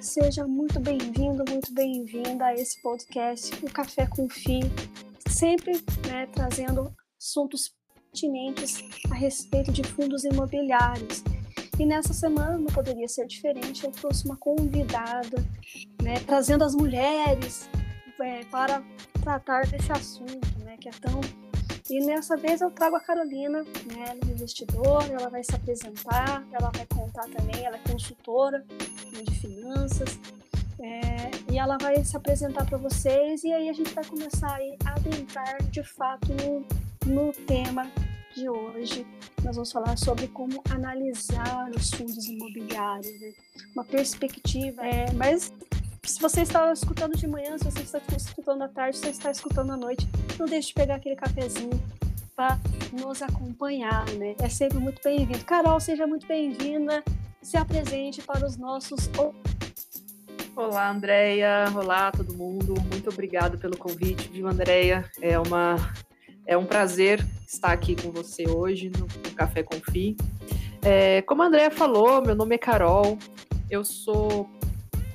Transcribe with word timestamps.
Seja 0.00 0.46
muito 0.46 0.78
bem-vindo, 0.78 1.44
muito 1.48 1.72
bem-vinda 1.72 2.46
a 2.46 2.54
esse 2.54 2.80
podcast, 2.82 3.52
o 3.64 3.70
Café 3.70 4.06
com 4.06 4.28
Fi, 4.28 4.60
sempre 5.28 5.72
né, 6.06 6.26
trazendo 6.32 6.94
assuntos 7.18 7.74
pertinentes 7.94 8.78
a 9.10 9.14
respeito 9.14 9.72
de 9.72 9.82
fundos 9.82 10.24
imobiliários. 10.24 11.22
E 11.78 11.86
nessa 11.86 12.12
semana 12.12 12.58
não 12.58 12.66
poderia 12.66 13.08
ser 13.08 13.26
diferente, 13.26 13.84
eu 13.84 13.90
trouxe 13.90 14.24
uma 14.26 14.36
convidada, 14.36 15.38
né, 16.02 16.20
trazendo 16.26 16.64
as 16.64 16.74
mulheres 16.74 17.68
é, 18.20 18.44
para 18.44 18.82
tratar 19.22 19.66
desse 19.66 19.90
assunto, 19.92 20.58
né, 20.64 20.76
que 20.78 20.88
é 20.88 20.92
tão 20.92 21.20
e 21.88 22.04
nessa 22.04 22.36
vez 22.36 22.60
eu 22.60 22.70
trago 22.70 22.96
a 22.96 23.00
Carolina, 23.00 23.62
né, 23.62 24.18
investidora, 24.28 25.06
ela 25.12 25.28
vai 25.28 25.44
se 25.44 25.54
apresentar, 25.54 26.46
ela 26.52 26.70
vai 26.70 26.86
contar 26.86 27.28
também, 27.28 27.64
ela 27.64 27.76
é 27.76 27.90
consultora 27.90 28.64
de 29.12 29.34
finanças, 29.38 30.18
é, 30.78 31.30
e 31.50 31.58
ela 31.58 31.78
vai 31.78 32.04
se 32.04 32.16
apresentar 32.16 32.66
para 32.66 32.76
vocês 32.76 33.42
e 33.44 33.52
aí 33.52 33.68
a 33.68 33.72
gente 33.72 33.94
vai 33.94 34.04
começar 34.04 34.58
a 34.84 34.90
adentrar 34.92 35.62
de 35.70 35.82
fato 35.82 36.28
no, 36.34 36.66
no 37.06 37.32
tema 37.32 37.90
de 38.34 38.48
hoje. 38.48 39.06
Nós 39.42 39.56
vamos 39.56 39.72
falar 39.72 39.96
sobre 39.96 40.28
como 40.28 40.62
analisar 40.70 41.70
os 41.70 41.90
fundos 41.90 42.26
imobiliários, 42.26 43.20
né? 43.20 43.32
uma 43.74 43.84
perspectiva, 43.84 44.86
é, 44.86 45.10
mas 45.12 45.50
se 46.06 46.20
você 46.20 46.42
está 46.42 46.72
escutando 46.72 47.16
de 47.16 47.26
manhã, 47.26 47.58
se 47.58 47.64
você 47.64 47.80
está 47.80 48.00
escutando 48.16 48.62
à 48.62 48.68
tarde, 48.68 48.96
se 48.96 49.02
você 49.02 49.10
está 49.10 49.30
escutando 49.30 49.72
à 49.72 49.76
noite, 49.76 50.08
não 50.38 50.46
deixe 50.46 50.68
de 50.68 50.74
pegar 50.74 50.94
aquele 50.96 51.16
cafezinho 51.16 51.82
para 52.34 52.58
nos 52.92 53.22
acompanhar, 53.22 54.08
né? 54.12 54.36
É 54.40 54.48
sempre 54.48 54.78
muito 54.78 55.00
bem-vindo. 55.02 55.44
Carol, 55.44 55.80
seja 55.80 56.06
muito 56.06 56.26
bem-vinda. 56.26 57.02
Se 57.42 57.56
apresente 57.56 58.22
para 58.22 58.46
os 58.46 58.56
nossos. 58.56 59.10
Olá, 60.54 60.90
Andréia. 60.90 61.64
Olá, 61.74 62.12
todo 62.12 62.34
mundo. 62.34 62.74
Muito 62.90 63.10
obrigado 63.10 63.58
pelo 63.58 63.76
convite, 63.76 64.28
viu, 64.28 64.46
Andréia? 64.46 65.10
É, 65.20 65.38
uma, 65.38 65.76
é 66.46 66.56
um 66.56 66.66
prazer 66.66 67.24
estar 67.46 67.72
aqui 67.72 67.96
com 67.96 68.10
você 68.10 68.48
hoje 68.48 68.90
no, 68.90 69.06
Café 69.34 69.62
Confi. 69.62 70.16
É, 70.82 71.22
como 71.22 71.42
a 71.42 71.46
Andréia 71.46 71.70
falou, 71.70 72.22
meu 72.22 72.34
nome 72.34 72.54
é 72.54 72.58
Carol. 72.58 73.18
Eu 73.68 73.84
sou 73.84 74.48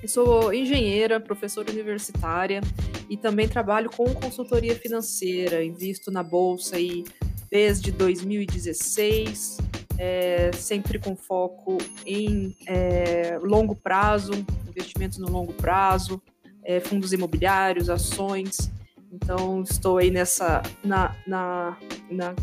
eu 0.02 0.07
sou 0.07 0.53
engenheira, 0.53 1.19
professora 1.19 1.71
universitária 1.71 2.61
e 3.09 3.16
também 3.16 3.47
trabalho 3.47 3.89
com 3.89 4.05
consultoria 4.13 4.75
financeira, 4.75 5.63
invisto 5.63 6.09
na 6.09 6.23
bolsa 6.23 6.77
aí 6.77 7.03
desde 7.52 7.91
2016, 7.91 9.58
é, 9.97 10.52
sempre 10.53 10.97
com 10.97 11.16
foco 11.16 11.77
em 12.05 12.55
é, 12.66 13.38
longo 13.43 13.75
prazo, 13.75 14.31
investimentos 14.67 15.17
no 15.17 15.30
longo 15.30 15.53
prazo, 15.53 16.21
é, 16.63 16.80
fundos 16.80 17.11
imobiliários, 17.11 17.89
ações. 17.89 18.71
Então 19.11 19.61
estou 19.61 19.97
aí 19.97 20.09
nessa 20.09 20.61
na, 20.83 21.15
na, 21.27 21.77
na, 22.09 22.36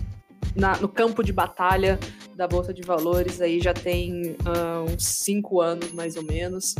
na, 0.54 0.76
no 0.76 0.88
campo 0.88 1.24
de 1.24 1.32
batalha 1.32 1.98
da 2.36 2.46
bolsa 2.46 2.72
de 2.72 2.82
valores 2.82 3.40
aí 3.40 3.58
já 3.58 3.74
tem 3.74 4.32
uh, 4.32 4.92
uns 4.92 5.04
cinco 5.04 5.60
anos 5.60 5.90
mais 5.92 6.14
ou 6.14 6.22
menos. 6.22 6.74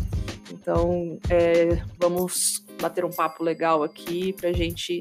Então, 0.52 1.18
é, 1.30 1.82
vamos 1.98 2.64
bater 2.80 3.04
um 3.04 3.10
papo 3.10 3.42
legal 3.42 3.82
aqui 3.82 4.32
para 4.32 4.50
a 4.50 4.52
gente 4.52 4.98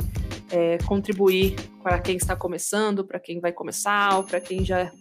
é, 0.52 0.78
contribuir 0.80 1.56
para 1.82 2.00
quem 2.00 2.18
está 2.18 2.36
começando, 2.36 3.06
para 3.06 3.20
quem 3.20 3.40
vai 3.40 3.52
começar, 3.52 4.18
ou 4.18 4.24
para 4.24 4.40
quem 4.40 4.64
já, 4.66 4.92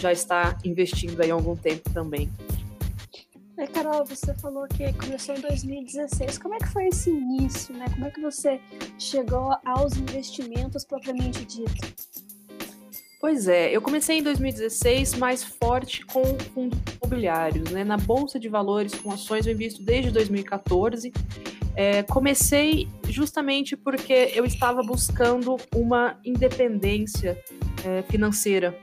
já 0.00 0.12
está 0.12 0.56
investindo 0.64 1.20
aí 1.20 1.30
há 1.30 1.34
algum 1.34 1.56
tempo 1.56 1.90
também. 1.90 2.30
É, 3.58 3.66
Carol, 3.66 4.04
você 4.04 4.34
falou 4.34 4.66
que 4.68 4.92
começou 4.92 5.34
em 5.34 5.40
2016. 5.40 6.36
Como 6.36 6.54
é 6.54 6.58
que 6.58 6.68
foi 6.68 6.88
esse 6.88 7.08
início, 7.08 7.74
né? 7.74 7.86
Como 7.88 8.04
é 8.04 8.10
que 8.10 8.20
você 8.20 8.60
chegou 8.98 9.56
aos 9.64 9.96
investimentos 9.96 10.84
propriamente 10.84 11.42
dito? 11.46 12.25
Pois 13.18 13.48
é, 13.48 13.74
eu 13.74 13.80
comecei 13.80 14.18
em 14.18 14.22
2016 14.22 15.14
mais 15.14 15.42
forte 15.42 16.04
com 16.04 16.22
fundos 16.54 16.78
imobiliários, 17.02 17.70
né? 17.70 17.82
Na 17.82 17.96
bolsa 17.96 18.38
de 18.38 18.48
valores 18.48 18.94
com 18.94 19.10
ações 19.10 19.46
eu 19.46 19.54
invisto 19.54 19.82
desde 19.82 20.10
2014. 20.10 21.12
É, 21.74 22.02
comecei 22.02 22.88
justamente 23.08 23.76
porque 23.76 24.32
eu 24.34 24.44
estava 24.44 24.82
buscando 24.82 25.56
uma 25.74 26.18
independência 26.24 27.42
é, 27.84 28.02
financeira. 28.02 28.78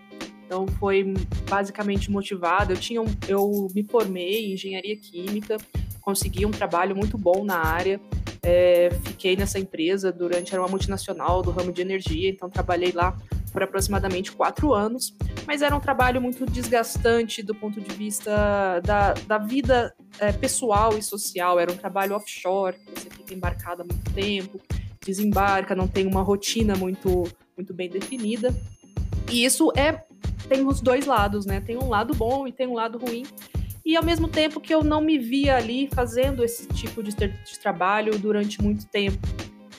Então 0.45 0.67
foi 0.79 1.13
basicamente 1.47 2.09
motivado. 2.09 2.73
Eu 2.73 2.77
tinha, 2.77 3.01
um, 3.01 3.07
eu 3.27 3.67
me 3.73 3.83
formei 3.83 4.47
em 4.47 4.53
engenharia 4.53 4.95
química, 4.97 5.57
consegui 6.01 6.45
um 6.45 6.51
trabalho 6.51 6.95
muito 6.95 7.17
bom 7.17 7.43
na 7.43 7.57
área. 7.57 7.99
É, 8.41 8.89
fiquei 9.05 9.35
nessa 9.35 9.57
empresa 9.57 10.11
durante 10.11 10.53
era 10.53 10.61
uma 10.61 10.67
multinacional 10.67 11.41
do 11.41 11.49
ramo 11.49 11.71
de 11.71 11.81
energia, 11.81 12.29
então 12.29 12.49
trabalhei 12.49 12.91
lá 12.91 13.17
por 13.53 13.61
aproximadamente 13.61 14.31
quatro 14.31 14.73
anos, 14.73 15.15
mas 15.45 15.61
era 15.61 15.75
um 15.75 15.79
trabalho 15.79 16.19
muito 16.19 16.43
desgastante 16.45 17.43
do 17.43 17.53
ponto 17.53 17.79
de 17.79 17.95
vista 17.95 18.81
da, 18.83 19.13
da 19.13 19.37
vida 19.37 19.93
é, 20.19 20.33
pessoal 20.33 20.97
e 20.97 21.03
social. 21.03 21.59
Era 21.59 21.71
um 21.71 21.77
trabalho 21.77 22.15
offshore, 22.15 22.75
você 22.95 23.09
fica 23.11 23.33
embarcado 23.33 23.83
há 23.83 23.85
muito 23.85 24.11
tempo, 24.11 24.59
desembarca, 25.05 25.75
não 25.75 25.87
tem 25.87 26.07
uma 26.07 26.23
rotina 26.23 26.75
muito, 26.75 27.23
muito 27.55 27.73
bem 27.73 27.87
definida. 27.87 28.53
E 29.31 29.45
isso 29.45 29.71
é 29.77 30.03
tem 30.49 30.65
os 30.67 30.81
dois 30.81 31.05
lados, 31.05 31.45
né? 31.45 31.61
Tem 31.61 31.77
um 31.77 31.87
lado 31.87 32.13
bom 32.13 32.47
e 32.47 32.51
tem 32.51 32.67
um 32.67 32.73
lado 32.73 32.97
ruim. 32.97 33.23
E 33.85 33.95
ao 33.95 34.03
mesmo 34.03 34.27
tempo 34.27 34.59
que 34.59 34.73
eu 34.73 34.83
não 34.83 34.99
me 34.99 35.17
via 35.17 35.57
ali 35.57 35.89
fazendo 35.93 36.43
esse 36.43 36.67
tipo 36.67 37.03
de, 37.03 37.13
de 37.13 37.59
trabalho 37.61 38.17
durante 38.17 38.61
muito 38.61 38.85
tempo. 38.87 39.19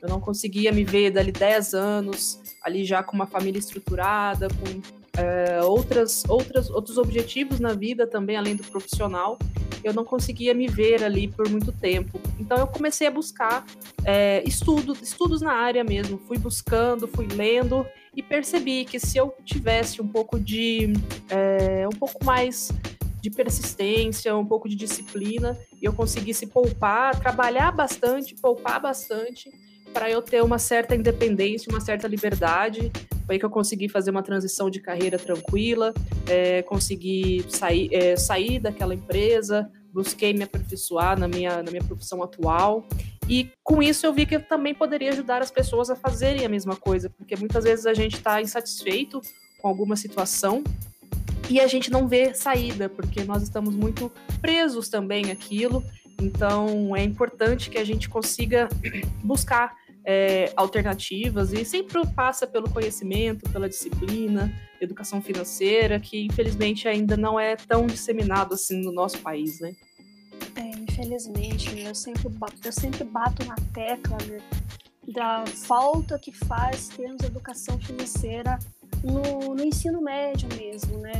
Eu 0.00 0.08
não 0.08 0.20
conseguia 0.20 0.70
me 0.72 0.84
ver 0.84 1.10
dali 1.10 1.32
10 1.32 1.74
anos 1.74 2.43
ali 2.64 2.84
já 2.84 3.02
com 3.02 3.14
uma 3.14 3.26
família 3.26 3.58
estruturada, 3.58 4.48
com 4.48 4.80
é, 5.20 5.62
outras, 5.62 6.24
outras, 6.28 6.70
outros 6.70 6.98
objetivos 6.98 7.60
na 7.60 7.74
vida 7.74 8.06
também, 8.06 8.36
além 8.36 8.56
do 8.56 8.64
profissional, 8.64 9.38
eu 9.84 9.92
não 9.92 10.04
conseguia 10.04 10.54
me 10.54 10.66
ver 10.66 11.04
ali 11.04 11.28
por 11.28 11.48
muito 11.48 11.70
tempo. 11.70 12.18
Então 12.40 12.56
eu 12.56 12.66
comecei 12.66 13.06
a 13.06 13.10
buscar 13.10 13.64
é, 14.04 14.42
estudo, 14.46 14.96
estudos 15.00 15.42
na 15.42 15.52
área 15.52 15.84
mesmo. 15.84 16.18
Fui 16.26 16.38
buscando, 16.38 17.06
fui 17.06 17.26
lendo 17.26 17.86
e 18.16 18.22
percebi 18.22 18.84
que 18.84 18.98
se 18.98 19.18
eu 19.18 19.34
tivesse 19.44 20.00
um 20.00 20.08
pouco 20.08 20.40
de 20.40 20.94
é, 21.28 21.86
um 21.86 21.96
pouco 21.96 22.24
mais 22.24 22.72
de 23.20 23.30
persistência, 23.30 24.36
um 24.36 24.44
pouco 24.44 24.68
de 24.68 24.76
disciplina, 24.76 25.58
e 25.80 25.84
eu 25.84 25.94
conseguisse 25.94 26.46
poupar, 26.46 27.18
trabalhar 27.18 27.72
bastante, 27.72 28.34
poupar 28.34 28.80
bastante, 28.80 29.50
para 29.94 30.10
eu 30.10 30.20
ter 30.20 30.42
uma 30.42 30.58
certa 30.58 30.96
independência, 30.96 31.70
uma 31.70 31.80
certa 31.80 32.08
liberdade. 32.08 32.90
Foi 33.24 33.36
aí 33.36 33.38
que 33.38 33.44
eu 33.44 33.50
consegui 33.50 33.88
fazer 33.88 34.10
uma 34.10 34.24
transição 34.24 34.68
de 34.68 34.80
carreira 34.80 35.16
tranquila, 35.16 35.94
é, 36.28 36.62
consegui 36.62 37.46
sair, 37.48 37.88
é, 37.94 38.16
sair 38.16 38.58
daquela 38.58 38.92
empresa, 38.92 39.70
busquei 39.92 40.34
me 40.34 40.42
aperfeiçoar 40.42 41.18
na 41.18 41.28
minha, 41.28 41.62
na 41.62 41.70
minha 41.70 41.84
profissão 41.84 42.22
atual. 42.22 42.86
E 43.28 43.50
com 43.62 43.80
isso 43.80 44.04
eu 44.04 44.12
vi 44.12 44.26
que 44.26 44.34
eu 44.34 44.42
também 44.42 44.74
poderia 44.74 45.10
ajudar 45.12 45.40
as 45.40 45.50
pessoas 45.50 45.88
a 45.88 45.96
fazerem 45.96 46.44
a 46.44 46.48
mesma 46.48 46.74
coisa, 46.76 47.08
porque 47.08 47.36
muitas 47.36 47.62
vezes 47.62 47.86
a 47.86 47.94
gente 47.94 48.16
está 48.16 48.42
insatisfeito 48.42 49.22
com 49.62 49.68
alguma 49.68 49.94
situação 49.94 50.62
e 51.48 51.60
a 51.60 51.66
gente 51.66 51.90
não 51.90 52.08
vê 52.08 52.34
saída, 52.34 52.88
porque 52.88 53.22
nós 53.22 53.42
estamos 53.42 53.74
muito 53.74 54.10
presos 54.40 54.88
também 54.88 55.30
àquilo. 55.30 55.84
Então 56.20 56.94
é 56.96 57.02
importante 57.02 57.70
que 57.70 57.78
a 57.78 57.84
gente 57.84 58.08
consiga 58.08 58.68
buscar 59.22 59.83
é, 60.04 60.52
alternativas 60.54 61.52
e 61.52 61.64
sempre 61.64 62.06
passa 62.08 62.46
pelo 62.46 62.68
conhecimento, 62.68 63.48
pela 63.50 63.68
disciplina, 63.68 64.52
educação 64.80 65.22
financeira, 65.22 65.98
que 65.98 66.26
infelizmente 66.26 66.86
ainda 66.86 67.16
não 67.16 67.40
é 67.40 67.56
tão 67.56 67.86
disseminado 67.86 68.54
assim 68.54 68.82
no 68.82 68.92
nosso 68.92 69.18
país, 69.20 69.60
né? 69.60 69.74
É, 70.56 70.68
infelizmente, 70.78 71.80
eu 71.80 71.94
sempre 71.94 72.28
bato, 72.28 72.56
eu 72.64 72.72
sempre 72.72 73.04
bato 73.04 73.44
na 73.46 73.54
tecla 73.72 74.18
né, 74.28 74.40
da 75.08 75.44
falta 75.46 76.18
que 76.18 76.32
faz 76.32 76.88
termos 76.88 77.22
educação 77.22 77.78
financeira 77.78 78.58
no, 79.02 79.54
no 79.54 79.64
ensino 79.64 80.00
médio 80.00 80.48
mesmo, 80.56 80.98
né? 80.98 81.12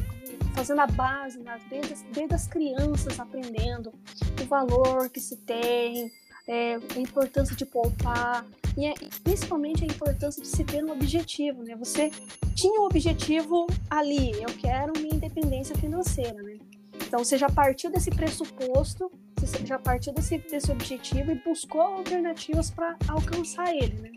Fazendo 0.55 0.81
a 0.81 0.87
base, 0.87 1.39
né, 1.41 1.59
desde, 1.69 1.95
desde 2.13 2.35
as 2.35 2.47
crianças 2.47 3.19
aprendendo 3.19 3.93
o 4.41 4.45
valor 4.45 5.11
que 5.11 5.19
se 5.19 5.37
tem, 5.39 6.13
é, 6.47 6.75
a 6.75 6.99
importância 6.99 7.57
de 7.57 7.65
poupar 7.65 8.45
e 8.77 8.87
é, 8.87 8.95
principalmente 9.23 9.85
a 9.85 9.87
importância 9.87 10.43
de 10.43 10.49
se 10.49 10.65
ter 10.65 10.85
um 10.85 10.91
objetivo, 10.91 11.63
né? 11.63 11.77
Você 11.77 12.11
tinha 12.55 12.81
um 12.81 12.85
objetivo 12.85 13.67
ali, 13.89 14.33
eu 14.33 14.53
quero 14.61 14.93
minha 14.99 15.15
independência 15.15 15.77
financeira, 15.77 16.43
né? 16.43 16.59
Então 17.07 17.25
você 17.25 17.39
já 17.39 17.49
partiu 17.49 17.91
desse 17.91 18.11
pressuposto, 18.11 19.11
você 19.39 19.65
já 19.65 19.79
partiu 19.79 20.13
desse, 20.13 20.39
desse 20.39 20.71
objetivo 20.71 21.33
e 21.33 21.35
buscou 21.37 21.81
alternativas 21.81 22.71
para 22.71 22.97
alcançar 23.09 23.75
ele, 23.75 24.01
né? 24.01 24.13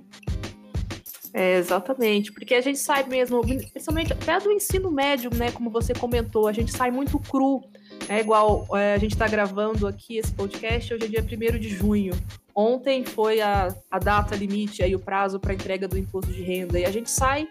É, 1.33 1.57
exatamente, 1.57 2.31
porque 2.31 2.55
a 2.55 2.61
gente 2.61 2.79
sai 2.79 3.03
mesmo, 3.03 3.41
principalmente 3.41 4.13
até 4.13 4.39
do 4.39 4.51
ensino 4.51 4.89
médio, 4.89 5.29
né? 5.35 5.51
Como 5.51 5.69
você 5.69 5.93
comentou, 5.93 6.47
a 6.47 6.53
gente 6.53 6.71
sai 6.71 6.89
muito 6.89 7.19
cru 7.19 7.61
É 8.09 8.21
igual, 8.21 8.65
é, 8.73 8.93
a 8.93 8.97
gente 8.97 9.11
está 9.11 9.27
gravando 9.27 9.85
aqui 9.85 10.17
esse 10.17 10.31
podcast, 10.31 10.93
hoje 10.93 11.05
é 11.05 11.07
dia 11.07 11.21
1 11.21 11.59
de 11.59 11.69
junho. 11.69 12.13
Ontem 12.55 13.03
foi 13.03 13.41
a, 13.41 13.75
a 13.91 13.99
data 13.99 14.33
limite, 14.33 14.81
aí 14.81 14.95
o 14.95 14.99
prazo 14.99 15.39
para 15.39 15.53
entrega 15.53 15.89
do 15.89 15.97
imposto 15.97 16.31
de 16.31 16.41
renda. 16.41 16.79
E 16.79 16.85
a 16.85 16.91
gente 16.91 17.11
sai 17.11 17.49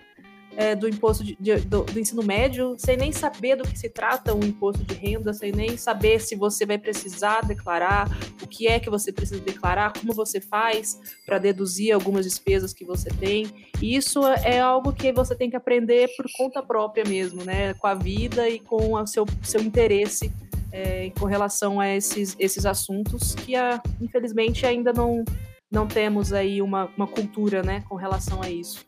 é, 0.56 0.74
do 0.74 0.88
imposto 0.88 1.22
de, 1.22 1.36
de, 1.38 1.56
do, 1.56 1.84
do, 1.84 2.00
ensino 2.00 2.22
médio 2.22 2.74
sem 2.78 2.96
nem 2.96 3.12
saber 3.12 3.56
do 3.56 3.64
que 3.64 3.78
se 3.78 3.90
trata 3.90 4.34
o 4.34 4.42
imposto 4.42 4.82
de 4.82 4.94
renda, 4.94 5.34
sem 5.34 5.52
nem 5.52 5.76
saber 5.76 6.20
se 6.20 6.34
você 6.34 6.64
vai 6.64 6.78
precisar 6.78 7.42
declarar, 7.42 8.08
o 8.42 8.46
que 8.46 8.66
é 8.66 8.80
que 8.80 8.88
você 8.88 9.12
precisa 9.12 9.40
declarar, 9.40 9.92
como 9.92 10.14
você 10.14 10.40
faz 10.40 10.98
para 11.26 11.38
deduzir 11.38 11.92
algumas 11.92 12.24
despesas 12.24 12.72
que 12.72 12.84
você 12.84 13.10
tem. 13.10 13.68
E 13.82 13.94
isso 13.94 14.26
é 14.26 14.58
algo 14.58 14.94
que 14.94 15.12
você 15.12 15.34
tem 15.34 15.50
que 15.50 15.56
aprender 15.56 16.08
por 16.16 16.24
conta 16.34 16.62
própria 16.62 17.04
mesmo, 17.04 17.44
né? 17.44 17.74
Com 17.74 17.86
a 17.86 17.94
vida 17.94 18.48
e 18.48 18.58
com 18.58 18.94
o 18.94 19.06
seu, 19.06 19.26
seu 19.42 19.60
interesse 19.60 20.32
é, 20.76 21.10
com 21.18 21.24
relação 21.24 21.80
a 21.80 21.88
esses, 21.88 22.36
esses 22.38 22.66
assuntos 22.66 23.34
que, 23.34 23.56
a, 23.56 23.80
infelizmente, 24.00 24.66
ainda 24.66 24.92
não, 24.92 25.24
não 25.70 25.86
temos 25.86 26.32
aí 26.34 26.60
uma, 26.60 26.90
uma 26.96 27.06
cultura 27.06 27.62
né, 27.62 27.82
com 27.88 27.94
relação 27.94 28.42
a 28.42 28.50
isso 28.50 28.84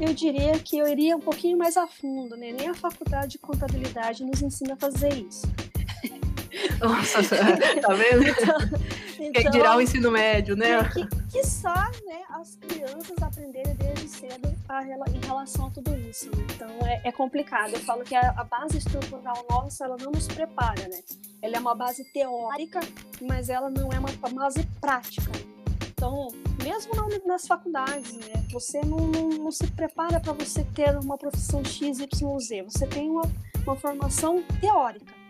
eu 0.00 0.12
diria 0.12 0.58
que 0.58 0.78
eu 0.78 0.88
iria 0.88 1.16
um 1.16 1.20
pouquinho 1.20 1.56
mais 1.56 1.76
a 1.76 1.86
fundo, 1.86 2.36
né? 2.36 2.52
Nem 2.52 2.68
a 2.68 2.74
faculdade 2.74 3.32
de 3.32 3.38
contabilidade 3.38 4.24
nos 4.24 4.42
ensina 4.42 4.74
a 4.74 4.76
fazer 4.76 5.14
isso. 5.14 5.46
Nossa, 6.80 7.22
tá 7.80 7.94
vendo? 7.94 8.24
Então, 9.24 9.40
Quem 9.40 9.52
dirá 9.52 9.76
o 9.76 9.80
ensino 9.80 10.10
médio, 10.10 10.56
né? 10.56 10.82
Que, 10.92 11.06
que 11.30 11.46
só, 11.46 11.72
né, 11.72 12.22
as 12.30 12.56
crianças 12.56 13.16
aprenderem 13.22 13.72
desde 13.76 14.08
cedo 14.08 14.51
em 14.80 15.26
relação 15.26 15.66
a 15.66 15.70
tudo 15.70 15.94
isso. 16.08 16.26
Né? 16.34 16.46
Então 16.54 16.86
é, 16.86 17.00
é, 17.04 17.12
complicado. 17.12 17.74
Eu 17.74 17.80
falo 17.80 18.02
que 18.04 18.14
a, 18.14 18.30
a, 18.30 18.44
base 18.44 18.78
estrutural 18.78 19.44
nossa, 19.50 19.84
ela 19.84 19.96
não 20.00 20.12
nos 20.12 20.26
prepara, 20.26 20.88
né? 20.88 21.00
Ela 21.42 21.56
é 21.56 21.60
uma 21.60 21.74
base 21.74 22.04
teórica, 22.12 22.80
mas 23.20 23.48
ela 23.48 23.68
não 23.68 23.92
é 23.92 23.98
uma, 23.98 24.08
uma 24.10 24.44
base 24.44 24.66
prática. 24.80 25.30
Então, 25.88 26.28
mesmo 26.64 26.92
nas 27.26 27.46
faculdades, 27.46 28.12
né, 28.14 28.44
você 28.50 28.80
não, 28.80 28.98
não, 28.98 29.28
não 29.28 29.50
se 29.52 29.66
prepara 29.68 30.18
para 30.18 30.32
você 30.32 30.64
ter 30.74 30.96
uma 30.98 31.16
profissão 31.16 31.64
X, 31.64 32.00
Y, 32.00 32.38
Z. 32.40 32.62
Você 32.62 32.86
tem 32.86 33.08
uma, 33.08 33.22
uma 33.64 33.76
formação 33.76 34.42
teórica. 34.60 35.21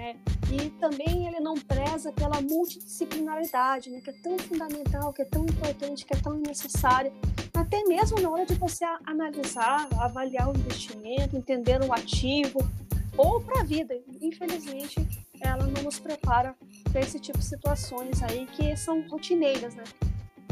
Né? 0.00 0.16
E 0.50 0.70
também 0.80 1.26
ele 1.26 1.40
não 1.40 1.54
preza 1.54 2.10
pela 2.10 2.40
multidisciplinaridade, 2.40 3.90
né? 3.90 4.00
que 4.00 4.08
é 4.08 4.14
tão 4.14 4.38
fundamental, 4.38 5.12
que 5.12 5.20
é 5.20 5.26
tão 5.26 5.44
importante, 5.44 6.06
que 6.06 6.14
é 6.14 6.16
tão 6.16 6.38
necessário, 6.38 7.12
até 7.52 7.84
mesmo 7.84 8.18
na 8.18 8.30
hora 8.30 8.46
de 8.46 8.54
você 8.54 8.82
analisar, 9.04 9.86
avaliar 9.98 10.48
o 10.48 10.56
investimento, 10.56 11.36
entender 11.36 11.82
o 11.82 11.92
ativo, 11.92 12.66
ou 13.14 13.42
para 13.42 13.60
a 13.60 13.64
vida. 13.64 13.94
Infelizmente, 14.22 15.06
ela 15.38 15.66
não 15.66 15.82
nos 15.82 15.98
prepara 15.98 16.54
para 16.90 17.00
esse 17.02 17.20
tipo 17.20 17.38
de 17.38 17.44
situações 17.44 18.22
aí 18.22 18.46
que 18.46 18.74
são 18.78 19.06
rotineiras, 19.06 19.74
né? 19.74 19.84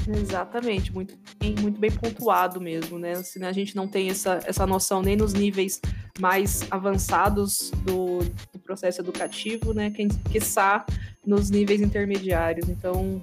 Exatamente, 0.06 0.92
muito 0.92 1.18
bem, 1.38 1.54
muito 1.60 1.78
bem 1.78 1.90
pontuado 1.90 2.60
mesmo, 2.60 2.98
né? 2.98 3.14
Se 3.22 3.42
a 3.42 3.52
gente 3.52 3.74
não 3.76 3.88
tem 3.88 4.10
essa, 4.10 4.40
essa 4.44 4.66
noção 4.66 5.02
nem 5.02 5.16
nos 5.16 5.32
níveis 5.32 5.80
mais 6.18 6.66
avançados 6.70 7.70
do, 7.84 8.18
do 8.52 8.57
processo 8.68 9.00
educativo, 9.00 9.72
né? 9.72 9.90
Quem, 9.90 10.08
quiçá 10.08 10.84
nos 11.26 11.48
níveis 11.48 11.80
intermediários. 11.80 12.68
Então, 12.68 13.22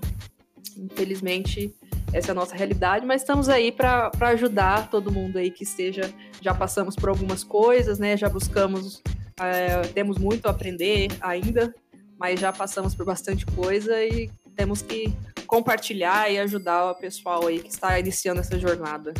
infelizmente, 0.75 1.71
essa 2.11 2.29
é 2.29 2.31
a 2.31 2.35
nossa 2.35 2.55
realidade, 2.55 3.05
mas 3.05 3.21
estamos 3.21 3.47
aí 3.47 3.71
para 3.71 4.11
ajudar 4.21 4.89
todo 4.89 5.11
mundo 5.11 5.37
aí 5.37 5.51
que 5.51 5.63
esteja. 5.63 6.11
Já 6.41 6.55
passamos 6.55 6.95
por 6.95 7.09
algumas 7.09 7.43
coisas, 7.43 7.99
né? 7.99 8.17
Já 8.17 8.27
buscamos 8.27 9.03
é, 9.39 9.81
temos 9.93 10.17
muito 10.17 10.47
a 10.47 10.51
aprender 10.51 11.09
ainda, 11.21 11.75
mas 12.17 12.39
já 12.39 12.51
passamos 12.51 12.95
por 12.95 13.05
bastante 13.05 13.45
coisa 13.45 14.03
e 14.03 14.31
temos 14.55 14.81
que 14.81 15.13
compartilhar 15.45 16.31
e 16.31 16.39
ajudar 16.39 16.91
o 16.91 16.95
pessoal 16.95 17.45
aí 17.45 17.59
que 17.59 17.69
está 17.69 17.99
iniciando 17.99 18.39
essa 18.39 18.57
jornada. 18.57 19.13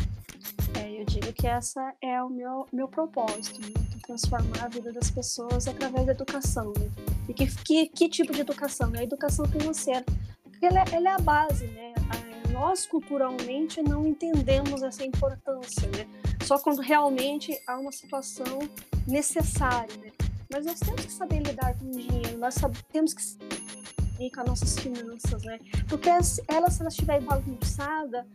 É, 0.78 1.00
eu 1.00 1.04
digo 1.04 1.32
que 1.32 1.46
essa 1.46 1.94
é 2.00 2.22
o 2.22 2.28
meu, 2.28 2.66
meu 2.72 2.88
propósito, 2.88 3.60
né? 3.60 3.68
transformar 4.06 4.64
a 4.64 4.68
vida 4.68 4.92
das 4.92 5.10
pessoas 5.10 5.66
através 5.66 6.06
da 6.06 6.12
educação. 6.12 6.72
Né? 6.78 6.90
E 7.28 7.34
que, 7.34 7.46
que, 7.46 7.86
que 7.88 8.08
tipo 8.08 8.32
de 8.32 8.40
educação? 8.40 8.92
A 8.94 9.02
educação 9.02 9.44
financeira. 9.46 10.04
Porque 10.42 10.66
ela, 10.66 10.80
é, 10.80 10.84
ela 10.92 11.10
é 11.10 11.12
a 11.14 11.18
base, 11.18 11.66
né? 11.66 11.94
nós 12.56 12.86
culturalmente 12.86 13.82
não 13.82 14.06
entendemos 14.06 14.82
essa 14.82 15.04
importância, 15.04 15.86
né? 15.88 16.06
Só 16.42 16.58
quando 16.58 16.80
realmente 16.80 17.54
há 17.66 17.78
uma 17.78 17.92
situação 17.92 18.58
necessária, 19.06 19.94
né? 19.98 20.10
Mas 20.50 20.64
nós 20.64 20.80
temos 20.80 21.04
que 21.04 21.12
saber 21.12 21.40
lidar 21.40 21.76
com 21.78 21.84
o 21.84 21.90
dinheiro, 21.90 22.38
nós 22.38 22.54
temos 22.90 23.12
que 23.12 24.24
ir 24.24 24.30
com 24.30 24.40
as 24.40 24.46
nossas 24.46 24.78
finanças, 24.78 25.42
né? 25.42 25.58
Porque 25.86 26.08
ela, 26.08 26.22
se 26.22 26.80
ela 26.80 26.88
estiver 26.88 27.20
bagunçada, 27.20 28.26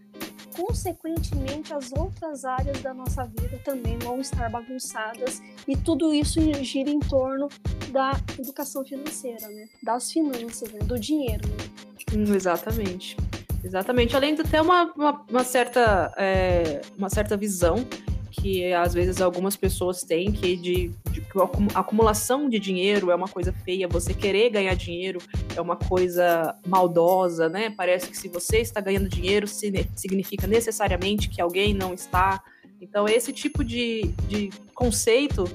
consequentemente 0.56 1.74
as 1.74 1.92
outras 1.92 2.46
áreas 2.46 2.82
da 2.82 2.94
nossa 2.94 3.26
vida 3.26 3.60
também 3.64 3.98
vão 4.00 4.20
estar 4.20 4.50
bagunçadas 4.50 5.42
e 5.68 5.76
tudo 5.76 6.14
isso 6.14 6.40
gira 6.64 6.90
em 6.90 7.00
torno 7.00 7.50
da 7.92 8.12
educação 8.38 8.84
financeira, 8.84 9.48
né? 9.48 9.68
Das 9.84 10.12
finanças, 10.12 10.72
né? 10.72 10.80
Do 10.80 11.00
dinheiro. 11.00 11.48
Né? 11.48 12.16
Hum, 12.16 12.36
exatamente. 12.36 13.18
Exatamente, 13.64 14.16
além 14.16 14.34
de 14.34 14.44
ter 14.44 14.60
uma, 14.60 14.92
uma, 14.96 15.26
uma 15.30 15.44
certa, 15.44 16.12
é, 16.18 16.82
uma 16.98 17.10
certa 17.10 17.38
visão 17.38 17.86
que 18.32 18.74
às 18.74 18.94
vezes 18.94 19.22
algumas 19.22 19.56
pessoas 19.56 20.02
têm 20.02 20.32
que 20.32 20.56
de, 20.56 20.92
a 21.40 21.80
acumulação 21.80 22.50
de 22.50 22.60
dinheiro 22.60 23.12
é 23.12 23.16
uma 23.16 23.28
coisa 23.28 23.54
feia, 23.54 23.88
você 23.88 24.14
querer 24.14 24.50
ganhar 24.50 24.74
dinheiro 24.76 25.20
é 25.56 25.62
uma 25.62 25.76
coisa 25.76 26.56
maldosa, 26.66 27.48
né? 27.48 27.70
Parece 27.70 28.10
que 28.10 28.18
se 28.18 28.28
você 28.28 28.58
está 28.58 28.82
ganhando 28.82 29.08
dinheiro 29.08 29.48
significa 29.48 30.48
necessariamente 30.48 31.30
que 31.30 31.42
alguém 31.42 31.74
não 31.74 31.94
está. 31.94 32.44
Então 32.82 33.08
esse 33.08 33.32
tipo 33.32 33.64
de, 33.64 34.14
de 34.28 34.50
conceito 34.74 35.46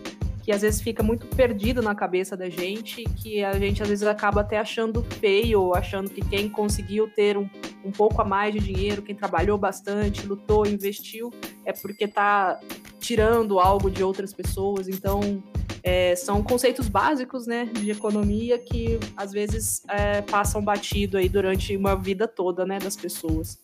que 0.47 0.53
às 0.53 0.63
vezes 0.63 0.81
fica 0.81 1.03
muito 1.03 1.27
perdido 1.27 1.83
na 1.83 1.93
cabeça 1.93 2.37
da 2.37 2.49
gente, 2.49 3.03
que 3.03 3.43
a 3.43 3.59
gente 3.59 3.83
às 3.83 3.89
vezes 3.89 4.07
acaba 4.07 4.43
até 4.43 4.57
achando 4.59 5.03
feio, 5.03 5.75
achando 5.75 6.09
que 6.09 6.21
quem 6.21 6.49
conseguiu 6.49 7.11
ter 7.11 7.37
um, 7.37 7.51
um 7.85 7.91
pouco 7.91 8.23
a 8.23 8.25
mais 8.25 8.55
de 8.55 8.61
dinheiro, 8.61 9.03
quem 9.03 9.13
trabalhou 9.13 9.59
bastante, 9.59 10.25
lutou, 10.25 10.65
investiu, 10.65 11.33
é 11.65 11.73
porque 11.73 12.05
está 12.05 12.61
tirando 13.01 13.59
algo 13.59 13.91
de 13.91 14.05
outras 14.05 14.33
pessoas. 14.33 14.87
Então, 14.87 15.43
é, 15.87 16.17
são 16.17 16.43
conceitos 16.43 16.89
básicos 16.89 17.47
né, 17.47 17.67
de 17.67 17.93
economia 17.93 18.59
que 18.59 18.99
às 19.17 19.31
vezes 19.31 19.85
é, 19.89 20.21
passam 20.21 20.61
batido 20.61 21.17
aí 21.17 21.29
durante 21.29 21.77
uma 21.77 21.95
vida 21.95 22.27
toda 22.27 22.67
né, 22.67 22.81
das 22.81 22.97
pessoas. 22.97 23.57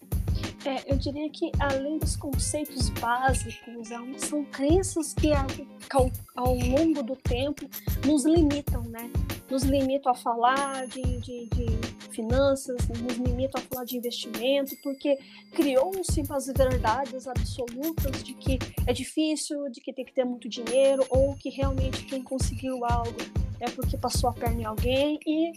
É, 0.64 0.92
eu 0.92 0.96
diria 0.96 1.28
que 1.28 1.50
além 1.58 1.98
dos 1.98 2.14
conceitos 2.14 2.88
básicos, 2.90 3.90
é 3.90 4.18
são 4.18 4.44
crenças 4.44 5.12
que 5.12 5.32
ao, 5.32 6.10
ao, 6.36 6.54
longo 6.54 7.02
do 7.02 7.16
tempo 7.16 7.68
nos 8.06 8.24
limitam, 8.24 8.82
né? 8.84 9.10
Nos 9.52 9.64
limitam 9.64 10.10
a 10.10 10.14
falar 10.14 10.86
de, 10.86 11.02
de, 11.18 11.46
de 11.46 12.08
finanças, 12.10 12.88
nos 12.88 13.18
limitam 13.18 13.60
a 13.60 13.64
falar 13.64 13.84
de 13.84 13.98
investimento, 13.98 14.74
porque 14.82 15.18
criou-se 15.52 16.22
as 16.30 16.46
verdades 16.46 17.28
absolutas 17.28 18.22
de 18.22 18.32
que 18.32 18.58
é 18.86 18.94
difícil, 18.94 19.68
de 19.68 19.82
que 19.82 19.92
tem 19.92 20.06
que 20.06 20.14
ter 20.14 20.24
muito 20.24 20.48
dinheiro, 20.48 21.04
ou 21.10 21.34
que 21.34 21.50
realmente 21.50 22.06
quem 22.06 22.22
conseguiu 22.22 22.82
algo 22.86 23.14
é 23.60 23.68
porque 23.68 23.98
passou 23.98 24.30
a 24.30 24.32
perna 24.32 24.62
em 24.62 24.64
alguém 24.64 25.20
e 25.26 25.52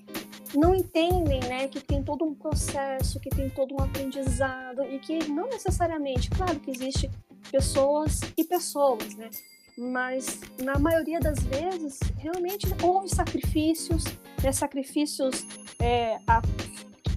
não 0.53 0.75
entendem, 0.75 1.39
né, 1.47 1.69
que 1.69 1.79
tem 1.79 2.03
todo 2.03 2.25
um 2.25 2.35
processo, 2.35 3.17
que 3.21 3.29
tem 3.29 3.49
todo 3.49 3.75
um 3.75 3.79
aprendizado 3.79 4.83
e 4.91 4.99
que 4.99 5.29
não 5.29 5.47
necessariamente, 5.47 6.29
claro 6.31 6.59
que 6.59 6.69
existe 6.69 7.09
pessoas 7.49 8.19
e 8.35 8.43
pessoas, 8.43 9.15
né, 9.15 9.29
mas 9.77 10.39
na 10.61 10.77
maioria 10.79 11.19
das 11.19 11.39
vezes 11.39 11.99
realmente 12.17 12.67
houve 12.81 13.09
sacrifícios, 13.09 14.03
né, 14.43 14.51
sacrifícios 14.51 15.45
é, 15.79 16.17
a 16.27 16.41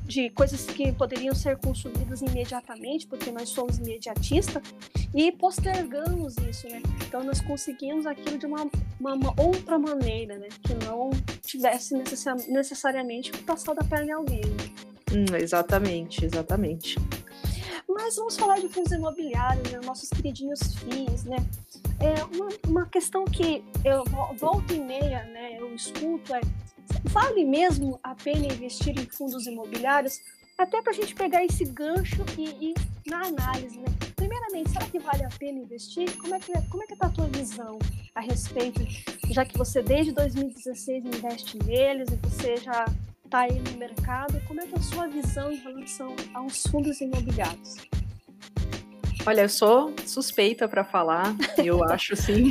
de 0.09 0.31
coisas 0.31 0.65
que 0.65 0.91
poderiam 0.91 1.35
ser 1.35 1.59
consumidas 1.59 2.23
imediatamente, 2.23 3.07
porque 3.07 3.31
nós 3.31 3.51
somos 3.51 3.77
imediatistas, 3.77 4.63
e 5.15 5.31
postergamos 5.31 6.35
isso, 6.39 6.67
né? 6.69 6.83
Então 7.07 7.23
nós 7.23 7.41
conseguimos 7.43 8.07
aquilo 8.07 8.39
de 8.39 8.47
uma, 8.47 8.67
uma, 8.99 9.15
uma 9.15 9.35
outra 9.41 9.79
maneira, 9.79 10.39
né? 10.39 10.49
Que 10.63 10.75
não 10.85 11.11
tivesse 11.43 11.95
necessariamente 12.49 13.31
passado 13.43 13.79
a 13.81 13.85
perna 13.85 14.07
em 14.07 14.13
alguém. 14.13 14.41
Né? 14.41 14.75
Hum, 15.13 15.37
exatamente, 15.37 16.25
exatamente. 16.25 16.97
Mas 17.99 18.15
vamos 18.15 18.37
falar 18.37 18.61
de 18.61 18.69
fundos 18.69 18.93
imobiliários, 18.93 19.73
né? 19.73 19.81
nossos 19.85 20.09
queridinhos 20.09 20.61
FIIs, 20.77 21.25
né? 21.25 21.37
É 21.99 22.25
uma, 22.25 22.49
uma 22.69 22.87
questão 22.87 23.25
que 23.25 23.65
eu 23.85 24.05
volto 24.39 24.73
e 24.73 24.79
meia, 24.79 25.25
né? 25.25 25.59
Eu 25.59 25.75
escuto 25.75 26.33
é 26.33 26.41
vale 27.05 27.45
mesmo 27.45 27.99
a 28.03 28.15
pena 28.15 28.47
investir 28.47 28.97
em 28.97 29.05
fundos 29.07 29.49
imobiliários? 29.49 30.21
Até 30.57 30.81
para 30.81 30.93
a 30.93 30.95
gente 30.95 31.13
pegar 31.13 31.45
esse 31.45 31.65
gancho 31.65 32.25
e 32.39 32.71
ir 32.71 32.75
na 33.05 33.27
análise, 33.27 33.77
né? 33.79 33.89
Primeira 34.15 34.47
exatamente, 34.47 34.71
será 34.71 34.87
que 34.87 34.99
vale 34.99 35.25
a 35.25 35.29
pena 35.39 35.59
investir? 35.59 36.17
Como 36.19 36.35
é 36.35 36.39
que 36.39 36.53
como 36.69 36.83
é 36.83 36.87
que 36.87 36.97
tá 36.97 37.07
a 37.07 37.11
tua 37.11 37.27
visão 37.27 37.79
a 38.15 38.21
respeito, 38.21 38.81
já 39.31 39.45
que 39.45 39.59
você 39.59 39.83
desde 39.83 40.13
2016 40.13 41.05
investe 41.05 41.59
neles 41.65 42.09
e 42.11 42.17
você 42.17 42.57
já 42.59 42.87
está 43.29 43.41
aí 43.41 43.61
no 43.61 43.77
mercado, 43.77 44.41
como 44.49 44.59
é 44.59 44.67
que 44.67 44.75
é 44.75 44.79
a 44.79 44.81
sua 44.81 45.07
visão 45.07 45.53
em 45.53 45.57
relação 45.57 46.17
aos 46.33 46.63
fundos 46.63 46.99
imobiliários? 47.03 47.77
Olha, 49.27 49.43
eu 49.43 49.49
sou 49.51 49.95
suspeita 50.07 50.67
para 50.67 50.83
falar, 50.83 51.37
eu 51.63 51.85
acho 51.93 52.17
sim. 52.17 52.49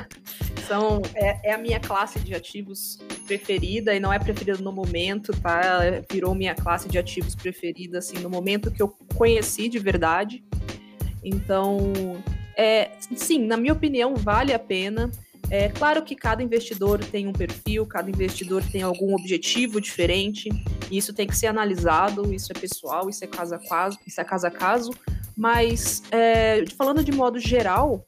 São, 0.66 1.02
é, 1.14 1.50
é, 1.50 1.52
a 1.52 1.58
minha 1.58 1.78
classe 1.78 2.18
de 2.20 2.34
ativos 2.34 2.98
preferida 3.26 3.94
e 3.94 4.00
não 4.00 4.10
é 4.10 4.18
preferida 4.18 4.56
no 4.58 4.72
momento, 4.72 5.38
tá? 5.42 5.80
Virou 6.10 6.34
minha 6.34 6.54
classe 6.54 6.88
de 6.88 6.96
ativos 6.98 7.34
preferida, 7.34 7.98
assim, 7.98 8.18
no 8.18 8.30
momento 8.30 8.70
que 8.70 8.80
eu 8.80 8.88
conheci 9.14 9.68
de 9.68 9.78
verdade. 9.78 10.42
Então, 11.22 11.92
é, 12.56 12.92
sim, 13.14 13.46
na 13.46 13.58
minha 13.58 13.74
opinião, 13.74 14.14
vale 14.14 14.54
a 14.54 14.58
pena. 14.58 15.10
É 15.50 15.68
claro 15.70 16.02
que 16.02 16.14
cada 16.14 16.42
investidor 16.42 17.02
tem 17.02 17.26
um 17.26 17.32
perfil, 17.32 17.86
cada 17.86 18.10
investidor 18.10 18.62
tem 18.62 18.82
algum 18.82 19.14
objetivo 19.14 19.80
diferente, 19.80 20.50
e 20.90 20.98
isso 20.98 21.12
tem 21.14 21.26
que 21.26 21.36
ser 21.36 21.46
analisado, 21.46 22.34
isso 22.34 22.52
é 22.54 22.58
pessoal, 22.58 23.08
isso 23.08 23.24
é 23.24 23.26
caso 23.26 23.54
a 23.54 23.58
caso, 23.58 23.98
isso 24.06 24.20
é 24.20 24.24
caso 24.24 24.46
a 24.46 24.50
caso. 24.50 24.90
Mas 25.36 26.02
é, 26.10 26.64
falando 26.76 27.02
de 27.02 27.12
modo 27.12 27.38
geral, 27.38 28.06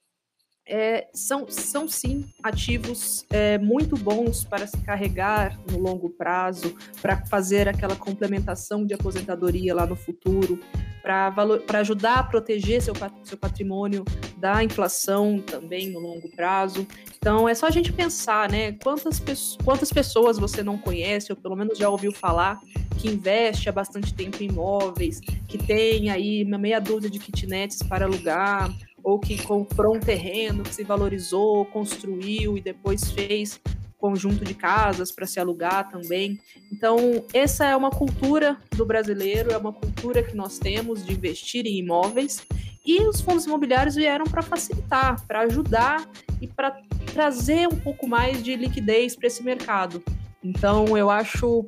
é, 0.71 1.09
são, 1.13 1.47
são 1.49 1.89
sim 1.89 2.25
ativos 2.43 3.27
é, 3.29 3.59
muito 3.59 3.97
bons 3.97 4.45
para 4.45 4.67
se 4.69 4.77
carregar 4.79 5.59
no 5.69 5.79
longo 5.79 6.09
prazo, 6.11 6.77
para 7.03 7.27
fazer 7.27 7.69
aquela 7.69 7.97
complementação 7.97 8.87
de 8.87 8.95
aposentadoria 8.95 9.75
lá 9.75 9.85
no 9.85 9.97
futuro, 9.97 10.61
para 11.03 11.81
ajudar 11.81 12.21
a 12.21 12.23
proteger 12.23 12.81
seu, 12.81 12.95
seu 13.25 13.37
patrimônio 13.37 14.05
da 14.37 14.63
inflação 14.63 15.41
também 15.41 15.91
no 15.91 15.99
longo 15.99 16.29
prazo. 16.37 16.87
Então 17.19 17.49
é 17.49 17.55
só 17.55 17.67
a 17.67 17.71
gente 17.71 17.93
pensar, 17.93 18.49
né? 18.49 18.73
Quantas, 18.73 19.21
quantas 19.65 19.93
pessoas 19.93 20.39
você 20.39 20.63
não 20.63 20.79
conhece, 20.79 21.33
ou 21.33 21.37
pelo 21.37 21.57
menos 21.57 21.77
já 21.77 21.89
ouviu 21.89 22.13
falar, 22.13 22.61
que 22.99 23.09
investe 23.09 23.69
há 23.69 23.73
bastante 23.73 24.15
tempo 24.15 24.43
em 24.43 24.49
imóveis, 24.49 25.21
que 25.21 25.59
tem 25.59 26.11
aí 26.11 26.45
uma 26.45 26.59
meia 26.59 26.81
dúzia 26.81 27.11
de 27.11 27.19
kitnets 27.19 27.83
para 27.83 28.05
alugar, 28.05 28.71
ou 29.03 29.19
que 29.19 29.43
comprou 29.43 29.97
um 29.97 30.01
terreno 30.01 30.63
que 30.63 30.75
se 30.75 30.85
valorizou, 30.85 31.65
construiu 31.67 32.57
e 32.57 32.61
depois 32.61 33.11
fez 33.11 33.61
conjunto 34.01 34.45
de 34.45 34.55
casas 34.55 35.13
para 35.13 35.27
se 35.27 35.39
alugar 35.39 35.91
também. 35.91 36.41
Então, 36.73 37.25
essa 37.35 37.67
é 37.67 37.77
uma 37.77 37.91
cultura 37.91 38.57
do 38.75 38.87
brasileiro, 38.87 39.53
é 39.53 39.59
uma 39.59 39.73
cultura 39.73 40.23
que 40.23 40.35
nós 40.35 40.59
temos 40.59 41.05
de 41.05 41.13
investir 41.13 41.67
em 41.67 41.79
imóveis. 41.79 42.45
E 42.85 43.03
os 43.03 43.21
fundos 43.21 43.45
imobiliários 43.45 43.95
vieram 43.95 44.25
para 44.25 44.41
facilitar, 44.41 45.25
para 45.27 45.41
ajudar 45.41 46.09
e 46.41 46.47
para 46.47 46.81
trazer 47.13 47.69
um 47.69 47.77
pouco 47.77 48.09
mais 48.09 48.43
de 48.43 48.57
liquidez 48.57 49.15
para 49.15 49.27
esse 49.27 49.43
mercado. 49.43 50.03
Então, 50.43 50.97
eu 50.97 51.11
acho 51.11 51.67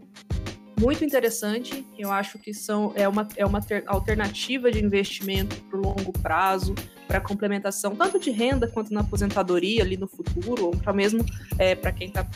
muito 0.80 1.04
interessante. 1.04 1.86
Eu 1.98 2.10
acho 2.10 2.38
que 2.38 2.52
são, 2.52 2.92
é, 2.94 3.06
uma, 3.08 3.28
é 3.36 3.44
uma 3.44 3.60
alternativa 3.86 4.70
de 4.70 4.84
investimento 4.84 5.56
para 5.64 5.78
o 5.78 5.82
longo 5.82 6.12
prazo, 6.12 6.74
para 7.06 7.20
complementação 7.20 7.94
tanto 7.94 8.18
de 8.18 8.30
renda 8.30 8.66
quanto 8.66 8.92
na 8.92 9.00
aposentadoria 9.00 9.82
ali 9.82 9.96
no 9.96 10.08
futuro, 10.08 10.66
ou 10.66 10.70
para 10.76 10.92
mesmo 10.92 11.24
é, 11.58 11.74
para 11.74 11.92
quem 11.92 12.08
está 12.08 12.26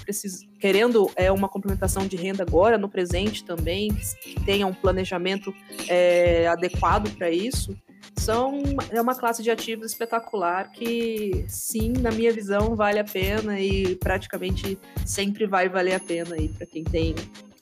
querendo 0.59 1.11
é, 1.17 1.33
uma 1.33 1.49
complementação 1.49 2.07
de 2.07 2.17
renda 2.17 2.43
agora, 2.43 2.77
no 2.77 2.89
presente 2.89 3.45
também, 3.45 3.95
que, 3.95 4.35
que 4.35 4.45
tenha 4.45 4.67
um 4.67 4.75
planejamento 4.75 5.55
é, 5.89 6.47
adequado 6.47 7.11
para 7.17 7.31
isso. 7.31 7.77
São, 8.19 8.63
é 8.91 9.01
uma 9.01 9.15
classe 9.15 9.43
de 9.43 9.51
ativos 9.51 9.93
espetacular 9.93 10.71
que, 10.71 11.45
sim, 11.49 11.93
na 11.93 12.11
minha 12.11 12.33
visão, 12.33 12.75
vale 12.75 12.99
a 12.99 13.05
pena 13.05 13.61
e 13.61 13.95
praticamente 13.97 14.79
sempre 15.05 15.47
vai 15.47 15.69
valer 15.69 15.95
a 15.95 16.01
pena 16.01 16.37
para 16.57 16.67
quem 16.67 16.83
tem, 16.83 17.15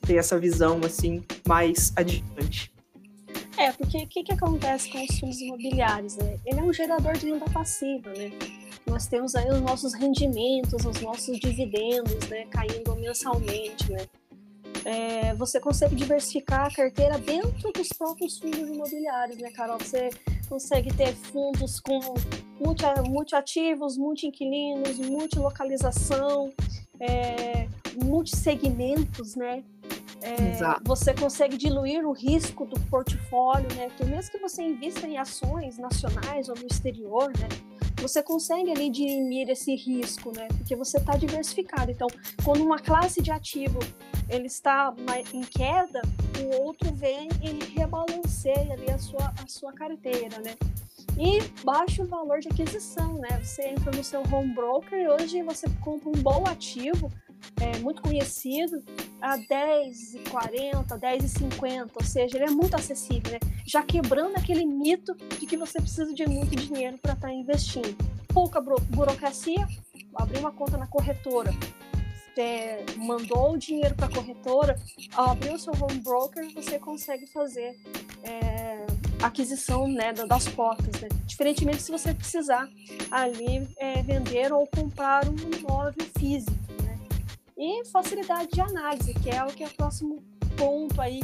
tem 0.05 0.17
essa 0.17 0.39
visão 0.39 0.79
assim 0.85 1.23
mais 1.47 1.91
adiante. 1.95 2.71
É, 3.57 3.71
porque 3.71 3.97
o 3.97 4.07
que, 4.07 4.23
que 4.23 4.33
acontece 4.33 4.89
com 4.89 5.03
os 5.03 5.19
fundos 5.19 5.39
imobiliários? 5.39 6.17
Né? 6.17 6.37
Ele 6.45 6.59
é 6.59 6.63
um 6.63 6.73
gerador 6.73 7.13
de 7.17 7.27
renda 7.27 7.45
passiva, 7.45 8.09
né? 8.09 8.31
Nós 8.85 9.07
temos 9.07 9.33
aí 9.33 9.49
os 9.49 9.61
nossos 9.61 9.93
rendimentos, 9.93 10.85
os 10.85 11.01
nossos 11.01 11.39
dividendos, 11.39 12.27
né, 12.29 12.45
caindo 12.51 12.95
mensalmente, 12.95 13.91
né? 13.91 14.05
É, 14.83 15.33
você 15.33 15.59
consegue 15.59 15.95
diversificar 15.95 16.67
a 16.67 16.71
carteira 16.71 17.17
dentro 17.17 17.71
dos 17.71 17.89
próprios 17.89 18.37
fundos 18.37 18.69
imobiliários, 18.69 19.39
né, 19.39 19.49
Carol? 19.49 19.79
Você 19.79 20.11
consegue 20.47 20.93
ter 20.93 21.15
fundos 21.15 21.79
com 21.79 21.99
multiativos, 23.09 23.97
multi-inquilinos, 23.97 24.99
multilocalização, 24.99 26.53
é, 26.99 27.67
multissegmentos, 28.03 29.35
né? 29.35 29.63
É, 30.25 30.57
você 30.83 31.13
consegue 31.13 31.55
diluir 31.55 32.03
o 32.03 32.11
risco 32.11 32.65
do 32.65 32.79
portfólio, 32.89 33.67
né? 33.75 33.89
Porque 33.89 34.05
mesmo 34.05 34.31
que 34.31 34.39
você 34.39 34.63
invista 34.63 35.05
em 35.05 35.19
ações 35.19 35.77
nacionais 35.77 36.49
ou 36.49 36.55
no 36.55 36.65
exterior, 36.65 37.31
né? 37.37 37.47
Você 38.01 38.23
consegue 38.23 38.71
ali 38.71 38.89
dirimir 38.89 39.47
esse 39.49 39.75
risco, 39.75 40.31
né? 40.35 40.47
Porque 40.47 40.75
você 40.75 40.97
está 40.97 41.15
diversificado. 41.15 41.91
Então, 41.91 42.07
quando 42.43 42.63
uma 42.63 42.79
classe 42.79 43.21
de 43.21 43.31
ativo 43.31 43.77
ele 44.27 44.47
está 44.47 44.91
em 45.31 45.41
queda, 45.41 46.01
o 46.41 46.63
outro 46.63 46.91
vem 46.91 47.29
e 47.43 47.77
rebalanceia 47.77 48.73
ali 48.73 48.89
a 48.89 48.97
sua, 48.97 49.31
a 49.43 49.47
sua 49.47 49.73
carteira, 49.73 50.39
né? 50.39 50.55
E 51.19 51.39
baixa 51.63 52.01
o 52.01 52.07
valor 52.07 52.39
de 52.39 52.49
aquisição, 52.49 53.13
né? 53.13 53.39
Você 53.43 53.67
entra 53.67 53.91
no 53.91 54.03
seu 54.03 54.23
home 54.23 54.53
broker 54.55 54.99
e 54.99 55.07
hoje 55.07 55.43
você 55.43 55.67
compra 55.81 56.09
um 56.09 56.21
bom 56.21 56.43
ativo 56.47 57.11
é, 57.59 57.77
muito 57.79 58.01
conhecido 58.01 58.83
a 59.21 59.37
10,40, 59.37 60.99
10,50, 60.99 61.89
ou 61.95 62.03
seja, 62.03 62.37
ele 62.37 62.45
é 62.45 62.49
muito 62.49 62.75
acessível, 62.75 63.31
né? 63.31 63.39
já 63.65 63.81
quebrando 63.81 64.35
aquele 64.37 64.65
mito 64.65 65.15
de 65.39 65.45
que 65.45 65.57
você 65.57 65.79
precisa 65.79 66.13
de 66.13 66.27
muito 66.27 66.55
dinheiro 66.55 66.97
para 66.97 67.13
estar 67.13 67.27
tá 67.27 67.33
investindo. 67.33 67.95
Pouca 68.27 68.61
burocracia, 68.61 69.67
abrir 70.13 70.39
uma 70.39 70.51
conta 70.51 70.77
na 70.77 70.87
corretora, 70.87 71.53
é, 72.37 72.83
mandou 72.97 73.53
o 73.53 73.57
dinheiro 73.57 73.95
para 73.95 74.07
a 74.07 74.13
corretora, 74.13 74.75
ao 75.13 75.31
abrir 75.31 75.53
o 75.53 75.59
seu 75.59 75.73
home 75.73 75.99
broker, 75.99 76.53
você 76.53 76.77
consegue 76.77 77.25
fazer 77.27 77.77
é, 78.23 78.85
aquisição 79.21 79.87
né, 79.87 80.13
das 80.13 80.47
cotas. 80.49 81.01
Né? 81.01 81.07
Diferentemente 81.25 81.81
se 81.81 81.91
você 81.91 82.13
precisar 82.13 82.69
ali 83.09 83.67
é, 83.77 84.01
vender 84.03 84.51
ou 84.51 84.67
comprar 84.67 85.27
um 85.27 85.35
imóvel 85.35 86.05
físico 86.17 86.53
e 87.57 87.85
facilidade 87.85 88.49
de 88.51 88.61
análise, 88.61 89.13
que 89.13 89.29
é 89.29 89.43
o 89.43 89.47
que 89.47 89.63
é 89.63 89.67
o 89.67 89.73
próximo 89.73 90.23
ponto 90.57 90.99
aí 91.01 91.21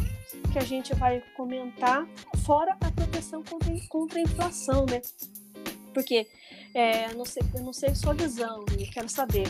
que 0.52 0.60
a 0.60 0.64
gente 0.64 0.94
vai 0.96 1.24
comentar, 1.36 2.06
fora 2.46 2.78
a 2.82 2.92
proteção 2.92 3.44
contra, 3.44 3.74
contra 3.88 4.20
a 4.20 4.22
inflação, 4.22 4.86
né? 4.86 5.02
Porque 5.94 6.28
é, 6.74 7.14
não 7.14 7.26
sei, 7.26 7.44
eu 7.56 7.64
não 7.64 7.74
sei 7.74 7.96
sua 7.96 8.14
visão, 8.14 8.66
eu 8.78 8.88
quero 8.92 9.10
saber. 9.10 9.48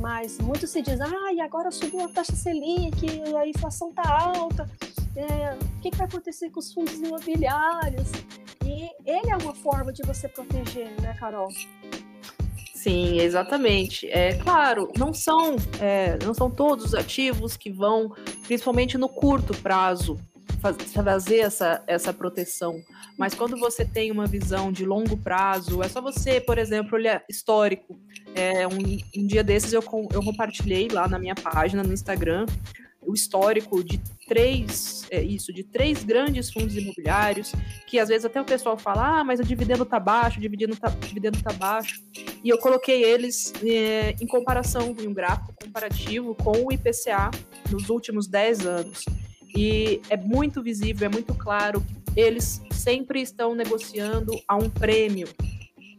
Mas 0.00 0.38
muito 0.38 0.66
se 0.66 0.82
diz, 0.82 1.00
ah, 1.00 1.32
e 1.32 1.40
agora 1.40 1.70
subiu 1.70 2.04
a 2.04 2.08
taxa 2.08 2.34
Selic, 2.34 3.06
a 3.36 3.46
inflação 3.46 3.92
tá 3.92 4.02
alta, 4.06 4.68
é, 5.16 5.54
o 5.54 5.80
que, 5.80 5.90
que 5.90 5.96
vai 5.96 6.06
acontecer 6.06 6.50
com 6.50 6.60
os 6.60 6.72
fundos 6.72 6.94
imobiliários? 6.94 8.10
E 8.64 8.90
ele 9.08 9.30
é 9.30 9.36
uma 9.36 9.54
forma 9.54 9.92
de 9.92 10.02
você 10.02 10.28
proteger, 10.28 10.90
né, 11.00 11.14
Carol? 11.18 11.48
Sim, 12.84 13.18
exatamente. 13.18 14.06
É 14.10 14.34
claro, 14.34 14.92
não 14.98 15.14
são, 15.14 15.56
é, 15.80 16.18
não 16.22 16.34
são 16.34 16.50
todos 16.50 16.84
os 16.84 16.94
ativos 16.94 17.56
que 17.56 17.70
vão, 17.70 18.14
principalmente 18.42 18.98
no 18.98 19.08
curto 19.08 19.56
prazo, 19.62 20.20
fazer 20.92 21.38
essa, 21.38 21.82
essa 21.86 22.12
proteção. 22.12 22.78
Mas 23.18 23.34
quando 23.34 23.58
você 23.58 23.86
tem 23.86 24.10
uma 24.10 24.26
visão 24.26 24.70
de 24.70 24.84
longo 24.84 25.16
prazo, 25.16 25.82
é 25.82 25.88
só 25.88 26.02
você, 26.02 26.42
por 26.42 26.58
exemplo, 26.58 26.94
olhar 26.94 27.24
histórico. 27.26 27.98
É, 28.34 28.68
um, 28.68 28.76
um 29.16 29.26
dia 29.26 29.42
desses 29.42 29.72
eu, 29.72 29.82
eu 30.12 30.22
compartilhei 30.22 30.88
lá 30.88 31.08
na 31.08 31.18
minha 31.18 31.34
página 31.34 31.82
no 31.82 31.92
Instagram 31.94 32.44
o 33.06 33.14
histórico 33.14 33.82
de 33.82 34.00
três, 34.26 35.06
é, 35.10 35.22
isso, 35.22 35.52
de 35.52 35.62
três 35.62 36.02
grandes 36.02 36.50
fundos 36.50 36.76
imobiliários, 36.76 37.52
que 37.86 37.98
às 37.98 38.08
vezes 38.08 38.24
até 38.24 38.40
o 38.40 38.44
pessoal 38.44 38.76
fala, 38.76 39.20
ah, 39.20 39.24
mas 39.24 39.40
o 39.40 39.44
dividendo 39.44 39.84
tá 39.84 40.00
baixo, 40.00 40.38
o 40.38 40.40
dividendo 40.40 40.76
tá, 40.76 40.88
o 40.88 41.06
dividendo 41.06 41.42
tá 41.42 41.52
baixo. 41.52 42.02
E 42.42 42.48
eu 42.48 42.58
coloquei 42.58 43.04
eles 43.04 43.52
é, 43.62 44.14
em 44.20 44.26
comparação, 44.26 44.94
em 44.98 45.06
um 45.06 45.14
gráfico 45.14 45.54
comparativo 45.62 46.34
com 46.34 46.52
o 46.64 46.72
IPCA 46.72 47.30
nos 47.70 47.88
últimos 47.88 48.26
10 48.26 48.66
anos. 48.66 49.04
E 49.56 50.00
é 50.10 50.16
muito 50.16 50.62
visível, 50.62 51.06
é 51.06 51.10
muito 51.10 51.34
claro 51.34 51.80
que 51.80 52.20
eles 52.20 52.60
sempre 52.72 53.20
estão 53.20 53.54
negociando 53.54 54.32
a 54.48 54.56
um 54.56 54.68
prêmio 54.68 55.28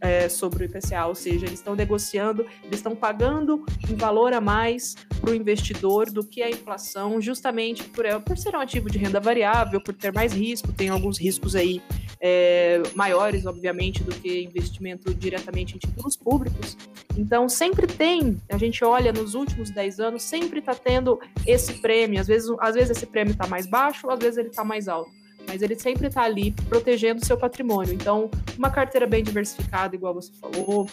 é, 0.00 0.28
sobre 0.28 0.64
o 0.64 0.66
IPCA, 0.66 1.06
ou 1.06 1.14
seja, 1.14 1.46
eles 1.46 1.58
estão 1.58 1.74
negociando, 1.74 2.46
eles 2.64 2.78
estão 2.78 2.94
pagando 2.94 3.64
um 3.90 3.96
valor 3.96 4.32
a 4.32 4.40
mais 4.40 4.94
para 5.20 5.30
o 5.30 5.34
investidor 5.34 6.10
do 6.10 6.24
que 6.24 6.42
a 6.42 6.50
inflação, 6.50 7.20
justamente 7.20 7.84
por, 7.84 8.04
por 8.22 8.38
ser 8.38 8.54
um 8.54 8.60
ativo 8.60 8.90
de 8.90 8.98
renda 8.98 9.20
variável, 9.20 9.80
por 9.80 9.94
ter 9.94 10.12
mais 10.12 10.32
risco, 10.32 10.72
tem 10.72 10.88
alguns 10.88 11.18
riscos 11.18 11.56
aí 11.56 11.82
é, 12.20 12.82
maiores, 12.94 13.46
obviamente, 13.46 14.02
do 14.02 14.14
que 14.14 14.42
investimento 14.42 15.12
diretamente 15.14 15.76
em 15.76 15.78
títulos 15.78 16.16
públicos. 16.16 16.76
Então, 17.16 17.48
sempre 17.48 17.86
tem, 17.86 18.40
a 18.50 18.58
gente 18.58 18.84
olha 18.84 19.12
nos 19.12 19.34
últimos 19.34 19.70
10 19.70 20.00
anos, 20.00 20.22
sempre 20.22 20.60
está 20.60 20.74
tendo 20.74 21.18
esse 21.46 21.74
prêmio. 21.74 22.20
Às 22.20 22.26
vezes, 22.26 22.50
às 22.60 22.74
vezes 22.74 22.96
esse 22.96 23.06
prêmio 23.06 23.32
está 23.32 23.46
mais 23.46 23.66
baixo, 23.66 24.10
às 24.10 24.18
vezes 24.18 24.38
ele 24.38 24.48
está 24.48 24.64
mais 24.64 24.88
alto. 24.88 25.10
Mas 25.46 25.62
ele 25.62 25.76
sempre 25.76 26.08
está 26.08 26.22
ali 26.22 26.52
protegendo 26.68 27.22
o 27.22 27.24
seu 27.24 27.36
patrimônio. 27.36 27.94
Então, 27.94 28.30
uma 28.58 28.70
carteira 28.70 29.06
bem 29.06 29.22
diversificada, 29.22 29.94
igual 29.94 30.14
você 30.14 30.32
falou, 30.40 30.88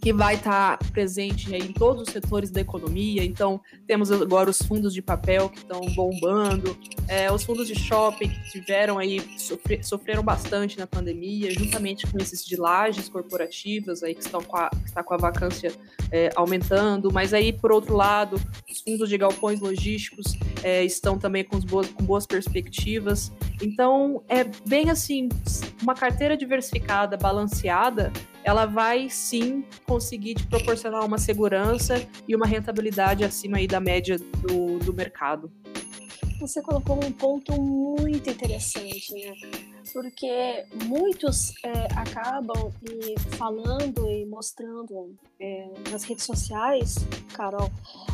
que 0.00 0.12
vai 0.12 0.36
estar 0.36 0.78
tá 0.78 0.90
presente 0.92 1.54
em 1.54 1.72
todos 1.72 2.04
os 2.04 2.12
setores 2.12 2.50
da 2.50 2.60
economia. 2.60 3.22
Então, 3.22 3.60
temos 3.86 4.10
agora 4.10 4.48
os 4.48 4.58
fundos 4.62 4.94
de 4.94 5.02
papel 5.02 5.48
que 5.50 5.58
estão 5.58 5.80
bombando, 5.94 6.76
é, 7.06 7.30
os 7.30 7.44
fundos 7.44 7.68
de 7.68 7.74
shopping 7.74 8.28
que 8.28 8.50
tiveram 8.50 8.98
aí, 8.98 9.20
sofre, 9.38 9.82
sofreram 9.82 10.22
bastante 10.22 10.78
na 10.78 10.86
pandemia, 10.86 11.50
juntamente 11.52 12.06
com 12.06 12.18
esses 12.18 12.44
de 12.44 12.56
lajes 12.56 13.08
corporativas 13.08 14.02
aí 14.02 14.14
que 14.14 14.22
estão 14.22 14.42
com 14.42 14.56
a, 14.56 14.70
que 14.70 14.88
está 14.88 15.02
com 15.02 15.14
a 15.14 15.18
vacância 15.18 15.72
é, 16.10 16.30
aumentando. 16.34 17.12
Mas 17.12 17.34
aí, 17.34 17.52
por 17.52 17.70
outro 17.70 17.94
lado, 17.94 18.40
os 18.70 18.80
fundos 18.80 19.08
de 19.08 19.18
galpões 19.18 19.60
logísticos 19.60 20.34
é, 20.62 20.82
estão 20.84 21.18
também 21.18 21.44
com, 21.44 21.58
boas, 21.60 21.88
com 21.88 22.04
boas 22.04 22.26
perspectivas. 22.26 23.30
Então, 23.62 24.22
é 24.28 24.44
bem 24.66 24.88
assim, 24.88 25.28
uma 25.82 25.94
carteira 25.94 26.36
diversificada, 26.36 27.16
balanceada, 27.16 28.12
ela 28.44 28.66
vai 28.66 29.08
sim 29.08 29.64
conseguir 29.86 30.34
te 30.34 30.46
proporcionar 30.46 31.04
uma 31.04 31.18
segurança 31.18 32.06
e 32.26 32.34
uma 32.34 32.46
rentabilidade 32.46 33.24
acima 33.24 33.58
aí 33.58 33.66
da 33.66 33.80
média 33.80 34.18
do, 34.18 34.78
do 34.78 34.92
mercado. 34.92 35.50
Você 36.40 36.62
colocou 36.62 36.96
um 37.04 37.12
ponto 37.12 37.52
muito 37.60 38.30
interessante, 38.30 39.12
né? 39.12 39.34
Porque 39.92 40.64
muitos 40.86 41.52
é, 41.62 41.70
acabam 41.96 42.72
e 42.82 43.18
falando 43.36 44.08
e 44.08 44.24
mostrando 44.24 45.14
é, 45.38 45.68
nas 45.90 46.04
redes 46.04 46.24
sociais, 46.24 46.94
Carol, 47.34 47.70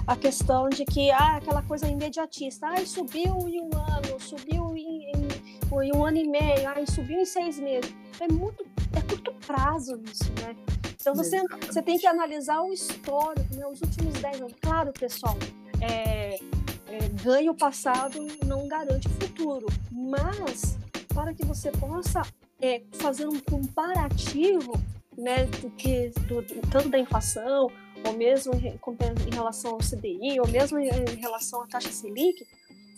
a 0.06 0.16
questão 0.16 0.68
de 0.68 0.84
que 0.84 1.10
ah, 1.10 1.36
aquela 1.36 1.62
coisa 1.62 1.86
imediatista, 1.86 2.66
ah, 2.66 2.84
subiu 2.84 3.48
em 3.48 3.60
um 3.60 3.70
ano, 3.76 4.20
subiu 4.20 4.76
em, 4.76 5.10
em, 5.10 5.25
em 5.82 5.92
um 5.94 6.04
ano 6.04 6.18
e 6.18 6.28
meio, 6.28 6.68
ah, 6.68 6.84
subiu 6.86 7.20
em 7.20 7.24
seis 7.24 7.58
meses. 7.58 7.92
É 8.20 8.28
muito 8.32 8.64
é 8.96 9.00
curto 9.02 9.32
prazo 9.46 10.00
isso, 10.10 10.32
né? 10.40 10.56
Então 11.00 11.14
você, 11.14 11.40
você 11.64 11.82
tem 11.82 11.98
que 11.98 12.06
analisar 12.06 12.60
o 12.62 12.72
histórico, 12.72 13.54
né? 13.54 13.66
os 13.66 13.80
últimos 13.80 14.14
10 14.14 14.40
anos. 14.40 14.54
Claro, 14.60 14.92
pessoal, 14.92 15.36
é, 15.80 16.36
é, 16.88 17.08
ganho 17.22 17.54
passado 17.54 18.18
não 18.44 18.66
garante 18.66 19.08
futuro, 19.10 19.66
mas 19.92 20.76
para 21.14 21.32
que 21.32 21.44
você 21.44 21.70
possa 21.70 22.22
é, 22.60 22.82
fazer 22.94 23.26
um 23.26 23.38
comparativo 23.38 24.72
né, 25.16 25.46
do 25.46 25.70
que 25.70 26.10
do, 26.26 26.42
tanto 26.70 26.88
da 26.88 26.98
inflação, 26.98 27.70
ou 28.04 28.12
mesmo 28.12 28.54
em, 28.54 28.78
em 29.26 29.34
relação 29.34 29.72
ao 29.72 29.78
CDI, 29.78 30.40
ou 30.40 30.48
mesmo 30.48 30.78
em, 30.78 30.88
em 30.88 31.20
relação 31.20 31.62
à 31.62 31.66
taxa 31.66 31.90
Selic, 31.90 32.46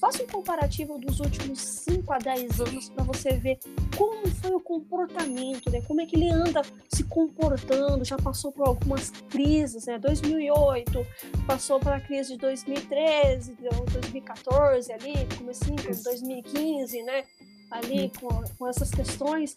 Faça 0.00 0.22
um 0.22 0.26
comparativo 0.28 0.96
dos 0.96 1.18
últimos 1.18 1.58
5 1.58 2.12
a 2.12 2.18
10 2.18 2.60
anos 2.60 2.88
para 2.88 3.02
você 3.02 3.32
ver 3.32 3.58
como 3.96 4.28
foi 4.28 4.52
o 4.52 4.60
comportamento, 4.60 5.68
né? 5.70 5.82
como 5.82 6.00
é 6.00 6.06
que 6.06 6.14
ele 6.14 6.30
anda 6.30 6.62
se 6.88 7.02
comportando, 7.02 8.04
já 8.04 8.16
passou 8.16 8.52
por 8.52 8.68
algumas 8.68 9.10
crises, 9.28 9.86
né? 9.86 9.98
2008, 9.98 11.04
passou 11.48 11.80
pela 11.80 11.98
crise 11.98 12.34
de 12.34 12.38
2013, 12.38 13.56
2014 13.92 14.92
ali, 14.92 15.14
comecinho 15.36 15.76
de 15.76 16.02
2015, 16.04 17.02
né? 17.02 17.24
Ali 17.68 18.12
com, 18.20 18.28
com 18.56 18.68
essas 18.68 18.90
questões. 18.90 19.52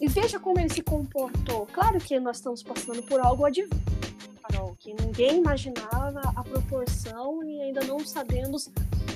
E 0.00 0.08
veja 0.08 0.40
como 0.40 0.58
ele 0.58 0.68
se 0.68 0.82
comportou. 0.82 1.66
Claro 1.66 1.98
que 2.00 2.18
nós 2.18 2.38
estamos 2.38 2.62
passando 2.62 3.02
por 3.04 3.20
algo 3.20 3.44
adverso 3.44 3.96
Carol, 4.42 4.76
que 4.78 4.94
ninguém 4.94 5.38
imaginava 5.38 6.20
a 6.34 6.42
proporção 6.42 7.42
e 7.42 7.60
ainda 7.62 7.82
não 7.84 8.00
sabemos 8.00 8.70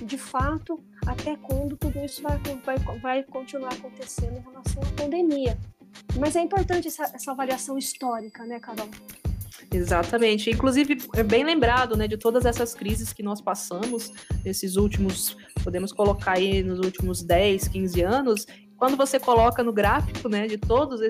de 0.04 0.18
fato 0.18 0.82
até 1.06 1.36
quando 1.36 1.76
tudo 1.76 1.98
isso 2.04 2.22
vai, 2.22 2.38
vai, 2.64 2.78
vai 3.00 3.22
continuar 3.22 3.72
acontecendo 3.72 4.38
em 4.38 4.42
relação 4.42 4.82
à 4.82 5.02
pandemia. 5.02 5.58
Mas 6.18 6.36
é 6.36 6.40
importante 6.40 6.88
essa, 6.88 7.04
essa 7.14 7.32
avaliação 7.32 7.76
histórica, 7.78 8.44
né, 8.44 8.60
Carol? 8.60 8.88
Exatamente. 9.72 10.50
Inclusive, 10.50 10.98
é 11.14 11.22
bem 11.22 11.44
lembrado 11.44 11.96
né, 11.96 12.08
de 12.08 12.16
todas 12.16 12.44
essas 12.44 12.74
crises 12.74 13.12
que 13.12 13.22
nós 13.22 13.40
passamos 13.40 14.12
nesses 14.44 14.76
últimos, 14.76 15.36
podemos 15.62 15.92
colocar 15.92 16.32
aí 16.32 16.62
nos 16.62 16.80
últimos 16.80 17.22
10, 17.22 17.68
15 17.68 18.02
anos, 18.02 18.46
quando 18.80 18.96
você 18.96 19.20
coloca 19.20 19.62
no 19.62 19.74
gráfico, 19.74 20.26
né, 20.26 20.46
de 20.46 20.56
todas 20.56 21.02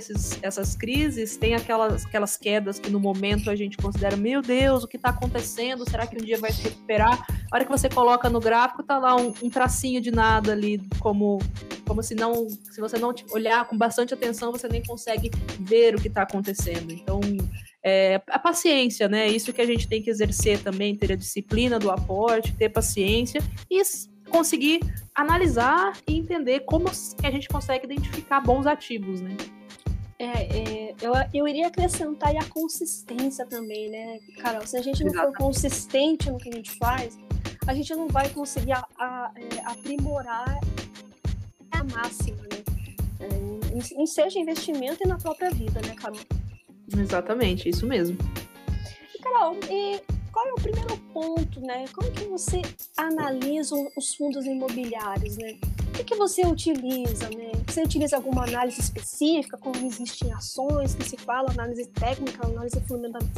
essas 0.42 0.74
crises, 0.74 1.36
tem 1.36 1.54
aquelas, 1.54 2.04
aquelas 2.04 2.36
quedas 2.36 2.80
que 2.80 2.90
no 2.90 2.98
momento 2.98 3.48
a 3.48 3.54
gente 3.54 3.76
considera, 3.76 4.16
meu 4.16 4.42
Deus, 4.42 4.82
o 4.82 4.88
que 4.88 4.96
está 4.96 5.10
acontecendo? 5.10 5.88
Será 5.88 6.04
que 6.04 6.20
um 6.20 6.24
dia 6.24 6.36
vai 6.36 6.50
se 6.50 6.62
recuperar? 6.62 7.24
A 7.48 7.54
hora 7.54 7.64
que 7.64 7.70
você 7.70 7.88
coloca 7.88 8.28
no 8.28 8.40
gráfico, 8.40 8.82
tá 8.82 8.98
lá 8.98 9.14
um, 9.14 9.32
um 9.40 9.48
tracinho 9.48 10.00
de 10.00 10.10
nada 10.10 10.50
ali, 10.50 10.80
como, 10.98 11.38
como 11.86 12.02
se 12.02 12.16
não, 12.16 12.48
se 12.48 12.80
você 12.80 12.98
não 12.98 13.14
olhar 13.30 13.64
com 13.68 13.78
bastante 13.78 14.12
atenção, 14.12 14.50
você 14.50 14.66
nem 14.66 14.82
consegue 14.82 15.30
ver 15.60 15.94
o 15.94 16.00
que 16.00 16.08
está 16.08 16.22
acontecendo. 16.22 16.90
Então, 16.92 17.20
é, 17.84 18.20
a 18.26 18.38
paciência, 18.40 19.08
né? 19.08 19.28
Isso 19.28 19.52
que 19.52 19.60
a 19.60 19.66
gente 19.66 19.86
tem 19.86 20.02
que 20.02 20.10
exercer 20.10 20.60
também, 20.60 20.96
ter 20.96 21.12
a 21.12 21.16
disciplina 21.16 21.78
do 21.78 21.88
aporte, 21.88 22.52
ter 22.52 22.68
paciência 22.68 23.40
e 23.70 23.80
conseguir 24.30 24.80
analisar 25.14 25.92
e 26.06 26.16
entender 26.16 26.60
como 26.60 26.86
que 26.90 27.26
a 27.26 27.30
gente 27.30 27.48
consegue 27.48 27.84
identificar 27.84 28.40
bons 28.40 28.66
ativos, 28.66 29.20
né? 29.20 29.36
É, 30.18 30.24
é, 30.26 30.94
eu, 31.00 31.12
eu 31.32 31.48
iria 31.48 31.68
acrescentar 31.68 32.36
a 32.36 32.44
consistência 32.44 33.46
também, 33.46 33.88
né, 33.88 34.18
Carol? 34.38 34.66
Se 34.66 34.76
a 34.76 34.82
gente 34.82 35.02
não 35.02 35.14
for 35.14 35.32
consistente 35.34 36.30
no 36.30 36.38
que 36.38 36.50
a 36.50 36.52
gente 36.52 36.72
faz, 36.72 37.18
a 37.66 37.74
gente 37.74 37.94
não 37.94 38.06
vai 38.06 38.28
conseguir 38.28 38.72
a, 38.72 38.86
a, 38.98 39.32
é, 39.34 39.60
aprimorar 39.64 40.60
a 41.70 41.84
máxima, 41.84 42.42
né? 42.42 42.62
É, 43.20 43.74
em, 43.74 44.02
em 44.02 44.06
seja 44.06 44.38
investimento 44.38 44.98
e 45.02 45.08
na 45.08 45.16
própria 45.16 45.50
vida, 45.50 45.80
né, 45.80 45.94
Carol? 45.94 46.20
Exatamente, 46.98 47.68
isso 47.68 47.86
mesmo. 47.86 48.18
E, 49.14 49.22
Carol, 49.22 49.56
e 49.70 50.02
qual 50.32 50.46
é 50.46 50.52
o 50.52 50.56
primeiro 50.56 50.96
ponto, 51.12 51.60
né? 51.60 51.86
Como 51.92 52.10
que 52.12 52.24
você 52.24 52.62
analisa 52.96 53.74
os 53.96 54.14
fundos 54.14 54.46
imobiliários, 54.46 55.36
né? 55.36 55.58
O 55.88 55.92
que, 55.92 56.04
que 56.04 56.14
você 56.14 56.46
utiliza, 56.46 57.28
né? 57.30 57.52
Você 57.66 57.82
utiliza 57.82 58.16
alguma 58.16 58.44
análise 58.44 58.80
específica, 58.80 59.58
como 59.58 59.84
existem 59.84 60.32
ações 60.32 60.94
que 60.94 61.04
se 61.04 61.16
fala, 61.16 61.50
análise 61.50 61.86
técnica, 61.88 62.46
análise 62.46 62.80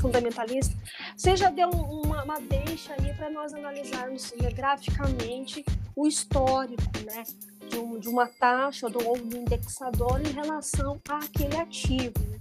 fundamentalista? 0.00 0.74
Você 1.16 1.34
já 1.34 1.50
deu 1.50 1.70
uma, 1.70 2.24
uma 2.24 2.40
deixa 2.40 2.94
aí 2.98 3.14
para 3.14 3.30
nós 3.30 3.52
analisarmos 3.54 4.32
né, 4.40 4.50
graficamente 4.50 5.64
o 5.96 6.06
histórico, 6.06 6.82
né? 7.04 7.24
De, 7.68 7.78
um, 7.78 7.98
de 7.98 8.08
uma 8.08 8.26
taxa 8.26 8.86
ou 8.86 9.18
do 9.18 9.36
indexador 9.36 10.20
em 10.20 10.32
relação 10.32 11.00
àquele 11.08 11.56
ativo. 11.56 12.14
Né? 12.28 12.40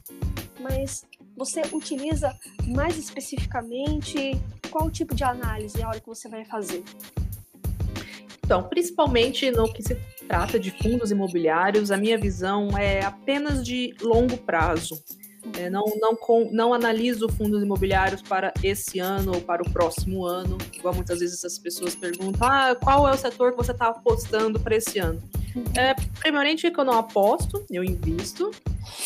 Mas 0.60 1.06
você 1.42 1.64
utiliza 1.74 2.38
mais 2.68 3.00
especificamente 3.00 4.40
qual 4.70 4.92
tipo 4.92 5.16
de 5.16 5.24
análise 5.24 5.82
a 5.82 5.88
hora 5.88 6.00
que 6.00 6.06
você 6.06 6.30
vai 6.30 6.46
fazer? 6.46 6.84
Então, 8.46 8.62
principalmente 8.64 9.50
no 9.50 9.72
que 9.74 9.82
se 9.82 9.96
trata 10.28 10.60
de 10.60 10.70
fundos 10.70 11.10
imobiliários, 11.10 11.90
a 11.90 11.98
minha 11.98 12.18
visão 12.18 12.78
é 12.78 13.04
apenas 13.04 13.66
de 13.66 13.96
longo 14.02 14.38
prazo. 14.38 15.02
É, 15.58 15.68
não, 15.68 15.84
não, 16.00 16.16
não 16.52 16.74
analiso 16.76 17.28
fundos 17.28 17.64
imobiliários 17.64 18.22
para 18.22 18.54
esse 18.62 19.00
ano 19.00 19.34
ou 19.34 19.42
para 19.42 19.64
o 19.64 19.70
próximo 19.72 20.24
ano, 20.24 20.60
igual 20.72 20.94
muitas 20.94 21.18
vezes 21.18 21.44
as 21.44 21.58
pessoas 21.58 21.96
perguntam: 21.96 22.48
ah, 22.48 22.76
qual 22.76 23.08
é 23.10 23.12
o 23.12 23.18
setor 23.18 23.52
que 23.52 23.58
você 23.58 23.72
está 23.72 23.88
apostando 23.88 24.60
para 24.60 24.76
esse 24.76 25.00
ano? 25.00 25.20
É, 25.78 25.94
primeiramente, 26.20 26.70
que 26.70 26.80
eu 26.80 26.86
não 26.86 26.98
aposto, 26.98 27.66
eu 27.70 27.84
invisto. 27.84 28.52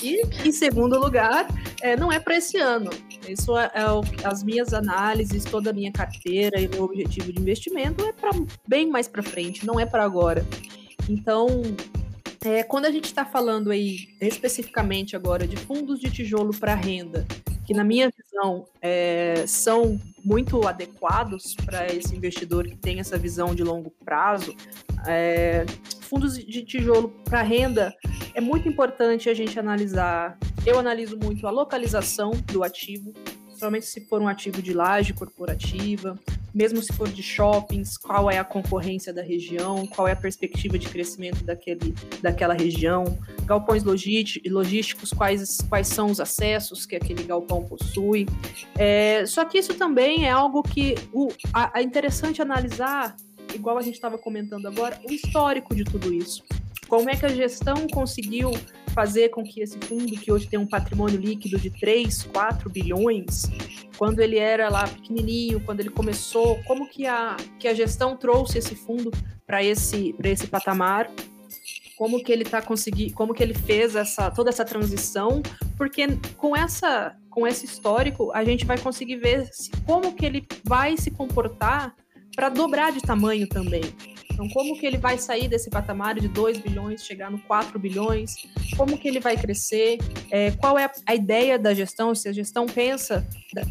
E, 0.02 0.22
em 0.46 0.52
segundo 0.52 1.00
lugar, 1.00 1.48
é, 1.82 1.96
não 1.96 2.12
é 2.12 2.20
para 2.20 2.38
esse 2.38 2.58
ano. 2.58 2.90
Isso 3.28 3.58
é, 3.58 3.72
é 3.74 3.92
o, 3.92 4.02
as 4.24 4.44
minhas 4.44 4.74
análises, 4.74 5.44
toda 5.44 5.70
a 5.70 5.74
minha 5.74 5.92
carteira 5.92 6.60
e 6.60 6.68
meu 6.68 6.84
objetivo 6.84 7.32
de 7.32 7.42
investimento 7.42 8.06
é 8.06 8.12
para 8.12 8.32
bem 8.68 8.90
mais 8.90 9.08
para 9.08 9.24
frente, 9.24 9.66
não 9.66 9.80
é 9.80 9.86
para 9.86 10.04
agora. 10.04 10.46
Então, 11.10 11.48
é, 12.44 12.64
quando 12.64 12.86
a 12.86 12.92
gente 12.92 13.06
está 13.06 13.26
falando 13.26 13.72
aí 13.72 14.10
especificamente 14.22 15.16
agora 15.16 15.48
de 15.48 15.58
fundos 15.58 16.00
de 16.00 16.12
tijolo 16.12 16.54
para 16.54 16.76
renda, 16.76 17.26
que 17.66 17.74
na 17.74 17.84
minha 17.84 18.12
visão 18.12 18.68
é, 18.82 19.44
são 19.48 20.00
muito 20.24 20.68
adequados 20.68 21.56
para 21.66 21.88
esse 21.88 22.16
investidor 22.16 22.66
que 22.66 22.76
tem 22.76 23.00
essa 23.00 23.18
visão 23.18 23.56
de 23.56 23.64
longo 23.64 23.92
prazo, 24.04 24.56
é, 25.08 25.66
fundos 26.16 26.38
de 26.38 26.64
tijolo 26.64 27.10
para 27.26 27.42
renda 27.42 27.94
é 28.34 28.40
muito 28.40 28.70
importante 28.70 29.30
a 29.30 29.34
gente 29.34 29.60
analisar. 29.60 30.38
Eu 30.66 30.80
analiso 30.80 31.18
muito 31.18 31.46
a 31.46 31.52
localização 31.52 32.32
do 32.54 32.64
ativo, 32.64 33.14
principalmente 33.46 33.86
se 33.86 34.08
for 34.08 34.22
um 34.22 34.28
ativo 34.30 34.62
de 34.62 34.74
laje 34.74 35.12
corporativa, 35.12 36.18
mesmo 36.54 36.82
se 36.82 36.94
for 36.94 37.10
de 37.10 37.22
shoppings, 37.22 37.98
qual 37.98 38.32
é 38.32 38.38
a 38.38 38.46
concorrência 38.46 39.12
da 39.14 39.22
região, 39.22 39.86
qual 39.88 40.08
é 40.08 40.14
a 40.14 40.16
perspectiva 40.16 40.80
de 40.80 40.88
crescimento 40.88 41.44
daquele, 41.44 41.94
daquela 42.22 42.54
região, 42.54 43.04
galpões 43.44 43.84
logísticos, 43.84 45.12
quais, 45.12 45.58
quais 45.68 45.90
são 45.90 46.08
os 46.08 46.22
acessos 46.22 46.86
que 46.86 46.96
aquele 46.96 47.24
galpão 47.24 47.62
possui. 47.62 48.26
É, 48.78 49.26
só 49.26 49.44
que 49.44 49.58
isso 49.58 49.74
também 49.74 50.26
é 50.26 50.32
algo 50.32 50.64
que 50.64 50.96
o, 51.12 51.28
a, 51.54 51.78
é 51.78 51.84
interessante 51.84 52.42
analisar, 52.42 53.18
igual 53.56 53.78
a 53.78 53.82
gente 53.82 53.96
estava 53.96 54.18
comentando 54.18 54.68
agora, 54.68 55.00
o 55.08 55.12
histórico 55.12 55.76
de 55.76 55.84
tudo 55.84 56.14
isso. 56.14 56.44
Como 56.88 57.10
é 57.10 57.16
que 57.16 57.26
a 57.26 57.30
gestão 57.30 57.88
conseguiu 57.88 58.52
fazer 58.94 59.30
com 59.30 59.44
que 59.44 59.62
esse 59.62 59.78
fundo, 59.80 60.12
que 60.12 60.32
hoje 60.32 60.48
tem 60.48 60.60
um 60.60 60.68
patrimônio 60.68 61.20
líquido 61.20 61.58
de 61.58 61.70
3, 61.70 62.24
4 62.24 62.70
bilhões, 62.70 63.44
quando 63.98 64.20
ele 64.20 64.38
era 64.38 64.70
lá 64.70 64.88
pequenininho, 64.88 65.60
quando 65.62 65.80
ele 65.80 65.90
começou, 65.90 66.62
como 66.64 66.88
que 66.88 67.08
a, 67.08 67.36
que 67.60 67.68
a 67.68 67.74
gestão 67.74 68.16
trouxe 68.16 68.60
esse 68.60 68.76
fundo 68.76 69.12
para 69.46 69.64
esse, 69.64 70.16
esse 70.24 70.48
patamar? 70.48 71.10
Como 71.98 72.22
que 72.24 72.32
ele 72.32 72.44
está 72.44 72.62
conseguindo, 72.62 73.14
como 73.14 73.34
que 73.34 73.42
ele 73.42 73.54
fez 73.54 73.96
essa, 73.96 74.30
toda 74.30 74.50
essa 74.50 74.66
transição? 74.66 75.42
Porque 75.78 76.06
com 76.38 76.56
essa 76.56 77.16
com 77.36 77.46
esse 77.46 77.66
histórico, 77.66 78.32
a 78.34 78.46
gente 78.46 78.66
vai 78.66 78.78
conseguir 78.78 79.18
ver 79.18 79.50
se, 79.52 79.70
como 79.86 80.16
que 80.16 80.26
ele 80.26 80.48
vai 80.64 80.96
se 80.96 81.12
comportar 81.12 81.94
para 82.36 82.50
dobrar 82.50 82.92
de 82.92 83.02
tamanho 83.02 83.48
também. 83.48 83.84
Então, 84.32 84.50
como 84.50 84.78
que 84.78 84.86
ele 84.86 84.98
vai 84.98 85.18
sair 85.18 85.48
desse 85.48 85.70
patamar 85.70 86.16
de 86.16 86.28
2 86.28 86.58
bilhões, 86.58 87.06
chegar 87.06 87.32
no 87.32 87.40
4 87.40 87.80
bilhões? 87.80 88.36
Como 88.76 88.98
que 88.98 89.08
ele 89.08 89.22
vai 89.22 89.38
crescer? 89.38 89.98
É, 90.30 90.52
qual 90.52 90.78
é 90.78 90.92
a 91.06 91.16
ideia 91.16 91.58
da 91.58 91.74
gestão? 91.74 92.14
Se 92.14 92.28
a 92.28 92.34
gestão 92.34 92.66
pensa 92.66 93.26
da 93.54 93.64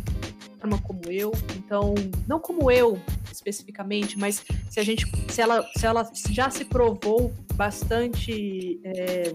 forma 0.59 0.81
como 0.81 1.03
eu, 1.11 1.33
então, 1.57 1.95
não 2.27 2.41
como 2.41 2.71
eu 2.71 2.99
especificamente, 3.31 4.19
mas 4.19 4.43
se 4.71 4.81
a 4.81 4.83
gente, 4.83 5.05
se 5.29 5.43
ela, 5.43 5.63
se 5.77 5.85
ela 5.85 6.11
já 6.31 6.49
se 6.49 6.65
provou 6.65 7.31
bastante 7.55 8.81
é, 8.85 9.35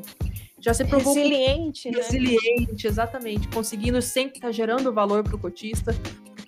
já 0.60 0.74
se 0.74 0.84
provou 0.86 1.13
resiliente, 1.13 1.89
né? 1.89 1.98
resiliente, 1.98 2.88
exatamente, 2.88 3.48
conseguindo 3.50 4.02
sempre 4.02 4.38
estar 4.38 4.48
tá 4.48 4.52
gerando 4.52 4.92
valor 4.92 5.24
para 5.24 5.36
o 5.36 5.39
cotista, 5.39 5.96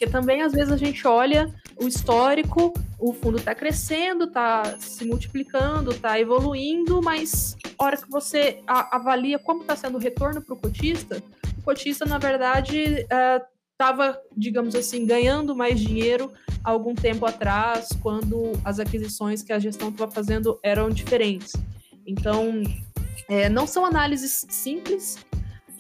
porque 0.02 0.12
também 0.12 0.42
às 0.42 0.52
vezes 0.52 0.72
a 0.72 0.78
gente 0.78 1.08
olha 1.08 1.54
o 1.80 1.88
histórico, 1.88 2.74
o 2.98 3.14
fundo 3.14 3.38
está 3.38 3.54
crescendo, 3.54 4.24
está 4.24 4.76
se 4.80 5.06
multiplicando, 5.06 5.92
está 5.92 6.20
evoluindo, 6.20 7.04
mas 7.04 7.56
a 7.78 7.86
hora 7.86 7.98
que 7.98 8.10
você 8.10 8.64
avalia 8.66 9.38
como 9.38 9.62
está 9.62 9.76
sendo 9.76 10.00
o 10.00 10.02
retorno 10.02 10.42
para 10.42 10.56
o 10.56 10.58
cotista, 10.58 11.22
o 11.56 11.62
cotista 11.62 12.04
na 12.04 12.18
verdade 12.18 13.06
estava, 13.72 14.08
é, 14.08 14.20
digamos 14.36 14.74
assim, 14.74 15.06
ganhando 15.06 15.56
mais 15.56 15.80
dinheiro 15.80 16.34
algum 16.64 16.96
tempo 16.96 17.24
atrás, 17.28 17.90
quando 18.02 18.54
as 18.66 18.80
aquisições 18.80 19.44
que 19.44 19.54
a 19.54 19.60
gestão 19.60 19.90
estava 19.90 20.10
fazendo 20.10 20.60
eram 20.64 20.90
diferentes. 20.90 21.54
Então, 22.08 22.64
é, 23.30 23.48
não 23.50 23.68
são 23.68 23.86
análises 23.86 24.48
simples, 24.50 25.20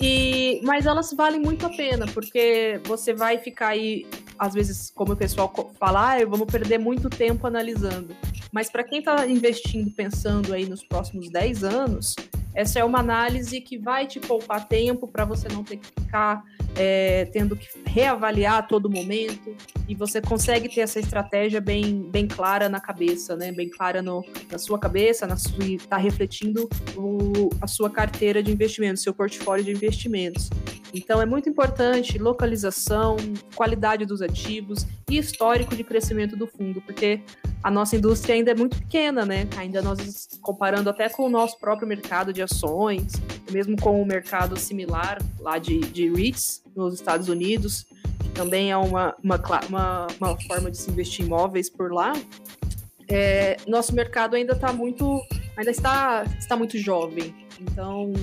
e, 0.01 0.59
mas 0.63 0.85
elas 0.85 1.13
valem 1.13 1.39
muito 1.39 1.65
a 1.65 1.69
pena, 1.69 2.05
porque 2.07 2.81
você 2.85 3.13
vai 3.13 3.37
ficar 3.37 3.69
aí, 3.69 4.05
às 4.37 4.53
vezes, 4.53 4.91
como 4.95 5.13
o 5.13 5.15
pessoal 5.15 5.53
fala, 5.79 6.13
ah, 6.13 6.25
vamos 6.25 6.47
perder 6.51 6.79
muito 6.79 7.09
tempo 7.09 7.45
analisando. 7.45 8.15
Mas 8.51 8.69
para 8.69 8.83
quem 8.83 8.99
está 8.99 9.27
investindo 9.27 9.91
pensando 9.91 10.53
aí 10.53 10.67
nos 10.67 10.83
próximos 10.83 11.29
10 11.29 11.63
anos, 11.63 12.15
essa 12.53 12.79
é 12.79 12.83
uma 12.83 12.99
análise 12.99 13.61
que 13.61 13.77
vai 13.77 14.05
te 14.05 14.19
poupar 14.19 14.67
tempo 14.67 15.07
para 15.07 15.25
você 15.25 15.47
não 15.47 15.63
ter 15.63 15.77
que 15.77 15.87
ficar 15.87 16.43
é, 16.75 17.25
tendo 17.25 17.55
que 17.55 17.67
reavaliar 17.85 18.55
a 18.55 18.61
todo 18.61 18.89
momento 18.89 19.55
e 19.87 19.95
você 19.95 20.21
consegue 20.21 20.69
ter 20.69 20.81
essa 20.81 20.99
estratégia 20.99 21.59
bem, 21.59 22.09
bem 22.09 22.27
clara 22.27 22.69
na 22.69 22.79
cabeça, 22.79 23.35
né? 23.35 23.51
Bem 23.51 23.69
clara 23.69 24.01
no, 24.01 24.23
na 24.49 24.57
sua 24.57 24.79
cabeça, 24.79 25.27
na 25.27 25.37
sua, 25.37 25.65
está 25.65 25.97
refletindo 25.97 26.69
o, 26.95 27.49
a 27.61 27.67
sua 27.67 27.89
carteira 27.89 28.41
de 28.41 28.51
investimentos, 28.51 29.03
seu 29.03 29.13
portfólio 29.13 29.63
de 29.63 29.71
investimentos. 29.71 30.49
Então 30.93 31.21
é 31.21 31.25
muito 31.25 31.49
importante 31.49 32.17
localização, 32.17 33.15
qualidade 33.55 34.05
dos 34.05 34.21
ativos 34.21 34.85
e 35.09 35.17
histórico 35.17 35.75
de 35.75 35.83
crescimento 35.83 36.35
do 36.35 36.47
fundo, 36.47 36.81
porque 36.81 37.21
a 37.63 37.69
nossa 37.69 37.95
indústria 37.95 38.35
ainda 38.35 38.51
é 38.51 38.55
muito 38.55 38.77
pequena, 38.77 39.25
né? 39.25 39.47
Ainda 39.57 39.81
nós 39.81 40.27
comparando 40.41 40.89
até 40.89 41.07
com 41.09 41.23
o 41.23 41.29
nosso 41.29 41.57
próprio 41.59 41.87
mercado 41.87 42.33
de 42.33 42.40
ações, 42.41 43.13
mesmo 43.51 43.75
com 43.77 44.01
o 44.01 44.05
mercado 44.05 44.57
similar 44.57 45.19
lá 45.39 45.57
de, 45.57 45.79
de 45.79 46.09
REITs 46.09 46.63
nos 46.75 46.93
Estados 46.93 47.29
Unidos, 47.29 47.85
que 48.19 48.29
também 48.29 48.71
é 48.71 48.77
uma, 48.77 49.15
uma, 49.23 49.41
uma, 49.67 50.07
uma 50.19 50.41
forma 50.41 50.71
de 50.71 50.77
se 50.77 50.89
investir 50.89 51.23
em 51.23 51.27
imóveis 51.27 51.69
por 51.69 51.91
lá. 51.91 52.13
É, 53.07 53.57
nosso 53.67 53.93
mercado 53.93 54.35
ainda 54.35 54.53
está 54.53 54.71
muito, 54.71 55.21
ainda 55.57 55.71
está, 55.71 56.23
está 56.39 56.55
muito 56.55 56.77
jovem. 56.77 57.35
Então, 57.59 58.13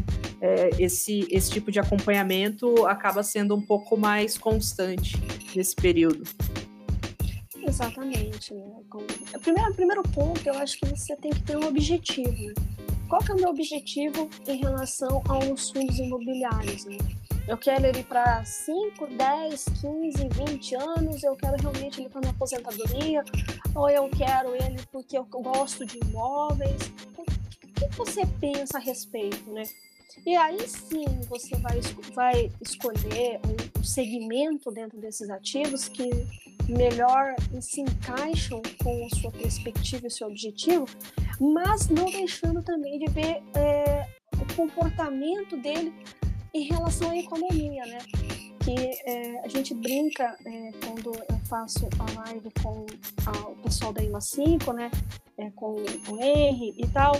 é, 0.41 0.71
esse, 0.79 1.27
esse 1.31 1.51
tipo 1.51 1.71
de 1.71 1.79
acompanhamento 1.79 2.87
acaba 2.87 3.23
sendo 3.23 3.55
um 3.55 3.61
pouco 3.61 3.97
mais 3.97 4.37
constante 4.37 5.17
nesse 5.55 5.77
período. 5.77 6.25
Exatamente. 7.69 8.55
Né? 8.55 8.77
O 9.35 9.41
primeiro, 9.41 9.75
primeiro 9.75 10.03
ponto, 10.03 10.47
eu 10.47 10.55
acho 10.55 10.79
que 10.79 10.87
você 10.87 11.15
tem 11.17 11.31
que 11.31 11.43
ter 11.43 11.57
um 11.57 11.67
objetivo. 11.67 12.53
Qual 13.09 13.23
que 13.23 13.33
é 13.33 13.35
o 13.35 13.39
meu 13.39 13.49
objetivo 13.49 14.29
em 14.47 14.59
relação 14.59 15.23
aos 15.29 15.71
fundos 15.71 15.99
imobiliários? 15.99 16.85
Né? 16.85 16.99
Eu 17.49 17.57
quero 17.57 17.87
ele 17.87 18.05
para 18.05 18.45
5, 18.45 19.07
10, 19.07 19.65
15, 19.81 20.29
20 20.29 20.75
anos, 20.75 21.23
eu 21.23 21.35
quero 21.35 21.57
realmente 21.57 22.03
ele 22.03 22.11
para 22.11 22.21
minha 22.21 22.33
aposentadoria, 22.33 23.25
ou 23.75 23.89
eu 23.89 24.11
quero 24.11 24.55
ele 24.55 24.77
porque 24.93 25.17
eu 25.17 25.25
gosto 25.25 25.87
de 25.87 25.99
imóveis. 25.99 26.93
O 27.17 27.89
que 27.89 27.97
você 27.97 28.27
pensa 28.39 28.77
a 28.77 28.81
respeito, 28.81 29.51
né? 29.51 29.63
E 30.27 30.37
aí 30.37 30.69
sim 30.69 31.05
você 31.29 31.57
vai, 31.57 31.81
vai 32.15 32.53
escolher 32.61 33.41
um 33.77 33.83
segmento 33.83 34.71
dentro 34.71 34.99
desses 34.99 35.31
ativos 35.31 35.89
que 35.89 36.09
melhor 36.69 37.35
se 37.61 37.81
encaixam 37.81 38.61
com 38.83 39.07
a 39.07 39.17
sua 39.17 39.31
perspectiva 39.31 40.07
e 40.07 40.11
seu 40.11 40.29
objetivo, 40.29 40.87
mas 41.41 41.89
não 41.89 42.07
deixando 42.07 42.63
também 42.63 42.99
de 42.99 43.07
ver 43.11 43.43
é, 43.55 44.07
o 44.35 44.55
comportamento 44.55 45.57
dele 45.57 45.93
em 46.53 46.65
relação 46.65 47.11
à 47.11 47.17
economia, 47.17 47.85
né? 47.87 47.99
Que 48.61 48.75
é, 49.09 49.41
a 49.45 49.49
gente 49.49 49.75
brinca 49.75 50.37
é, 50.45 50.73
quando 50.85 51.15
eu 51.15 51.39
faço 51.49 51.89
a 51.99 52.27
live 52.27 52.49
com 52.63 52.85
a, 53.27 53.49
o 53.49 53.57
pessoal 53.57 53.93
da 53.93 54.03
IMA 54.03 54.21
5, 54.21 54.73
né? 54.73 54.91
É, 55.39 55.51
com 55.51 55.77
o 55.77 56.21
Henry 56.21 56.75
e 56.77 56.87
tal, 56.89 57.13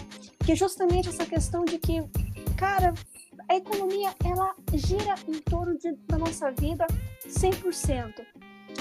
que 0.45 0.55
justamente 0.57 1.09
essa 1.09 1.25
questão 1.25 1.65
de 1.65 1.79
que, 1.79 2.03
cara, 2.59 2.93
a 3.49 3.57
economia 3.57 4.13
ela 4.25 4.55
gira 4.75 5.15
em 5.29 5.41
torno 5.41 5.79
de, 5.79 5.93
da 6.09 6.19
nossa 6.19 6.51
vida 6.51 6.87
100%. 7.27 8.27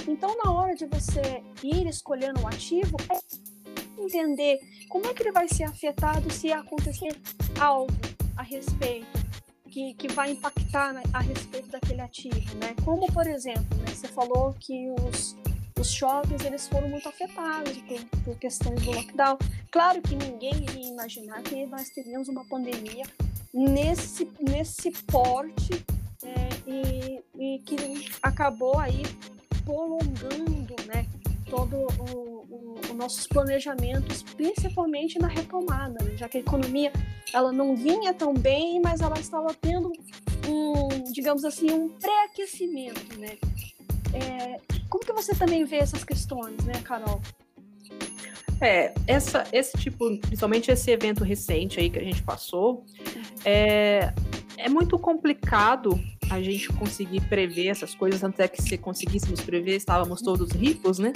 Então, 0.07 0.35
na 0.43 0.51
hora 0.51 0.75
de 0.75 0.87
você 0.87 1.43
ir 1.63 1.87
escolhendo 1.87 2.41
um 2.41 2.47
ativo, 2.47 2.97
é 3.09 4.01
entender 4.01 4.59
como 4.89 5.05
é 5.05 5.13
que 5.13 5.21
ele 5.23 5.31
vai 5.31 5.47
ser 5.47 5.63
afetado 5.63 6.31
se 6.33 6.51
acontecer 6.51 7.15
algo 7.59 7.93
a 8.35 8.41
respeito 8.41 9.07
que, 9.69 9.93
que 9.93 10.07
vai 10.07 10.31
impactar 10.31 10.93
né, 10.93 11.03
a 11.13 11.19
respeito 11.19 11.69
daquele 11.69 12.01
ativo, 12.01 12.55
né? 12.55 12.75
Como, 12.83 13.05
por 13.13 13.27
exemplo, 13.27 13.77
né, 13.77 13.93
você 13.93 14.07
falou 14.07 14.55
que 14.59 14.89
os, 15.01 15.35
os 15.79 15.91
shoppings 15.91 16.43
eles 16.43 16.67
foram 16.67 16.89
muito 16.89 17.07
afetados 17.07 17.77
por, 17.77 18.23
por 18.23 18.39
questões 18.39 18.81
do 18.81 18.91
lockdown. 18.91 19.37
Claro 19.71 20.01
que 20.01 20.15
ninguém 20.15 20.53
iria 20.63 20.89
imaginar 20.89 21.43
que 21.43 21.65
nós 21.67 21.89
teríamos 21.89 22.27
uma 22.27 22.45
pandemia 22.45 23.05
nesse, 23.53 24.29
nesse 24.39 24.91
porte 24.91 25.85
é, 26.23 26.49
e, 26.67 27.23
e 27.37 27.59
que 27.59 28.09
acabou 28.21 28.77
aí 28.79 29.03
prolongando 29.63 30.75
né, 30.87 31.05
todo 31.49 31.87
o, 31.99 32.37
nossos 32.97 33.27
planejamentos, 33.27 34.23
principalmente 34.23 35.19
na 35.19 35.27
retomada, 35.27 36.03
né? 36.03 36.17
já 36.17 36.27
que 36.27 36.37
a 36.37 36.41
economia 36.41 36.91
ela 37.33 37.51
não 37.51 37.75
vinha 37.75 38.13
tão 38.13 38.33
bem, 38.33 38.81
mas 38.81 39.01
ela 39.01 39.17
estava 39.19 39.53
tendo 39.53 39.91
um, 40.47 41.11
digamos 41.11 41.45
assim, 41.45 41.71
um 41.71 41.89
pré-aquecimento, 41.89 43.17
né? 43.19 43.37
É, 44.13 44.59
como 44.89 45.05
que 45.05 45.13
você 45.13 45.35
também 45.35 45.65
vê 45.65 45.77
essas 45.77 46.03
questões, 46.03 46.63
né, 46.63 46.81
Carol? 46.83 47.21
É, 48.59 48.93
essa, 49.05 49.45
esse 49.51 49.77
tipo, 49.77 50.17
principalmente 50.19 50.71
esse 50.71 50.89
evento 50.89 51.23
recente 51.23 51.79
aí 51.79 51.89
que 51.89 51.99
a 51.99 52.03
gente 52.03 52.23
passou, 52.23 52.83
é, 53.45 54.11
é 54.57 54.69
muito 54.69 54.97
complicado 54.97 55.99
a 56.29 56.41
gente 56.41 56.67
conseguir 56.73 57.21
prever 57.21 57.67
essas 57.67 57.95
coisas, 57.95 58.19
tanto 58.19 58.41
é 58.41 58.47
que 58.47 58.61
se 58.61 58.77
conseguíssemos 58.77 59.41
prever, 59.41 59.75
estávamos 59.75 60.21
todos 60.21 60.51
ricos, 60.51 60.99
né? 60.99 61.13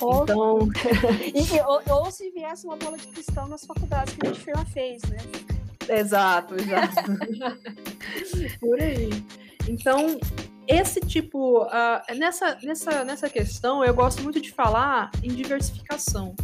Ou, 0.00 0.22
então... 0.22 0.68
e, 1.34 1.60
ou, 1.62 1.82
ou, 1.98 2.10
se 2.10 2.30
viesse 2.30 2.66
uma 2.66 2.76
bola 2.76 2.96
de 2.96 3.06
cristal 3.08 3.48
nas 3.48 3.64
faculdades 3.64 4.14
que 4.14 4.26
a 4.26 4.32
gente 4.32 4.44
já 4.44 4.64
fez, 4.66 5.02
né? 5.04 5.16
Exato, 5.88 6.54
exato. 6.54 6.94
Por 8.60 8.80
aí. 8.80 9.10
Então, 9.68 10.18
esse 10.66 11.00
tipo, 11.00 11.64
uh, 11.64 12.16
nessa, 12.16 12.56
nessa, 12.62 13.04
nessa 13.04 13.28
questão, 13.28 13.84
eu 13.84 13.94
gosto 13.94 14.22
muito 14.22 14.40
de 14.40 14.52
falar 14.52 15.10
em 15.22 15.28
diversificação. 15.28 16.34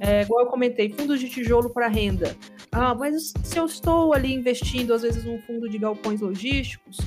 É, 0.00 0.22
igual 0.22 0.44
eu 0.44 0.50
comentei, 0.50 0.92
fundos 0.92 1.20
de 1.20 1.28
tijolo 1.28 1.70
para 1.70 1.88
renda. 1.88 2.36
Ah, 2.70 2.94
mas 2.94 3.32
se 3.42 3.58
eu 3.58 3.66
estou 3.66 4.12
ali 4.12 4.34
investindo, 4.34 4.92
às 4.92 5.02
vezes, 5.02 5.24
num 5.24 5.40
fundo 5.42 5.68
de 5.68 5.78
galpões 5.78 6.20
logísticos, 6.20 6.98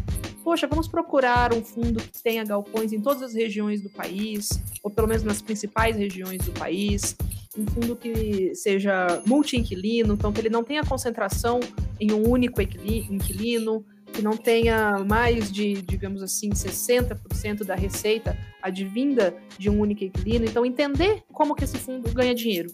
poxa, 0.44 0.66
vamos 0.66 0.88
procurar 0.88 1.54
um 1.54 1.62
fundo 1.62 2.00
que 2.00 2.24
tenha 2.24 2.44
galpões 2.44 2.94
em 2.94 3.02
todas 3.02 3.22
as 3.22 3.34
regiões 3.34 3.82
do 3.82 3.90
país, 3.90 4.50
ou 4.82 4.90
pelo 4.90 5.08
menos 5.08 5.24
nas 5.24 5.42
principais 5.42 5.98
regiões 5.98 6.46
do 6.46 6.52
país, 6.54 7.18
um 7.58 7.66
fundo 7.66 7.96
que 7.96 8.56
seja 8.56 9.22
multi-inquilino, 9.26 10.14
então 10.14 10.32
que 10.32 10.40
ele 10.40 10.50
não 10.50 10.64
tenha 10.64 10.84
concentração 10.84 11.60
em 12.00 12.14
um 12.14 12.30
único 12.30 12.62
inquilino, 12.62 13.84
que 14.14 14.22
não 14.22 14.36
tenha 14.36 14.98
mais 15.08 15.52
de, 15.52 15.82
digamos 15.82 16.22
assim, 16.24 16.50
60% 16.50 17.64
da 17.64 17.76
receita 17.76 18.38
advinda 18.62 19.36
de 19.58 19.70
um 19.70 19.80
único 19.80 20.04
inquilino. 20.04 20.46
Então, 20.46 20.66
entender 20.66 21.24
como 21.32 21.56
que 21.56 21.64
esse 21.64 21.78
fundo 21.78 22.12
ganha 22.12 22.34
dinheiro. 22.34 22.70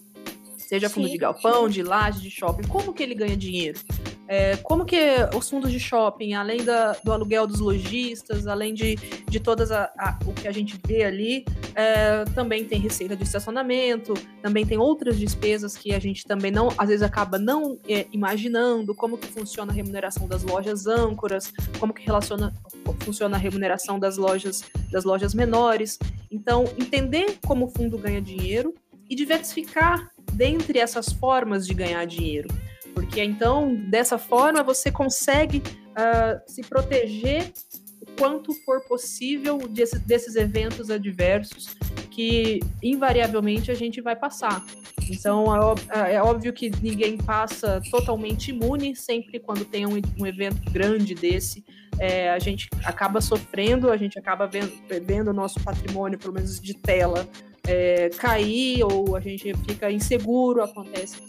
Seja 0.56 0.88
fundo 0.88 1.06
Sim. 1.06 1.12
de 1.12 1.18
galpão, 1.18 1.68
de 1.68 1.82
laje, 1.82 2.20
de 2.20 2.30
shopping, 2.30 2.66
como 2.66 2.94
que 2.94 3.02
ele 3.02 3.14
ganha 3.14 3.36
dinheiro? 3.36 3.78
É, 4.26 4.56
como 4.58 4.84
que 4.84 4.96
os 5.36 5.50
fundos 5.50 5.70
de 5.70 5.78
shopping, 5.78 6.32
além 6.32 6.64
da, 6.64 6.92
do 7.04 7.12
aluguel 7.12 7.46
dos 7.46 7.60
lojistas, 7.60 8.46
além 8.46 8.72
de, 8.72 8.96
de 9.28 9.38
todas 9.38 9.70
a, 9.70 9.84
a, 9.98 10.18
o 10.26 10.32
que 10.32 10.48
a 10.48 10.52
gente 10.52 10.80
vê 10.86 11.04
ali, 11.04 11.44
é, 11.74 12.24
também 12.34 12.64
tem 12.64 12.80
receita 12.80 13.14
de 13.14 13.22
estacionamento, 13.22 14.14
também 14.40 14.64
tem 14.64 14.78
outras 14.78 15.18
despesas 15.18 15.76
que 15.76 15.92
a 15.92 15.98
gente 15.98 16.24
também 16.24 16.50
não, 16.50 16.68
às 16.78 16.88
vezes 16.88 17.02
acaba 17.02 17.38
não 17.38 17.78
é, 17.86 18.06
imaginando 18.12 18.94
como 18.94 19.18
que 19.18 19.26
funciona 19.26 19.72
a 19.72 19.74
remuneração 19.74 20.26
das 20.26 20.42
lojas 20.42 20.86
âncoras, 20.86 21.52
como 21.78 21.92
que 21.92 22.02
relaciona, 22.02 22.52
funciona 23.00 23.36
a 23.36 23.40
remuneração 23.40 23.98
das 23.98 24.16
lojas 24.16 24.64
das 24.90 25.04
lojas 25.04 25.34
menores. 25.34 25.98
Então, 26.30 26.64
entender 26.78 27.38
como 27.46 27.66
o 27.66 27.68
fundo 27.68 27.98
ganha 27.98 28.22
dinheiro 28.22 28.74
e 29.08 29.14
diversificar 29.14 30.10
dentre 30.32 30.78
essas 30.78 31.12
formas 31.12 31.66
de 31.66 31.74
ganhar 31.74 32.04
dinheiro 32.06 32.48
porque 32.94 33.22
então 33.22 33.74
dessa 33.74 34.16
forma 34.16 34.62
você 34.62 34.90
consegue 34.90 35.58
uh, 35.58 36.40
se 36.46 36.62
proteger 36.62 37.52
o 38.00 38.06
quanto 38.18 38.52
for 38.64 38.80
possível 38.82 39.58
desse, 39.68 39.98
desses 39.98 40.36
eventos 40.36 40.90
adversos 40.90 41.74
que 42.10 42.60
invariavelmente 42.80 43.72
a 43.72 43.74
gente 43.74 44.00
vai 44.00 44.14
passar. 44.14 44.64
Então 45.10 45.44
é, 45.90 46.14
é, 46.14 46.22
óbvio 46.22 46.52
que 46.52 46.70
ninguém 46.80 47.18
passa 47.18 47.82
totalmente 47.90 48.50
imune, 48.50 48.94
sempre 48.94 49.40
quando 49.40 49.64
tem 49.64 49.84
um, 49.84 50.00
um 50.18 50.26
evento 50.26 50.70
grande 50.70 51.14
desse, 51.14 51.64
é, 51.98 52.30
a 52.30 52.38
gente 52.38 52.68
acaba 52.84 53.20
sofrendo, 53.20 53.90
a 53.90 53.96
gente 53.96 54.18
acaba 54.18 54.46
vendo, 54.46 54.72
vendo 55.04 55.28
o 55.28 55.34
nosso 55.34 55.60
patrimônio, 55.62 56.18
pelo 56.18 56.34
menos 56.34 56.60
de 56.60 56.74
tela, 56.74 57.28
é, 57.66 58.08
cair, 58.10 58.82
ou 58.84 59.16
a 59.16 59.20
gente 59.20 59.52
fica 59.66 59.90
inseguro, 59.90 60.62
acontece 60.62 61.20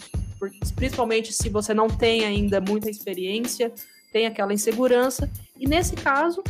principalmente 0.76 1.34
se 1.34 1.50
você 1.50 1.74
não 1.74 1.88
tem 1.88 2.26
ainda 2.26 2.60
muita 2.62 2.90
experiência, 2.90 3.72
tem 4.12 4.26
aquela 4.26 4.54
insegurança. 4.54 5.30
E 5.60 5.68
nesse 5.68 5.96
caso, 5.96 6.44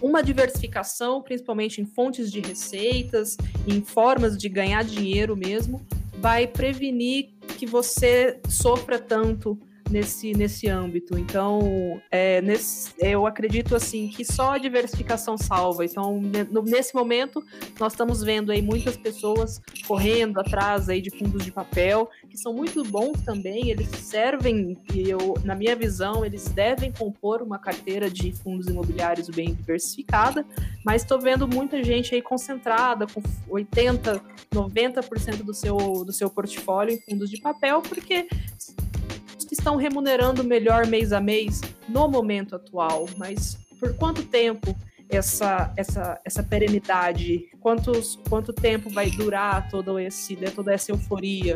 uma 0.00 0.22
diversificação, 0.22 1.22
principalmente 1.22 1.80
em 1.80 1.86
fontes 1.86 2.30
de 2.30 2.40
receitas, 2.40 3.36
em 3.66 3.80
formas 3.82 4.36
de 4.36 4.48
ganhar 4.48 4.82
dinheiro 4.82 5.36
mesmo, 5.36 5.84
vai 6.18 6.46
prevenir 6.46 7.30
que 7.58 7.66
você 7.66 8.40
sofra 8.48 8.98
tanto 8.98 9.58
nesse, 9.92 10.32
nesse 10.32 10.68
âmbito. 10.68 11.18
Então, 11.18 12.00
é, 12.10 12.40
nesse, 12.40 12.92
eu 12.98 13.26
acredito 13.26 13.76
assim 13.76 14.08
que 14.08 14.24
só 14.24 14.52
a 14.52 14.58
diversificação 14.58 15.36
salva. 15.36 15.84
Então, 15.84 16.20
nesse 16.64 16.94
momento, 16.94 17.44
nós 17.78 17.92
estamos 17.92 18.22
vendo 18.22 18.50
aí 18.50 18.62
muitas 18.62 18.96
pessoas 18.96 19.60
correndo 19.86 20.40
atrás 20.40 20.88
aí 20.88 21.00
de 21.00 21.10
fundos 21.10 21.44
de 21.44 21.52
papel, 21.52 22.08
que 22.28 22.36
são 22.38 22.52
muito 22.52 22.82
bons 22.82 23.20
também, 23.22 23.70
eles 23.70 23.88
servem, 23.88 24.78
e 24.94 25.10
eu, 25.10 25.34
na 25.44 25.54
minha 25.54 25.76
visão, 25.76 26.24
eles 26.24 26.48
devem 26.48 26.90
compor 26.90 27.42
uma 27.42 27.58
carteira 27.58 28.08
de 28.10 28.32
fundos 28.32 28.66
imobiliários 28.66 29.28
bem 29.28 29.54
diversificada, 29.54 30.46
mas 30.84 31.02
estou 31.02 31.20
vendo 31.20 31.46
muita 31.46 31.82
gente 31.82 32.14
aí 32.14 32.22
concentrada 32.22 33.06
com 33.06 33.22
80, 33.48 34.20
90% 34.52 35.42
do 35.42 35.52
seu, 35.52 35.76
do 35.76 36.12
seu 36.12 36.30
portfólio 36.30 36.94
em 36.94 37.00
fundos 37.00 37.28
de 37.28 37.40
papel, 37.40 37.82
porque 37.82 38.02
que 38.02 38.26
estão 39.62 39.76
remunerando 39.76 40.42
melhor 40.42 40.88
mês 40.88 41.12
a 41.12 41.20
mês 41.20 41.60
no 41.88 42.08
momento 42.08 42.56
atual, 42.56 43.08
mas 43.16 43.56
por 43.78 43.94
quanto 43.94 44.24
tempo 44.24 44.76
essa, 45.08 45.72
essa, 45.76 46.20
essa 46.24 46.42
perenidade? 46.42 47.48
Quantos, 47.60 48.18
quanto 48.28 48.52
tempo 48.52 48.90
vai 48.90 49.08
durar 49.10 49.70
todo 49.70 50.00
esse, 50.00 50.34
né, 50.34 50.50
toda 50.50 50.74
essa 50.74 50.90
euforia? 50.90 51.54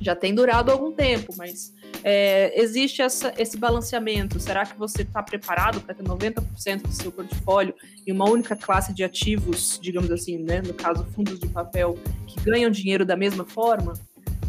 Já 0.00 0.16
tem 0.16 0.34
durado 0.34 0.72
algum 0.72 0.90
tempo, 0.90 1.32
mas 1.36 1.72
é, 2.02 2.60
existe 2.60 3.00
essa, 3.00 3.32
esse 3.38 3.56
balanceamento. 3.56 4.40
Será 4.40 4.66
que 4.66 4.76
você 4.76 5.02
está 5.02 5.22
preparado 5.22 5.80
para 5.80 5.94
ter 5.94 6.02
90% 6.02 6.82
do 6.82 6.92
seu 6.92 7.12
portfólio 7.12 7.74
em 8.04 8.10
uma 8.10 8.28
única 8.28 8.56
classe 8.56 8.92
de 8.92 9.04
ativos, 9.04 9.78
digamos 9.80 10.10
assim, 10.10 10.36
né, 10.36 10.60
no 10.62 10.74
caso 10.74 11.04
fundos 11.14 11.38
de 11.38 11.46
papel, 11.46 11.96
que 12.26 12.40
ganham 12.40 12.72
dinheiro 12.72 13.04
da 13.04 13.14
mesma 13.14 13.44
forma? 13.44 13.92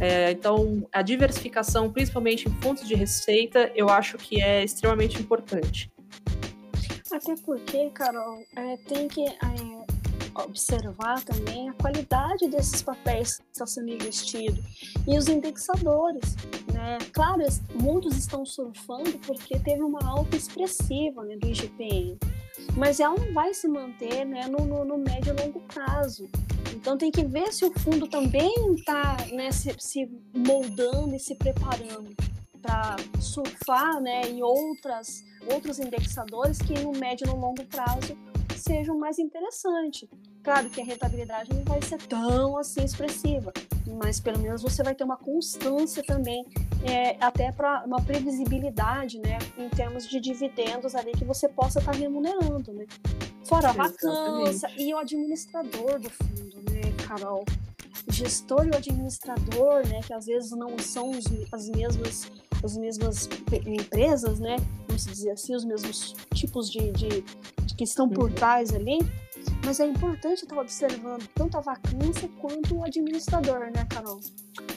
É, 0.01 0.31
então, 0.31 0.87
a 0.91 1.03
diversificação, 1.03 1.91
principalmente 1.91 2.49
em 2.49 2.51
fontes 2.59 2.87
de 2.87 2.95
receita, 2.95 3.71
eu 3.75 3.87
acho 3.87 4.17
que 4.17 4.41
é 4.41 4.63
extremamente 4.63 5.21
importante. 5.21 5.91
Até 7.11 7.35
porque, 7.45 7.87
Carol, 7.91 8.39
é, 8.55 8.77
tem 8.77 9.07
que 9.07 9.23
é, 9.27 9.35
observar 10.33 11.21
também 11.23 11.69
a 11.69 11.73
qualidade 11.73 12.47
desses 12.47 12.81
papéis 12.81 13.37
que 13.37 13.43
estão 13.51 13.67
sendo 13.67 13.89
investidos 13.91 14.63
e 15.07 15.15
os 15.15 15.27
indexadores. 15.27 16.35
Né? 16.73 16.97
Claro, 17.13 17.43
muitos 17.75 18.17
estão 18.17 18.43
surfando 18.43 19.19
porque 19.19 19.59
teve 19.59 19.83
uma 19.83 20.03
alta 20.03 20.35
expressiva 20.35 21.23
né, 21.25 21.37
do 21.37 21.47
IGPM, 21.47 22.17
mas 22.75 22.99
ela 22.99 23.15
não 23.15 23.33
vai 23.33 23.53
se 23.53 23.67
manter 23.67 24.25
né, 24.25 24.47
no, 24.47 24.65
no, 24.65 24.85
no 24.85 24.97
médio 24.97 25.35
e 25.35 25.41
longo 25.41 25.59
prazo. 25.61 26.29
Então 26.73 26.97
tem 26.97 27.11
que 27.11 27.23
ver 27.23 27.51
se 27.53 27.65
o 27.65 27.79
fundo 27.79 28.07
também 28.07 28.53
está 28.75 29.17
né, 29.31 29.51
se, 29.51 29.75
se, 29.77 30.09
moldando 30.33 31.15
e 31.15 31.19
se 31.19 31.35
preparando 31.35 32.15
para 32.61 32.95
surfar 33.19 33.99
né, 34.01 34.21
em 34.29 34.41
outras, 34.41 35.23
outros 35.51 35.79
indexadores 35.79 36.59
que 36.59 36.79
no 36.79 36.91
médio 36.91 37.25
e 37.25 37.29
no 37.29 37.39
longo 37.39 37.63
prazo 37.65 38.17
sejam 38.61 38.97
mais 38.97 39.19
interessantes. 39.19 40.07
Claro 40.43 40.69
que 40.69 40.81
a 40.81 40.83
rentabilidade 40.83 41.53
não 41.53 41.63
vai 41.63 41.81
ser 41.81 41.99
tão 42.07 42.57
assim 42.57 42.83
expressiva, 42.83 43.53
mas 44.01 44.19
pelo 44.19 44.39
menos 44.39 44.61
você 44.61 44.81
vai 44.83 44.95
ter 44.95 45.03
uma 45.03 45.17
constância 45.17 46.03
também, 46.03 46.45
é, 46.83 47.15
até 47.23 47.51
para 47.51 47.83
uma 47.85 48.01
previsibilidade, 48.01 49.19
né, 49.19 49.37
em 49.57 49.69
termos 49.69 50.07
de 50.07 50.19
dividendos 50.19 50.95
ali 50.95 51.11
que 51.11 51.25
você 51.25 51.47
possa 51.47 51.79
estar 51.79 51.91
tá 51.91 51.97
remunerando, 51.97 52.73
né? 52.73 52.85
Fora 53.45 53.69
a 53.69 53.73
vacância 53.73 54.69
e 54.77 54.93
o 54.93 54.97
administrador 54.97 55.99
do 55.99 56.09
fundo, 56.09 56.57
né, 56.71 56.81
Carol? 57.07 57.43
O 58.07 58.11
gestor 58.11 58.65
e 58.65 58.71
o 58.71 58.75
administrador, 58.75 59.87
né, 59.87 59.99
que 60.05 60.13
às 60.13 60.25
vezes 60.25 60.51
não 60.51 60.77
são 60.79 61.11
as 61.51 61.69
mesmas 61.69 62.31
as 62.63 62.77
mesmas 62.77 63.29
empresas, 63.65 64.39
né? 64.39 64.57
Vamos 64.87 65.05
dizer 65.05 65.31
assim, 65.31 65.55
os 65.55 65.65
mesmos 65.65 66.15
tipos 66.33 66.69
de, 66.69 66.91
de, 66.91 67.09
de 67.65 67.75
que 67.75 67.83
estão 67.83 68.07
por 68.07 68.29
uhum. 68.29 68.35
trás 68.35 68.73
ali, 68.73 68.99
mas 69.65 69.79
é 69.79 69.85
importante 69.85 70.43
estar 70.43 70.59
observando 70.59 71.27
tanto 71.33 71.57
a 71.57 71.61
vacância 71.61 72.29
quanto 72.39 72.75
o 72.75 72.83
administrador, 72.83 73.59
né, 73.73 73.85
Carol? 73.89 74.19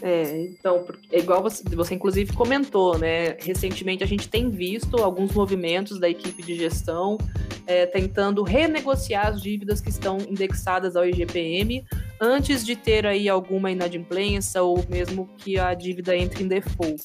É, 0.03 0.43
então, 0.43 0.87
é 1.11 1.19
igual 1.19 1.43
você, 1.43 1.63
você 1.75 1.95
inclusive 1.95 2.33
comentou, 2.33 2.99
né? 2.99 3.37
Recentemente 3.39 4.05
a 4.05 4.07
gente 4.07 4.29
tem 4.29 4.51
visto 4.51 4.97
alguns 4.99 5.33
movimentos 5.33 5.99
da 5.99 6.09
equipe 6.09 6.43
de 6.43 6.55
gestão 6.55 7.19
é, 7.67 7.87
tentando 7.87 8.43
renegociar 8.43 9.29
as 9.29 9.41
dívidas 9.41 9.81
que 9.81 9.89
estão 9.89 10.19
indexadas 10.19 10.97
ao 10.97 11.07
IGPM 11.07 11.85
antes 12.21 12.65
de 12.65 12.77
ter 12.77 13.07
aí 13.07 13.29
alguma 13.29 13.71
inadimplência 13.71 14.63
ou 14.63 14.85
mesmo 14.89 15.29
que 15.39 15.59
a 15.59 15.73
dívida 15.75 16.17
entre 16.17 16.45
em 16.45 16.49
default. 16.49 17.03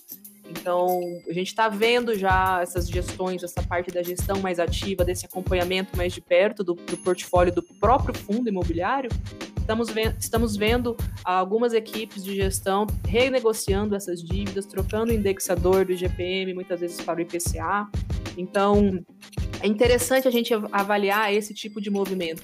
Então, 0.50 1.00
a 1.28 1.34
gente 1.34 1.48
está 1.48 1.70
vendo 1.70 2.18
já 2.18 2.60
essas 2.62 2.90
gestões, 2.90 3.44
essa 3.44 3.62
parte 3.62 3.92
da 3.92 4.02
gestão 4.02 4.40
mais 4.40 4.60
ativa, 4.60 5.06
desse 5.06 5.26
acompanhamento 5.26 5.96
mais 5.96 6.14
de 6.14 6.22
perto 6.22 6.64
do, 6.64 6.74
do 6.74 6.98
portfólio 6.98 7.54
do 7.54 7.62
próprio 7.62 8.14
fundo 8.16 8.50
imobiliário. 8.50 9.10
Estamos, 9.60 9.90
vendo, 9.90 10.16
estamos 10.20 10.58
vendo 10.58 10.98
algumas 11.24 11.74
equipes 11.74 12.24
de 12.24 12.36
gestão 12.36 12.88
renegociando 13.08 13.96
essas 13.96 14.24
dívidas, 14.24 14.66
trocando 14.66 15.12
o 15.12 15.16
indexador 15.16 15.86
do 15.86 15.92
IGPM, 15.92 16.56
muitas 16.56 16.80
vezes 16.80 17.00
para 17.02 17.20
o 17.20 17.22
IPCA. 17.22 17.88
Então, 18.36 19.00
é 19.62 19.68
interessante 19.68 20.28
a 20.28 20.32
gente 20.32 20.52
avaliar 20.72 21.32
esse 21.32 21.54
tipo 21.54 21.80
de 21.80 21.92
movimento, 21.92 22.42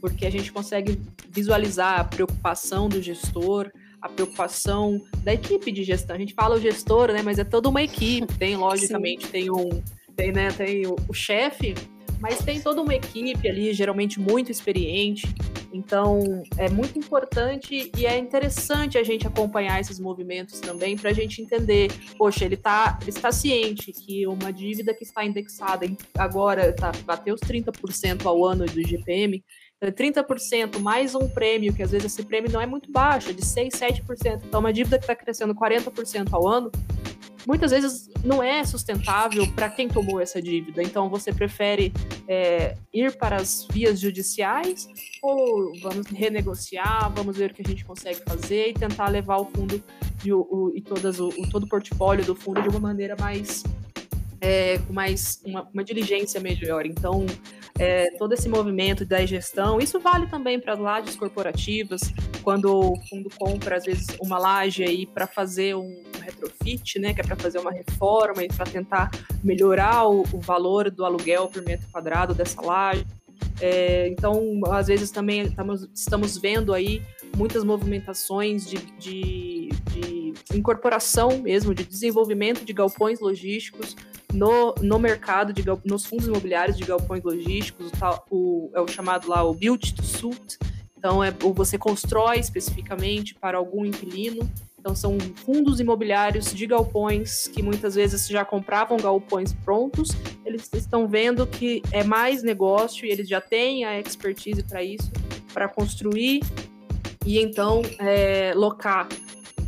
porque 0.00 0.26
a 0.26 0.30
gente 0.30 0.52
consegue 0.52 1.00
visualizar 1.30 2.00
a 2.00 2.04
preocupação 2.04 2.88
do 2.88 3.00
gestor, 3.00 3.70
a 4.00 4.08
preocupação 4.08 5.00
da 5.22 5.32
equipe 5.34 5.72
de 5.72 5.82
gestão. 5.84 6.16
A 6.16 6.18
gente 6.18 6.34
fala 6.34 6.56
o 6.56 6.60
gestor, 6.60 7.12
né? 7.12 7.22
Mas 7.22 7.38
é 7.38 7.44
toda 7.44 7.68
uma 7.68 7.82
equipe. 7.82 8.32
Tem, 8.38 8.56
logicamente, 8.56 9.26
Sim. 9.26 9.32
tem 9.32 9.50
um. 9.50 9.82
Tem, 10.14 10.32
né, 10.32 10.50
tem 10.50 10.86
o, 10.86 10.96
o 11.08 11.12
chefe, 11.12 11.74
mas 12.18 12.38
tem 12.38 12.58
toda 12.60 12.80
uma 12.80 12.94
equipe 12.94 13.46
ali, 13.48 13.74
geralmente 13.74 14.18
muito 14.18 14.50
experiente. 14.50 15.26
Então, 15.72 16.42
é 16.56 16.70
muito 16.70 16.98
importante 16.98 17.90
e 17.94 18.06
é 18.06 18.16
interessante 18.16 18.96
a 18.96 19.02
gente 19.02 19.26
acompanhar 19.26 19.78
esses 19.78 20.00
movimentos 20.00 20.58
também 20.58 20.96
para 20.96 21.10
a 21.10 21.12
gente 21.12 21.42
entender, 21.42 21.90
poxa, 22.16 22.46
ele 22.46 22.54
está 22.54 22.98
ele 23.02 23.10
está 23.10 23.30
ciente 23.30 23.92
que 23.92 24.26
uma 24.26 24.50
dívida 24.50 24.94
que 24.94 25.04
está 25.04 25.24
indexada 25.24 25.86
agora 26.16 26.72
tá, 26.72 26.92
bateu 27.04 27.34
os 27.34 27.40
30% 27.40 28.24
ao 28.24 28.44
ano 28.44 28.64
do 28.64 28.82
GPM, 28.82 29.44
30% 29.84 30.78
mais 30.80 31.14
um 31.14 31.28
prêmio, 31.28 31.72
que 31.72 31.82
às 31.82 31.90
vezes 31.90 32.12
esse 32.12 32.24
prêmio 32.24 32.50
não 32.50 32.60
é 32.60 32.66
muito 32.66 32.90
baixo, 32.90 33.30
é 33.30 33.32
de 33.32 33.44
6, 33.44 33.74
7%. 33.74 34.42
Então, 34.44 34.60
uma 34.60 34.72
dívida 34.72 34.98
que 34.98 35.04
está 35.04 35.14
crescendo 35.14 35.54
40% 35.54 36.32
ao 36.32 36.48
ano, 36.48 36.70
muitas 37.46 37.70
vezes 37.70 38.08
não 38.24 38.42
é 38.42 38.64
sustentável 38.64 39.46
para 39.52 39.68
quem 39.68 39.86
tomou 39.86 40.20
essa 40.20 40.40
dívida. 40.40 40.82
Então, 40.82 41.10
você 41.10 41.32
prefere 41.32 41.92
é, 42.26 42.74
ir 42.92 43.16
para 43.16 43.36
as 43.36 43.66
vias 43.70 44.00
judiciais 44.00 44.88
ou 45.22 45.72
vamos 45.80 46.06
renegociar, 46.06 47.12
vamos 47.14 47.36
ver 47.36 47.50
o 47.50 47.54
que 47.54 47.62
a 47.62 47.68
gente 47.68 47.84
consegue 47.84 48.20
fazer 48.26 48.70
e 48.70 48.74
tentar 48.74 49.08
levar 49.08 49.36
o 49.36 49.44
fundo 49.44 49.82
e, 50.24 50.32
o, 50.32 50.72
e 50.74 50.80
todas 50.80 51.20
o 51.20 51.30
todo 51.50 51.64
o 51.64 51.68
portfólio 51.68 52.24
do 52.24 52.34
fundo 52.34 52.62
de 52.62 52.68
uma 52.68 52.80
maneira 52.80 53.14
mais 53.18 53.62
é, 54.40 54.78
com 54.78 54.92
mais 54.92 55.40
uma, 55.44 55.68
uma, 55.72 55.84
diligência 55.84 56.40
melhor. 56.40 56.86
Então, 56.86 57.24
é, 57.78 58.10
todo 58.18 58.32
esse 58.32 58.48
movimento 58.48 59.04
da 59.04 59.24
gestão, 59.24 59.78
isso 59.78 60.00
vale 60.00 60.26
também 60.26 60.58
para 60.58 60.72
as 60.72 60.78
lajes 60.78 61.16
corporativas, 61.16 62.00
quando 62.42 62.92
o 62.92 63.00
fundo 63.08 63.28
compra, 63.38 63.76
às 63.76 63.84
vezes, 63.84 64.06
uma 64.20 64.38
laje 64.38 64.82
aí 64.82 65.06
para 65.06 65.26
fazer 65.26 65.74
um 65.74 66.02
retrofit, 66.20 66.98
né, 66.98 67.12
que 67.12 67.20
é 67.20 67.24
para 67.24 67.36
fazer 67.36 67.58
uma 67.58 67.70
reforma 67.70 68.42
e 68.42 68.48
para 68.48 68.64
tentar 68.66 69.10
melhorar 69.42 70.08
o, 70.08 70.22
o, 70.32 70.40
valor 70.40 70.90
do 70.90 71.04
aluguel 71.04 71.48
por 71.48 71.62
metro 71.62 71.86
quadrado 71.90 72.34
dessa 72.34 72.60
laje. 72.62 73.06
É, 73.60 74.08
então, 74.08 74.60
às 74.70 74.86
vezes 74.86 75.10
também 75.10 75.42
estamos, 75.42 75.88
estamos 75.94 76.38
vendo 76.38 76.72
aí 76.72 77.02
muitas 77.36 77.64
movimentações 77.64 78.66
de, 78.66 78.78
de, 78.98 79.68
de 79.92 80.34
incorporação 80.54 81.38
mesmo, 81.38 81.74
de 81.74 81.84
desenvolvimento 81.84 82.64
de 82.64 82.72
galpões 82.72 83.20
logísticos 83.20 83.94
no, 84.36 84.74
no 84.82 84.98
mercado, 84.98 85.52
de, 85.52 85.64
nos 85.84 86.04
fundos 86.04 86.26
imobiliários 86.26 86.76
de 86.76 86.84
galpões 86.84 87.24
logísticos, 87.24 87.90
o, 88.30 88.70
é 88.74 88.80
o 88.80 88.86
chamado 88.86 89.28
lá 89.28 89.42
o 89.42 89.54
build 89.54 89.94
to 89.94 90.02
suit. 90.02 90.58
Então, 90.98 91.24
é, 91.24 91.30
você 91.30 91.78
constrói 91.78 92.38
especificamente 92.38 93.34
para 93.34 93.56
algum 93.56 93.84
inquilino. 93.84 94.48
Então, 94.78 94.94
são 94.94 95.18
fundos 95.44 95.80
imobiliários 95.80 96.54
de 96.54 96.66
galpões 96.66 97.48
que 97.48 97.62
muitas 97.62 97.94
vezes 97.94 98.28
já 98.28 98.44
compravam 98.44 98.98
galpões 98.98 99.52
prontos. 99.52 100.10
Eles 100.44 100.68
estão 100.72 101.08
vendo 101.08 101.46
que 101.46 101.82
é 101.90 102.04
mais 102.04 102.42
negócio 102.42 103.06
e 103.06 103.10
eles 103.10 103.28
já 103.28 103.40
têm 103.40 103.84
a 103.84 103.98
expertise 103.98 104.62
para 104.62 104.82
isso, 104.82 105.10
para 105.52 105.68
construir 105.68 106.40
e 107.24 107.40
então 107.40 107.82
é, 107.98 108.52
locar 108.54 109.08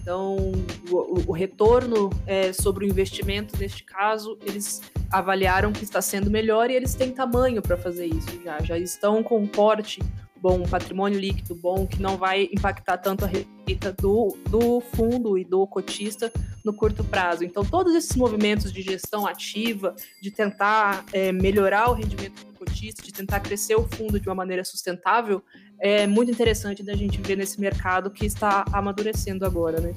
então, 0.09 0.37
o, 0.91 1.29
o 1.29 1.33
retorno 1.33 2.09
é, 2.27 2.51
sobre 2.51 2.87
o 2.87 2.89
investimento, 2.89 3.59
neste 3.59 3.85
caso, 3.85 4.39
eles 4.41 4.81
avaliaram 5.11 5.71
que 5.71 5.85
está 5.85 6.01
sendo 6.01 6.31
melhor 6.31 6.71
e 6.71 6.75
eles 6.75 6.95
têm 6.95 7.13
tamanho 7.13 7.61
para 7.61 7.77
fazer 7.77 8.07
isso 8.07 8.43
já. 8.43 8.59
Já 8.63 8.79
estão 8.79 9.23
com 9.23 9.39
um 9.39 9.47
porte 9.47 10.01
bom, 10.41 10.63
um 10.63 10.67
patrimônio 10.67 11.21
líquido 11.21 11.55
bom, 11.55 11.87
que 11.87 12.01
não 12.01 12.17
vai 12.17 12.49
impactar 12.51 12.97
tanto 12.97 13.27
a 13.27 13.29
receita 13.29 13.93
do, 13.93 14.35
do 14.49 14.81
fundo 14.81 15.37
e 15.37 15.45
do 15.45 15.67
cotista 15.67 16.33
no 16.65 16.73
curto 16.73 17.05
prazo. 17.05 17.45
Então, 17.45 17.63
todos 17.63 17.95
esses 17.95 18.17
movimentos 18.17 18.73
de 18.73 18.81
gestão 18.81 19.27
ativa, 19.27 19.95
de 20.23 20.31
tentar 20.31 21.05
é, 21.13 21.33
melhorar 21.33 21.91
o 21.91 21.93
rendimento 21.93 22.47
do 22.47 22.55
cotista, 22.55 23.03
de 23.03 23.13
tentar 23.13 23.41
crescer 23.41 23.75
o 23.75 23.87
fundo 23.87 24.19
de 24.19 24.27
uma 24.27 24.35
maneira 24.35 24.65
sustentável, 24.65 25.43
é 25.81 26.07
muito 26.07 26.31
interessante 26.31 26.83
da 26.83 26.95
gente 26.95 27.21
ver 27.21 27.37
nesse 27.37 27.61
mercado 27.61 28.11
que 28.11 28.27
está 28.27 28.65
amadurecendo 28.73 29.45
agora, 29.45 29.81
né? 29.81 29.95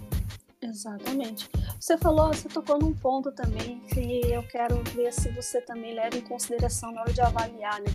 Exatamente. 0.61 1.49
Você 1.79 1.97
falou, 1.97 2.27
você 2.27 2.47
tocou 2.47 2.77
num 2.79 2.93
ponto 2.93 3.31
também 3.31 3.81
que 3.91 4.21
eu 4.31 4.43
quero 4.43 4.81
ver 4.95 5.11
se 5.11 5.29
você 5.29 5.59
também 5.61 5.95
leva 5.95 6.15
em 6.15 6.21
consideração 6.21 6.91
na 6.91 7.01
hora 7.01 7.11
de 7.11 7.21
avaliar, 7.21 7.81
né? 7.81 7.91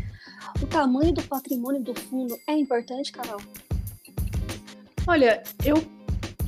O 0.60 0.66
tamanho 0.66 1.14
do 1.14 1.22
patrimônio 1.22 1.80
do 1.80 1.94
fundo 1.94 2.36
é 2.48 2.52
importante, 2.52 3.12
Carol? 3.12 3.40
Olha, 5.06 5.42
eu 5.64 5.76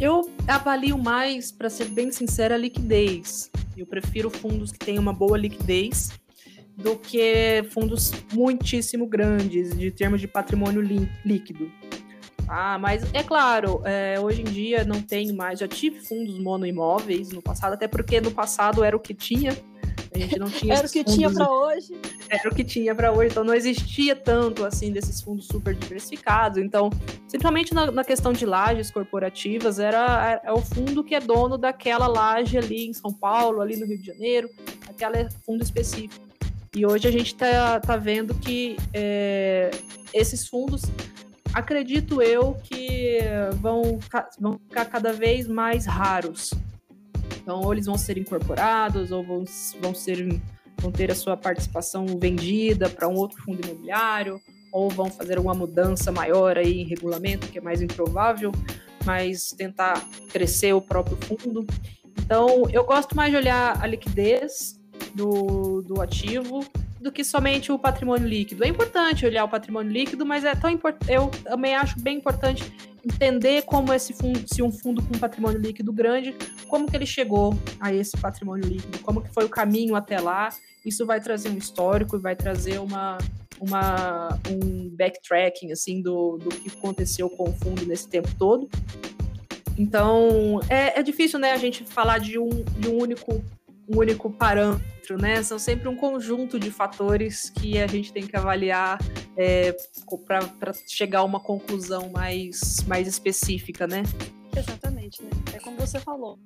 eu 0.01 0.31
avalio 0.47 0.97
mais, 0.97 1.51
para 1.51 1.69
ser 1.69 1.87
bem 1.87 2.13
sincera, 2.13 2.55
a 2.55 2.59
liquidez. 2.59 3.51
Eu 3.77 3.85
prefiro 3.85 4.31
fundos 4.31 4.71
que 4.71 4.79
tenham 4.79 5.03
uma 5.03 5.13
boa 5.13 5.37
liquidez 5.37 6.11
do 6.79 6.97
que 6.97 7.65
fundos 7.73 8.13
muitíssimo 8.33 9.05
grandes 9.05 9.77
de 9.77 9.91
termos 9.91 10.21
de 10.21 10.29
patrimônio 10.29 10.81
líquido. 11.25 11.71
Ah, 12.47 12.79
mas 12.79 13.03
é 13.13 13.23
claro, 13.23 13.83
é, 13.85 14.19
hoje 14.19 14.41
em 14.43 14.45
dia 14.45 14.85
não 14.85 15.03
tenho 15.03 15.37
mais. 15.37 15.59
Já 15.59 15.67
tive 15.67 16.01
fundos 16.01 16.39
monoimóveis 16.39 17.31
no 17.31 17.43
passado, 17.43 17.75
até 17.75 17.89
porque 17.89 18.21
no 18.21 18.31
passado 18.31 18.85
era 18.85 18.97
o 18.97 19.01
que 19.01 19.13
tinha. 19.13 19.51
A 20.15 20.19
gente 20.19 20.39
não 20.39 20.49
tinha. 20.49 20.73
era 20.79 20.87
o 20.87 20.91
que 20.91 21.03
tinha 21.03 21.29
para 21.29 21.51
hoje. 21.51 21.93
Era 22.31 22.49
o 22.49 22.55
que 22.55 22.65
tinha 22.65 22.95
para 22.95 23.13
hoje, 23.13 23.33
então 23.33 23.43
não 23.43 23.55
existia 23.55 24.15
tanto 24.15 24.65
assim 24.65 24.93
desses 24.93 25.21
fundos 25.21 25.47
super 25.47 25.75
diversificados. 25.75 26.59
Então, 26.59 26.91
simplesmente 27.27 27.75
na, 27.75 27.91
na 27.91 28.05
questão 28.05 28.33
de 28.33 28.47
lajes 28.47 28.91
corporativas, 28.91 29.81
era, 29.81 30.41
era, 30.43 30.55
o 30.55 30.63
fundo 30.63 31.03
que 31.03 31.17
é 31.17 31.21
dono 31.21 31.59
daquela 31.59 32.07
laje 32.07 32.57
ali 32.57 32.87
em 32.87 32.93
São 32.93 33.13
Paulo, 33.13 33.61
ali 33.61 33.77
no 33.77 33.85
Rio 33.85 33.99
de 33.99 34.07
Janeiro, 34.07 34.49
aquele 34.89 35.29
fundo 35.45 35.63
específico. 35.63 36.28
E 36.75 36.85
hoje 36.85 37.09
a 37.09 37.11
gente 37.11 37.33
está 37.33 37.81
tá 37.81 37.97
vendo 37.97 38.35
que 38.35 38.77
é, 38.93 39.71
esses 40.13 40.47
fundos, 40.47 40.83
acredito 41.53 42.21
eu, 42.21 42.55
que 42.63 43.19
vão, 43.61 43.99
vão 44.39 44.59
ficar 44.69 44.85
cada 44.85 45.13
vez 45.13 45.49
mais 45.49 45.87
raros. 45.87 46.53
Então, 47.41 47.63
ou 47.63 47.73
eles 47.73 47.87
vão 47.87 47.97
ser 47.97 48.19
incorporados, 48.19 49.11
ou 49.11 49.25
vão, 49.25 49.45
vão, 49.81 49.95
ser, 49.95 50.41
vão 50.79 50.93
ter 50.93 51.11
a 51.11 51.15
sua 51.15 51.37
participação 51.37 52.05
vendida 52.07 52.91
para 52.91 53.09
um 53.09 53.15
outro 53.15 53.43
fundo 53.43 53.67
imobiliário, 53.67 54.39
ou 54.71 54.91
vão 54.91 55.11
fazer 55.11 55.39
alguma 55.39 55.55
mudança 55.55 56.13
maior 56.13 56.59
aí 56.59 56.83
em 56.83 56.87
regulamento, 56.87 57.49
que 57.49 57.59
é 57.59 57.61
mais 57.63 57.81
improvável, 57.81 58.53
mas 59.07 59.51
tentar 59.57 60.07
crescer 60.29 60.75
o 60.75 60.83
próprio 60.83 61.17
fundo. 61.17 61.67
Então, 62.19 62.69
eu 62.71 62.85
gosto 62.85 63.17
mais 63.17 63.31
de 63.31 63.39
olhar 63.39 63.83
a 63.83 63.87
liquidez 63.87 64.78
do, 65.15 65.83
do 65.83 66.01
ativo 66.01 66.65
do 67.01 67.13
que 67.13 67.25
somente 67.25 67.71
o 67.71 67.79
patrimônio 67.79 68.27
líquido. 68.27 68.65
É 68.65 68.69
importante 68.69 69.25
olhar 69.25 69.45
o 69.45 69.49
patrimônio 69.49 69.93
líquido, 69.93 70.27
mas 70.27 70.45
é 70.45 70.55
tão 70.55 70.69
importante. 70.69 71.13
Eu 71.13 71.29
também 71.45 71.75
acho 71.75 71.99
bem 72.01 72.17
importante 72.17 72.73
entender 73.05 73.63
como 73.63 73.93
esse 73.93 74.13
fundo, 74.13 74.43
se 74.47 74.63
um 74.63 74.71
fundo 74.71 75.03
com 75.03 75.19
patrimônio 75.19 75.61
líquido 75.61 75.93
grande, 75.93 76.35
como 76.67 76.91
que 76.91 76.97
ele 76.97 77.07
chegou 77.07 77.57
a 77.79 77.93
esse 77.93 78.17
patrimônio 78.17 78.69
líquido, 78.69 78.99
como 78.99 79.23
que 79.23 79.33
foi 79.33 79.45
o 79.45 79.49
caminho 79.49 79.95
até 79.95 80.21
lá. 80.21 80.49
Isso 80.85 81.07
vai 81.07 81.21
trazer 81.21 81.51
um 81.51 81.57
histórico 81.57 82.17
e 82.17 82.19
vai 82.19 82.35
trazer 82.35 82.79
uma, 82.81 83.19
uma 83.61 84.39
um 84.51 84.91
backtracking 84.91 85.71
assim 85.71 86.03
do, 86.03 86.39
do 86.39 86.49
que 86.49 86.69
aconteceu 86.69 87.31
com 87.31 87.51
o 87.51 87.53
fundo 87.53 87.87
nesse 87.87 88.09
tempo 88.09 88.29
todo. 88.37 88.69
Então 89.79 90.61
é, 90.69 90.99
é 90.99 91.03
difícil, 91.03 91.39
né, 91.39 91.53
a 91.53 91.57
gente 91.57 91.85
falar 91.85 92.19
de 92.19 92.39
um, 92.39 92.49
de 92.49 92.89
um 92.89 92.99
único 92.99 93.43
único 93.89 94.31
parâmetro, 94.31 95.17
né? 95.21 95.43
São 95.43 95.59
sempre 95.59 95.89
um 95.89 95.97
conjunto 95.97 96.59
de 96.59 96.71
fatores 96.71 97.51
que 97.51 97.81
a 97.81 97.87
gente 97.87 98.13
tem 98.13 98.27
que 98.27 98.37
avaliar 98.37 98.99
é, 99.37 99.75
para 100.27 100.73
chegar 100.87 101.21
a 101.21 101.25
uma 101.25 101.41
conclusão 101.41 102.11
mais, 102.11 102.85
mais 102.87 103.07
específica, 103.09 103.87
né? 103.87 104.03
Exatamente, 104.57 105.23
né? 105.23 105.31
É 105.55 105.59
como 105.59 105.77
você 105.77 105.99
falou. 106.01 106.39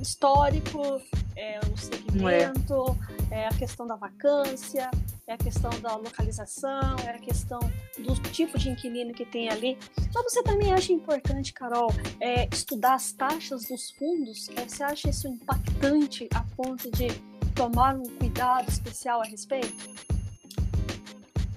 Histórico, 0.00 1.00
é 1.36 1.58
o 1.60 1.76
segmento, 1.76 2.98
é. 3.30 3.42
é 3.42 3.46
a 3.48 3.54
questão 3.54 3.86
da 3.86 3.96
vacância, 3.96 4.90
é 5.26 5.32
a 5.34 5.38
questão 5.38 5.70
da 5.80 5.96
localização, 5.96 6.96
é 7.06 7.10
a 7.10 7.18
questão 7.18 7.60
do 7.98 8.14
tipo 8.30 8.58
de 8.58 8.70
inquilino 8.70 9.12
que 9.12 9.24
tem 9.24 9.48
ali. 9.48 9.78
Mas 10.14 10.32
você 10.32 10.42
também 10.42 10.72
acha 10.72 10.92
importante, 10.92 11.52
Carol, 11.52 11.90
é, 12.20 12.46
estudar 12.52 12.94
as 12.94 13.12
taxas 13.12 13.64
dos 13.64 13.90
fundos? 13.92 14.48
É, 14.56 14.68
você 14.68 14.82
acha 14.82 15.08
isso 15.08 15.26
impactante 15.26 16.28
a 16.34 16.44
ponto 16.56 16.90
de 16.90 17.08
tomar 17.54 17.94
um 17.94 18.02
cuidado 18.18 18.68
especial 18.68 19.22
a 19.22 19.24
respeito? 19.24 19.72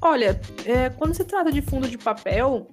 Olha, 0.02 0.40
é, 0.66 0.90
quando 0.92 1.14
se 1.14 1.26
trata 1.26 1.52
de 1.52 1.62
fundo 1.62 1.90
de 1.90 1.98
papel, 1.98 2.68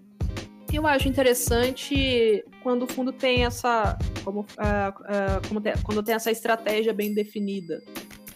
eu 0.72 0.86
acho 0.86 1.08
interessante 1.08 2.44
quando 2.62 2.82
o 2.82 2.86
fundo 2.86 3.12
tem 3.12 3.44
essa, 3.44 3.98
como, 4.22 4.40
uh, 4.40 4.44
uh, 4.44 5.48
como 5.48 5.60
tem, 5.60 5.72
quando 5.82 6.02
tem 6.02 6.14
essa 6.14 6.30
estratégia 6.30 6.92
bem 6.92 7.14
definida. 7.14 7.82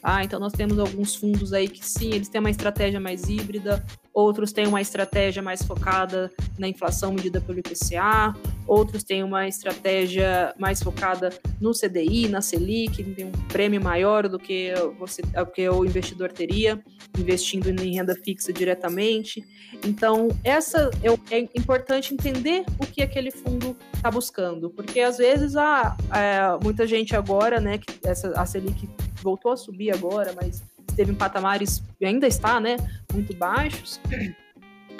Ah, 0.03 0.25
então 0.25 0.39
nós 0.39 0.53
temos 0.53 0.79
alguns 0.79 1.15
fundos 1.15 1.53
aí 1.53 1.69
que 1.69 1.85
sim, 1.85 2.13
eles 2.13 2.29
têm 2.29 2.41
uma 2.41 2.51
estratégia 2.51 3.01
mais 3.01 3.29
híbrida, 3.29 3.85
outros 4.13 4.53
têm 4.53 4.67
uma 4.67 4.81
estratégia 4.81 5.43
mais 5.43 5.63
focada 5.63 6.31
na 6.59 6.69
inflação 6.69 7.13
medida 7.13 7.41
pelo 7.41 7.59
IPCA, 7.59 8.35
outros 8.67 9.05
têm 9.05 9.23
uma 9.23 9.47
estratégia 9.47 10.55
mais 10.59 10.83
focada 10.83 11.31
no 11.61 11.73
CDI, 11.73 12.29
na 12.29 12.41
Selic, 12.41 13.03
tem 13.03 13.27
um 13.27 13.33
prêmio 13.49 13.83
maior 13.83 14.29
do 14.29 14.39
que, 14.39 14.73
você, 14.99 15.23
do 15.23 15.47
que 15.47 15.69
o 15.69 15.85
investidor 15.85 16.33
teria 16.33 16.83
investindo 17.19 17.69
em 17.69 17.95
renda 17.95 18.15
fixa 18.15 18.53
diretamente. 18.53 19.45
Então, 19.85 20.29
essa 20.43 20.91
é, 21.03 21.37
é 21.37 21.49
importante 21.57 22.13
entender 22.13 22.65
o 22.79 22.87
que 22.87 23.03
aquele 23.03 23.31
fundo 23.31 23.77
está 23.95 24.11
buscando, 24.11 24.71
porque 24.71 25.01
às 25.01 25.19
vezes 25.19 25.57
há 25.57 25.97
é, 26.15 26.65
muita 26.65 26.87
gente 26.87 27.15
agora, 27.15 27.61
né, 27.61 27.79
que 27.79 27.87
essa, 28.05 28.31
a 28.33 28.45
Selic 28.47 28.89
voltou 29.23 29.53
a 29.53 29.57
subir 29.57 29.91
agora, 29.91 30.35
mas 30.41 30.62
esteve 30.89 31.12
em 31.12 31.14
patamares, 31.14 31.83
ainda 32.03 32.27
está, 32.27 32.59
né, 32.61 32.77
muito 33.12 33.35
baixos. 33.35 34.01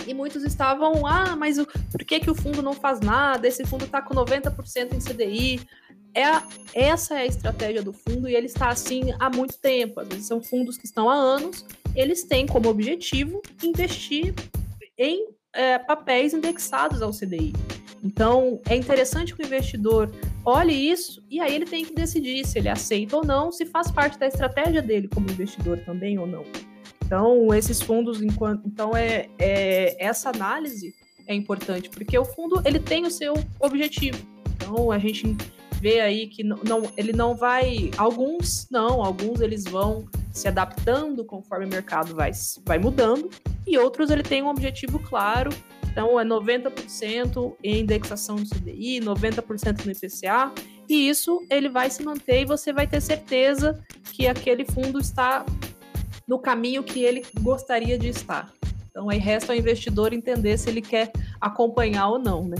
E 0.07 0.15
muitos 0.15 0.45
estavam, 0.45 1.07
ah, 1.07 1.37
mas 1.37 1.59
o, 1.59 1.67
por 1.67 2.05
que, 2.05 2.21
que 2.21 2.31
o 2.31 2.35
fundo 2.35 2.63
não 2.63 2.73
faz 2.73 3.01
nada? 3.01 3.47
Esse 3.47 3.67
fundo 3.67 3.85
está 3.85 4.01
com 4.01 4.15
90% 4.15 4.95
em 4.95 4.99
CDI. 4.99 5.61
É 6.15 6.25
a, 6.25 6.43
essa 6.75 7.15
é 7.15 7.23
a 7.23 7.27
estratégia 7.27 7.83
do 7.83 7.93
fundo 7.93 8.29
e 8.29 8.35
ele 8.35 8.47
está 8.47 8.69
assim 8.69 9.13
há 9.19 9.29
muito 9.29 9.59
tempo. 9.59 10.01
Às 10.01 10.09
vezes 10.09 10.27
são 10.27 10.41
fundos 10.43 10.79
que 10.79 10.87
estão 10.87 11.11
há 11.11 11.15
anos, 11.15 11.67
eles 11.95 12.23
têm 12.25 12.47
como 12.47 12.69
objetivo 12.69 13.43
investir 13.63 14.35
em 14.97 15.27
é, 15.59 15.77
papéis 15.77 16.33
indexados 16.33 17.03
ao 17.03 17.11
CDI. 17.11 17.53
Então, 18.03 18.61
é 18.69 18.77
interessante 18.77 19.35
que 19.35 19.43
o 19.43 19.45
investidor 19.45 20.09
olhe 20.45 20.73
isso 20.73 21.21
e 21.29 21.41
aí 21.41 21.53
ele 21.53 21.65
tem 21.65 21.85
que 21.85 21.93
decidir 21.93 22.47
se 22.47 22.61
ele 22.61 22.69
aceita 22.69 23.17
ou 23.17 23.27
não, 23.27 23.51
se 23.51 23.67
faz 23.67 23.91
parte 23.91 24.17
da 24.17 24.29
estratégia 24.29 24.81
dele 24.81 25.09
como 25.09 25.29
investidor 25.29 25.81
também 25.81 26.17
ou 26.17 26.29
não. 26.29 26.45
Então, 27.05 27.53
esses 27.53 27.83
fundos, 27.83 28.23
enquanto, 28.23 28.69
então 28.69 28.97
é, 28.97 29.29
é 29.37 29.97
essa 29.99 30.31
análise 30.31 30.95
é 31.27 31.35
importante 31.35 31.91
porque 31.91 32.17
o 32.17 32.25
fundo 32.25 32.63
ele 32.65 32.79
tem 32.79 33.05
o 33.05 33.11
seu 33.11 33.35
objetivo. 33.59 34.19
Então, 34.55 34.93
a 34.93 34.99
gente 34.99 35.37
vê 35.81 36.01
aí 36.01 36.29
que 36.29 36.45
não, 36.45 36.59
não, 36.65 36.83
ele 36.97 37.13
não 37.13 37.35
vai, 37.35 37.91
alguns 37.97 38.69
não, 38.71 39.03
alguns 39.03 39.41
eles 39.41 39.65
vão 39.65 40.07
se 40.39 40.49
adaptando 40.49 41.25
conforme 41.25 41.67
o 41.67 41.69
mercado 41.69 42.15
vai, 42.15 42.31
vai 42.65 42.79
mudando 42.79 43.29
e 43.67 43.77
outros 43.77 44.11
ele 44.11 44.23
tem 44.23 44.43
um 44.43 44.49
objetivo 44.49 44.99
claro 44.99 45.51
então, 45.99 46.21
é 46.21 46.25
90% 46.25 47.57
em 47.61 47.81
indexação 47.81 48.37
do 48.37 48.49
CDI, 48.49 49.01
90% 49.01 49.85
no 49.85 49.91
IPCA, 49.91 50.53
e 50.89 51.09
isso 51.09 51.45
ele 51.51 51.69
vai 51.69 51.91
se 51.91 52.05
manter 52.05 52.43
e 52.43 52.45
você 52.45 52.73
vai 52.73 52.87
ter 52.87 53.01
certeza 53.01 53.83
que 54.13 54.29
aquele 54.29 54.65
fundo 54.65 55.01
está 55.01 55.45
no 56.25 56.39
caminho 56.39 56.85
que 56.85 57.03
ele 57.03 57.27
gostaria 57.41 57.99
de 57.99 58.11
estar. 58.11 58.53
Então, 58.89 59.11
aí 59.11 59.19
resta 59.19 59.53
ao 59.53 59.59
investidor 59.59 60.13
entender 60.13 60.57
se 60.57 60.71
ele 60.71 60.81
quer 60.81 61.11
acompanhar 61.41 62.11
ou 62.11 62.19
não, 62.21 62.45
né? 62.45 62.57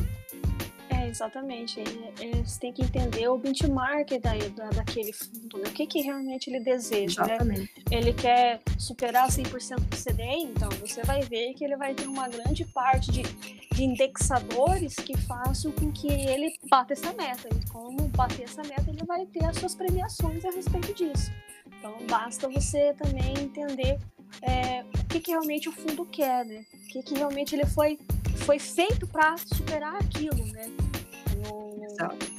Exatamente. 1.09 1.81
Eles 2.21 2.57
têm 2.59 2.73
que 2.73 2.83
entender 2.83 3.29
o 3.29 3.39
benchmark 3.39 4.11
da, 4.21 4.35
da, 4.55 4.71
daquele 4.71 5.13
fundo, 5.13 5.59
né? 5.59 5.69
o 5.69 5.73
que, 5.73 5.87
que 5.87 6.01
realmente 6.01 6.49
ele 6.49 6.61
deseja. 6.61 7.25
Né? 7.45 7.69
Ele 7.91 8.13
quer 8.13 8.61
superar 8.79 9.29
100% 9.29 9.77
do 9.77 9.97
CDI, 9.97 10.45
então 10.45 10.69
você 10.81 11.03
vai 11.03 11.23
ver 11.23 11.55
que 11.55 11.65
ele 11.65 11.77
vai 11.77 11.95
ter 11.95 12.07
uma 12.07 12.29
grande 12.29 12.65
parte 12.67 13.11
de, 13.11 13.23
de 13.23 13.85
indexadores 13.85 14.95
que 14.97 15.17
façam 15.17 15.73
com 15.73 15.91
que 15.91 16.09
ele 16.09 16.55
bata 16.69 16.93
essa 16.93 17.13
meta. 17.13 17.49
E 17.49 17.69
como 17.71 18.09
bater 18.09 18.45
essa 18.45 18.63
meta, 18.63 18.91
ele 18.91 19.05
vai 19.05 19.27
ter 19.27 19.45
as 19.45 19.57
suas 19.57 19.75
premiações 19.75 20.45
a 20.45 20.51
respeito 20.51 20.95
disso. 20.95 21.31
Então 21.79 21.97
basta 22.09 22.49
você 22.49 22.93
também 22.95 23.33
entender 23.39 23.99
é, 24.43 24.83
o 24.83 25.07
que, 25.07 25.21
que 25.21 25.31
realmente 25.31 25.69
o 25.69 25.73
fundo 25.73 26.05
quer, 26.05 26.45
né? 26.45 26.65
O 26.75 26.87
que, 26.89 27.03
que 27.03 27.15
realmente 27.15 27.55
ele 27.55 27.67
foi, 27.67 27.99
foi 28.37 28.59
feito 28.59 29.07
para 29.07 29.37
superar 29.37 29.97
aquilo, 29.97 30.45
né? 30.53 30.67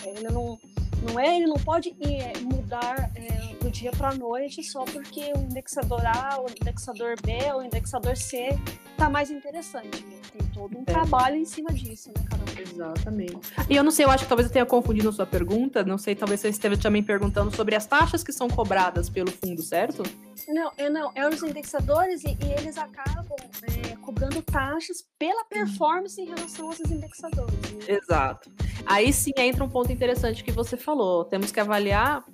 Ele 0.04 0.30
não, 0.30 0.58
não 1.04 1.20
é, 1.20 1.38
ele 1.38 1.47
não 1.47 1.58
pode 1.58 1.95
é, 2.02 2.34
mudar 2.39 3.12
é, 3.16 3.59
do 3.70 3.72
dia 3.72 3.91
para 3.91 4.09
a 4.09 4.15
noite 4.15 4.63
só 4.63 4.84
porque 4.84 5.32
o 5.36 5.39
indexador 5.39 6.01
A, 6.05 6.41
o 6.41 6.47
indexador 6.49 7.15
B, 7.22 7.38
o 7.53 7.61
indexador 7.61 8.17
C 8.17 8.49
tá 8.97 9.09
mais 9.09 9.30
interessante. 9.30 10.03
Né? 10.03 10.17
Tem 10.32 10.47
todo 10.47 10.78
um 10.78 10.82
é. 10.82 10.86
trabalho 10.86 11.36
em 11.36 11.45
cima 11.45 11.72
disso, 11.72 12.09
né, 12.09 12.26
Carol? 12.28 12.45
Exatamente. 12.59 13.38
E 13.70 13.76
eu 13.76 13.84
não 13.84 13.91
sei, 13.91 14.05
eu 14.05 14.09
acho 14.09 14.24
que 14.24 14.30
talvez 14.30 14.47
eu 14.47 14.53
tenha 14.53 14.65
confundido 14.65 15.09
a 15.09 15.11
sua 15.11 15.26
pergunta. 15.26 15.84
Não 15.84 15.97
sei, 15.97 16.15
talvez 16.15 16.41
você 16.41 16.49
esteja 16.49 16.78
também 16.78 17.03
perguntando 17.03 17.55
sobre 17.55 17.76
as 17.76 17.86
taxas 17.86 18.24
que 18.24 18.34
são 18.34 18.49
cobradas 18.49 19.09
pelo 19.09 19.32
fundo, 19.32 19.61
certo? 19.61 20.03
Não, 20.47 20.72
é, 20.76 20.89
não, 20.89 21.11
é 21.13 21.28
os 21.28 21.43
indexadores 21.43 22.24
e, 22.24 22.38
e 22.43 22.51
eles 22.59 22.78
acabam 22.78 23.38
é, 23.63 23.95
cobrando 23.97 24.41
taxas 24.41 25.05
pela 25.17 25.45
performance 25.45 26.20
em 26.20 26.26
relação 26.26 26.67
aos 26.67 26.80
indexadores. 26.80 27.72
Né? 27.74 27.97
Exato. 28.01 28.51
Aí 28.86 29.13
sim 29.13 29.32
entra 29.38 29.63
um 29.63 29.70
ponto 29.70 29.91
interessante 29.91 30.43
que 30.43 30.51
você 30.51 30.76
falou. 30.76 31.24
Temos 31.26 31.51
que 31.51 31.59
avaliar 31.59 32.26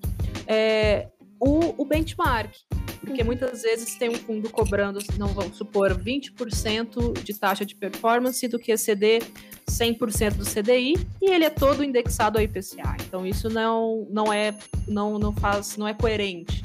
é, 0.47 1.09
o, 1.39 1.81
o 1.81 1.85
benchmark. 1.85 2.51
Porque 2.99 3.21
uhum. 3.21 3.27
muitas 3.27 3.61
vezes 3.61 3.95
tem 3.95 4.09
um 4.09 4.15
fundo 4.15 4.49
cobrando, 4.49 4.99
não 5.17 5.27
vamos 5.27 5.57
supor, 5.57 5.93
20% 5.93 7.21
de 7.23 7.33
taxa 7.33 7.65
de 7.65 7.75
performance 7.75 8.47
do 8.47 8.57
que 8.57 8.71
exceder 8.71 9.23
100% 9.69 10.35
do 10.35 10.45
CDI 10.45 10.95
e 11.21 11.31
ele 11.31 11.45
é 11.45 11.49
todo 11.49 11.83
indexado 11.83 12.37
ao 12.37 12.43
IPCA. 12.43 12.97
Então 13.05 13.25
isso 13.25 13.49
não, 13.49 14.07
não 14.09 14.33
é 14.33 14.55
não, 14.87 15.19
não 15.19 15.31
faz 15.31 15.77
não 15.77 15.87
é 15.87 15.93
coerente. 15.93 16.63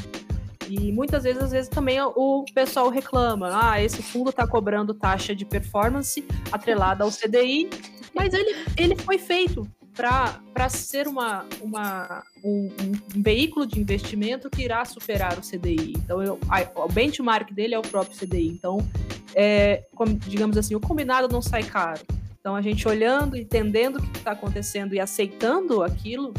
E 0.68 0.92
muitas 0.92 1.24
vezes, 1.24 1.42
às 1.42 1.50
vezes, 1.50 1.68
também 1.68 2.00
o 2.00 2.44
pessoal 2.54 2.88
reclama: 2.90 3.50
ah, 3.52 3.82
esse 3.82 4.00
fundo 4.02 4.30
está 4.30 4.46
cobrando 4.46 4.94
taxa 4.94 5.34
de 5.34 5.44
performance 5.44 6.24
atrelada 6.52 7.02
ao 7.02 7.10
CDI, 7.10 7.68
mas 8.14 8.32
ele, 8.32 8.54
ele 8.76 8.96
foi 8.96 9.18
feito 9.18 9.68
para 10.00 10.68
ser 10.70 11.06
uma, 11.06 11.44
uma, 11.60 12.22
um, 12.42 12.70
um, 12.80 13.22
veículo 13.22 13.66
de 13.66 13.78
investimento 13.78 14.48
que 14.48 14.62
irá 14.62 14.82
superar 14.86 15.38
o 15.38 15.42
CDI. 15.42 15.92
Então, 15.98 16.22
eu, 16.22 16.38
a, 16.48 16.84
o 16.84 16.88
benchmark 16.88 17.52
dele 17.52 17.74
é 17.74 17.78
o 17.78 17.82
próprio 17.82 18.16
CDI. 18.16 18.48
Então, 18.48 18.78
é, 19.34 19.84
como, 19.94 20.16
digamos 20.16 20.56
assim, 20.56 20.74
o 20.74 20.80
combinado 20.80 21.28
não 21.28 21.42
sai 21.42 21.62
caro. 21.62 22.00
Então, 22.40 22.56
a 22.56 22.62
gente 22.62 22.88
olhando, 22.88 23.36
entendendo 23.36 23.96
o 23.96 24.02
que 24.02 24.16
está 24.16 24.30
acontecendo 24.30 24.94
e 24.94 25.00
aceitando 25.00 25.82
aquilo, 25.82 26.32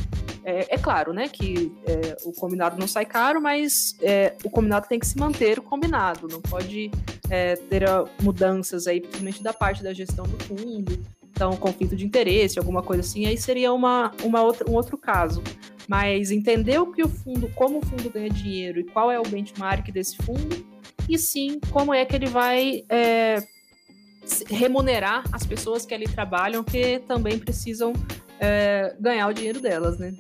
é, 0.43 0.74
é 0.74 0.78
claro, 0.80 1.14
né, 1.14 1.28
que 1.28 1.72
é, 1.86 2.18
o 2.26 2.32
combinado 2.32 2.80
não 2.80 2.88
sai 2.88 3.05
caro, 3.05 3.39
mas 3.39 3.95
é, 4.01 4.36
o 4.43 4.49
combinado 4.49 4.88
tem 4.88 4.99
que 4.99 5.05
se 5.05 5.20
manter 5.20 5.59
o 5.59 5.62
combinado, 5.62 6.28
não 6.28 6.41
pode 6.41 6.89
é, 7.30 7.55
ter 7.55 7.84
mudanças 8.20 8.88
aí, 8.88 8.99
principalmente 8.99 9.43
da 9.43 9.53
parte 9.53 9.84
da 9.84 9.93
gestão 9.93 10.26
do 10.26 10.43
fundo, 10.43 10.99
então 11.41 11.57
conflito 11.57 11.95
de 11.95 12.05
interesse, 12.05 12.59
alguma 12.59 12.83
coisa 12.83 13.01
assim, 13.01 13.25
aí 13.25 13.35
seria 13.35 13.73
uma, 13.73 14.11
uma 14.23 14.43
outra, 14.43 14.69
um 14.69 14.75
outro 14.75 14.95
caso. 14.95 15.41
Mas 15.87 16.29
entender 16.29 16.77
o 16.79 16.91
que 16.91 17.01
o 17.01 17.09
fundo, 17.09 17.49
como 17.55 17.79
o 17.79 17.85
fundo 17.85 18.11
ganha 18.11 18.29
dinheiro 18.29 18.79
e 18.79 18.83
qual 18.83 19.11
é 19.11 19.19
o 19.19 19.23
benchmark 19.23 19.91
desse 19.91 20.17
fundo, 20.17 20.63
e 21.09 21.17
sim 21.17 21.59
como 21.71 21.95
é 21.95 22.05
que 22.05 22.15
ele 22.15 22.27
vai 22.27 22.85
é, 22.87 23.43
remunerar 24.49 25.23
as 25.31 25.43
pessoas 25.43 25.83
que 25.83 25.95
ali 25.95 26.05
trabalham, 26.05 26.63
que 26.63 26.99
também 27.07 27.39
precisam 27.39 27.91
é, 28.39 28.95
ganhar 28.99 29.27
o 29.27 29.33
dinheiro 29.33 29.59
delas, 29.59 29.97
né? 29.97 30.13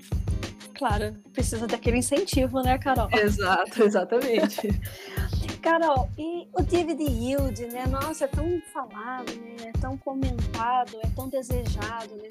Claro, 0.73 1.13
precisa 1.31 1.67
daquele 1.67 1.97
incentivo, 1.97 2.63
né, 2.63 2.79
Carol? 2.79 3.07
Exato, 3.13 3.83
exatamente. 3.83 4.67
Carol, 5.61 6.09
e 6.17 6.47
o 6.53 6.63
dividend 6.63 7.11
yield, 7.11 7.67
né? 7.67 7.85
Nossa, 7.85 8.25
é 8.25 8.27
tão 8.27 8.59
falado, 8.73 9.31
né? 9.35 9.69
É 9.69 9.71
tão 9.79 9.95
comentado, 9.95 10.97
é 11.03 11.07
tão 11.15 11.29
desejado, 11.29 12.15
né? 12.15 12.27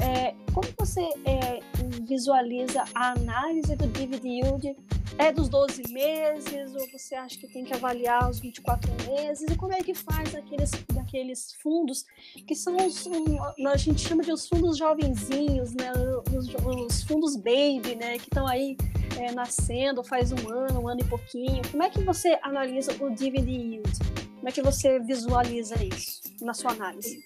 É, 0.00 0.34
como 0.52 0.68
você 0.78 1.02
é, 1.24 1.60
visualiza 2.02 2.84
a 2.94 3.12
análise 3.12 3.74
do 3.76 3.86
dividend 3.88 4.28
yield? 4.28 4.76
É 5.18 5.32
dos 5.32 5.48
12 5.48 5.82
meses 5.92 6.74
ou 6.76 6.88
você 6.92 7.16
acha 7.16 7.36
que 7.36 7.48
tem 7.48 7.64
que 7.64 7.74
avaliar 7.74 8.30
os 8.30 8.38
24 8.38 8.88
meses? 9.08 9.50
E 9.50 9.56
como 9.56 9.72
é 9.72 9.82
que 9.82 9.92
faz 9.92 10.32
aqueles, 10.34 10.70
daqueles 10.94 11.54
fundos 11.60 12.04
que 12.46 12.54
são 12.54 12.76
os, 12.76 13.04
um, 13.06 13.66
a 13.66 13.76
gente 13.76 14.06
chama 14.06 14.22
de 14.22 14.30
os 14.30 14.48
fundos 14.48 14.78
jovenzinhos, 14.78 15.74
né? 15.74 15.92
Os, 16.32 16.48
os 16.64 17.02
fundos 17.02 17.34
baby, 17.34 17.96
né? 17.96 18.18
Que 18.18 18.28
estão 18.28 18.46
aí 18.46 18.76
é, 19.18 19.32
nascendo 19.32 20.04
faz 20.04 20.30
um 20.30 20.48
ano, 20.48 20.82
um 20.82 20.88
ano 20.88 21.00
e 21.00 21.04
pouquinho. 21.04 21.62
Como 21.68 21.82
é 21.82 21.90
que 21.90 22.00
você 22.02 22.38
analisa 22.42 22.92
o 23.00 23.10
dividend 23.10 23.50
yield? 23.50 23.98
Como 24.36 24.48
é 24.48 24.52
que 24.52 24.62
você 24.62 25.00
visualiza 25.00 25.74
isso 25.84 26.22
na 26.40 26.54
sua 26.54 26.70
análise? 26.70 27.24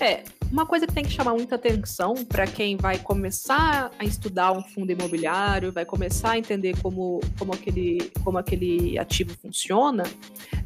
É, 0.00 0.22
uma 0.50 0.66
coisa 0.66 0.86
que 0.86 0.92
tem 0.94 1.04
que 1.04 1.10
chamar 1.10 1.34
muita 1.34 1.56
atenção 1.56 2.14
para 2.14 2.46
quem 2.46 2.76
vai 2.76 2.98
começar 2.98 3.90
a 3.98 4.04
estudar 4.04 4.52
um 4.52 4.62
fundo 4.62 4.90
imobiliário, 4.92 5.72
vai 5.72 5.84
começar 5.84 6.32
a 6.32 6.38
entender 6.38 6.80
como, 6.80 7.20
como, 7.38 7.52
aquele, 7.52 8.10
como 8.22 8.38
aquele 8.38 8.98
ativo 8.98 9.36
funciona, 9.40 10.04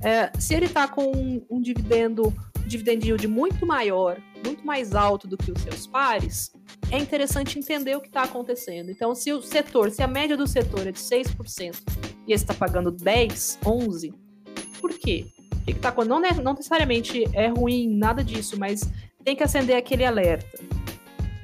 é, 0.02 0.30
se 0.38 0.54
ele 0.54 0.66
está 0.66 0.86
com 0.86 1.04
um, 1.04 1.44
um 1.50 1.60
dividendo, 1.60 2.32
dividend 2.66 3.06
yield 3.06 3.26
muito 3.26 3.66
maior, 3.66 4.20
muito 4.44 4.64
mais 4.64 4.94
alto 4.94 5.26
do 5.26 5.36
que 5.36 5.50
os 5.50 5.60
seus 5.62 5.86
pares, 5.86 6.52
é 6.90 6.98
interessante 6.98 7.58
entender 7.58 7.96
o 7.96 8.00
que 8.00 8.08
está 8.08 8.22
acontecendo. 8.22 8.90
Então, 8.90 9.14
se 9.14 9.32
o 9.32 9.42
setor, 9.42 9.90
se 9.90 10.02
a 10.02 10.06
média 10.06 10.36
do 10.36 10.46
setor 10.46 10.86
é 10.86 10.92
de 10.92 10.98
6%, 10.98 11.76
e 12.26 12.32
esse 12.32 12.44
está 12.44 12.54
pagando 12.54 12.90
10, 12.90 13.58
11, 13.64 14.12
por 14.80 14.92
quê? 14.98 15.26
Que, 15.64 15.72
está? 15.72 15.94
Não, 16.04 16.20
não 16.20 16.54
necessariamente 16.54 17.24
é 17.34 17.48
ruim, 17.48 17.96
nada 17.96 18.24
disso, 18.24 18.58
mas 18.58 18.80
tem 19.24 19.36
que 19.36 19.42
acender 19.42 19.76
aquele 19.76 20.04
alerta. 20.04 20.58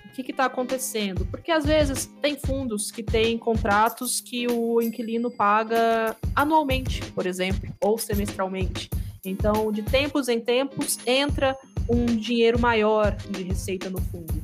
O 0.06 0.10
que 0.16 0.30
está 0.30 0.46
acontecendo? 0.46 1.26
Porque 1.26 1.50
às 1.50 1.66
vezes 1.66 2.06
tem 2.22 2.36
fundos 2.38 2.90
que 2.90 3.02
têm 3.02 3.36
contratos 3.36 4.20
que 4.20 4.46
o 4.46 4.80
inquilino 4.80 5.30
paga 5.30 6.16
anualmente, 6.34 7.02
por 7.12 7.26
exemplo, 7.26 7.68
ou 7.82 7.98
semestralmente. 7.98 8.88
Então, 9.24 9.70
de 9.70 9.82
tempos 9.82 10.28
em 10.28 10.40
tempos, 10.40 10.98
entra 11.06 11.56
um 11.88 12.06
dinheiro 12.06 12.58
maior 12.58 13.14
de 13.30 13.42
receita 13.42 13.90
no 13.90 14.00
fundo. 14.00 14.34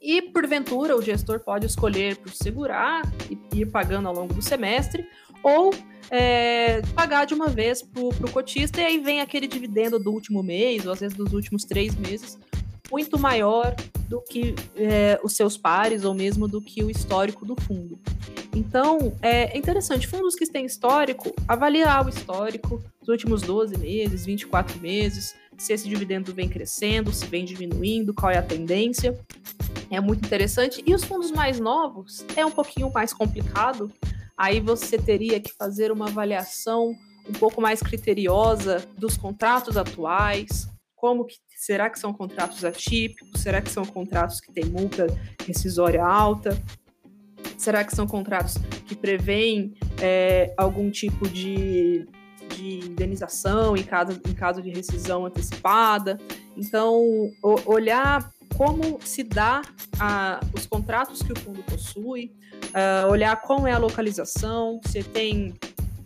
E, 0.00 0.22
porventura, 0.22 0.96
o 0.96 1.02
gestor 1.02 1.40
pode 1.40 1.66
escolher 1.66 2.16
por 2.16 2.30
segurar 2.30 3.02
e 3.28 3.60
ir 3.60 3.66
pagando 3.66 4.08
ao 4.08 4.14
longo 4.14 4.32
do 4.32 4.40
semestre, 4.40 5.04
ou 5.42 5.74
é, 6.10 6.80
pagar 6.94 7.24
de 7.24 7.34
uma 7.34 7.48
vez 7.48 7.82
para 7.82 8.02
o 8.02 8.30
cotista, 8.30 8.80
e 8.80 8.84
aí 8.84 8.98
vem 8.98 9.20
aquele 9.20 9.48
dividendo 9.48 9.98
do 9.98 10.12
último 10.12 10.42
mês, 10.42 10.86
ou 10.86 10.92
às 10.92 11.00
vezes 11.00 11.16
dos 11.16 11.32
últimos 11.32 11.64
três 11.64 11.94
meses, 11.96 12.38
muito 12.90 13.18
maior 13.18 13.74
do 14.08 14.20
que 14.20 14.54
é, 14.76 15.18
os 15.22 15.34
seus 15.34 15.56
pares, 15.56 16.04
ou 16.04 16.14
mesmo 16.14 16.46
do 16.46 16.60
que 16.60 16.82
o 16.82 16.90
histórico 16.90 17.44
do 17.44 17.60
fundo. 17.62 17.98
Então, 18.54 19.14
é 19.20 19.56
interessante, 19.56 20.06
fundos 20.06 20.34
que 20.34 20.46
têm 20.46 20.64
histórico, 20.64 21.34
avaliar 21.46 22.06
o 22.06 22.08
histórico 22.08 22.82
dos 23.00 23.08
últimos 23.08 23.42
12 23.42 23.76
meses, 23.76 24.24
24 24.24 24.80
meses, 24.80 25.34
se 25.58 25.72
esse 25.72 25.88
dividendo 25.88 26.32
vem 26.32 26.48
crescendo, 26.48 27.12
se 27.12 27.26
vem 27.26 27.44
diminuindo, 27.44 28.14
qual 28.14 28.32
é 28.32 28.38
a 28.38 28.42
tendência. 28.42 29.18
É 29.90 30.00
muito 30.00 30.24
interessante. 30.24 30.82
E 30.86 30.94
os 30.94 31.04
fundos 31.04 31.30
mais 31.30 31.60
novos 31.60 32.24
é 32.34 32.44
um 32.46 32.50
pouquinho 32.50 32.90
mais 32.90 33.12
complicado, 33.12 33.92
aí 34.36 34.60
você 34.60 34.96
teria 34.98 35.40
que 35.40 35.52
fazer 35.52 35.92
uma 35.92 36.08
avaliação 36.08 36.94
um 37.28 37.32
pouco 37.32 37.60
mais 37.60 37.80
criteriosa 37.80 38.86
dos 38.96 39.16
contratos 39.16 39.76
atuais, 39.76 40.68
como 40.94 41.24
que 41.24 41.36
será 41.56 41.88
que 41.88 41.98
são 41.98 42.12
contratos 42.12 42.64
atípicos, 42.64 43.40
será 43.40 43.62
que 43.62 43.70
são 43.70 43.84
contratos 43.84 44.40
que 44.40 44.52
têm 44.52 44.66
multa 44.66 45.06
rescisória 45.46 46.04
alta, 46.04 46.62
será 47.56 47.82
que 47.82 47.96
são 47.96 48.06
contratos 48.06 48.58
que 48.86 48.94
prevêem 48.94 49.74
é, 50.00 50.52
algum 50.56 50.90
tipo 50.90 51.26
de, 51.26 52.06
de 52.54 52.80
indenização 52.86 53.74
em 53.74 53.82
caso, 53.82 54.20
em 54.28 54.34
caso 54.34 54.60
de 54.60 54.68
rescisão 54.68 55.24
antecipada. 55.24 56.18
Então, 56.54 57.00
o, 57.42 57.72
olhar 57.72 58.30
como 58.54 58.98
se 59.02 59.22
dá 59.22 59.62
a, 59.98 60.40
os 60.54 60.66
contratos 60.66 61.22
que 61.22 61.32
o 61.32 61.38
fundo 61.38 61.62
possui, 61.62 62.32
uh, 62.66 63.10
olhar 63.10 63.40
como 63.40 63.66
é 63.66 63.72
a 63.72 63.78
localização, 63.78 64.80
se 64.86 65.02
tem, 65.02 65.54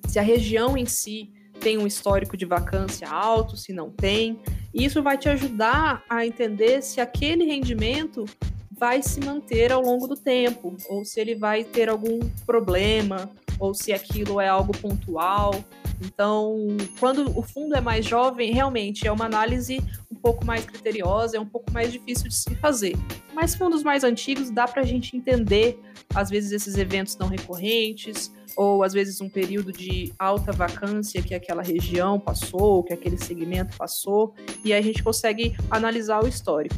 se 0.07 0.19
a 0.19 0.23
região 0.23 0.77
em 0.77 0.87
si 0.87 1.33
tem 1.61 1.79
um 1.79 1.87
histórico 1.87 2.37
de 2.37 2.47
vacância 2.47 3.09
alto, 3.09 3.57
se 3.57 3.73
não 3.73 3.91
tem. 3.91 4.41
Isso 4.75 5.03
vai 5.03 5.17
te 5.19 5.29
ajudar 5.29 6.03
a 6.09 6.27
entender 6.27 6.83
se 6.83 7.01
aquele 7.01 7.45
rendimento 7.45 8.25
vai 8.71 9.03
se 9.03 9.21
manter 9.21 9.71
ao 9.71 9.83
longo 9.83 10.07
do 10.07 10.17
tempo, 10.17 10.75
ou 10.89 11.05
se 11.05 11.21
ele 11.21 11.35
vai 11.35 11.63
ter 11.63 11.91
algum 11.91 12.19
problema, 12.47 13.31
ou 13.59 13.75
se 13.75 13.93
aquilo 13.93 14.41
é 14.41 14.49
algo 14.49 14.73
pontual. 14.73 15.55
Então, 16.03 16.57
quando 16.99 17.39
o 17.39 17.43
fundo 17.43 17.77
é 17.77 17.81
mais 17.81 18.07
jovem, 18.07 18.53
realmente 18.53 19.07
é 19.07 19.13
uma 19.13 19.27
análise 19.27 19.79
pouco 20.21 20.45
mais 20.45 20.65
criteriosa, 20.65 21.37
é 21.37 21.41
um 21.41 21.47
pouco 21.47 21.73
mais 21.73 21.93
difícil 21.93 22.29
de 22.29 22.35
se 22.35 22.55
fazer. 22.57 22.95
Mas 23.35 23.55
fundos 23.55 23.83
mais 23.83 24.05
antigos 24.05 24.51
dá 24.51 24.67
para 24.67 24.83
a 24.83 24.87
gente 24.87 25.17
entender, 25.17 25.81
às 26.15 26.31
vezes, 26.31 26.53
esses 26.53 26.77
eventos 26.77 27.17
não 27.17 27.29
recorrentes, 27.29 28.33
ou 28.57 28.83
às 28.83 28.93
vezes 28.93 29.21
um 29.21 29.29
período 29.29 29.73
de 29.73 30.13
alta 30.19 30.53
vacância 30.53 31.23
que 31.23 31.35
aquela 31.35 31.63
região 31.63 32.19
passou, 32.19 32.83
que 32.83 32.93
aquele 32.93 33.17
segmento 33.17 33.77
passou, 33.77 34.35
e 34.65 34.73
aí 34.73 34.81
a 34.81 34.83
gente 34.83 35.03
consegue 35.03 35.57
analisar 35.71 36.23
o 36.23 36.29
histórico. 36.29 36.75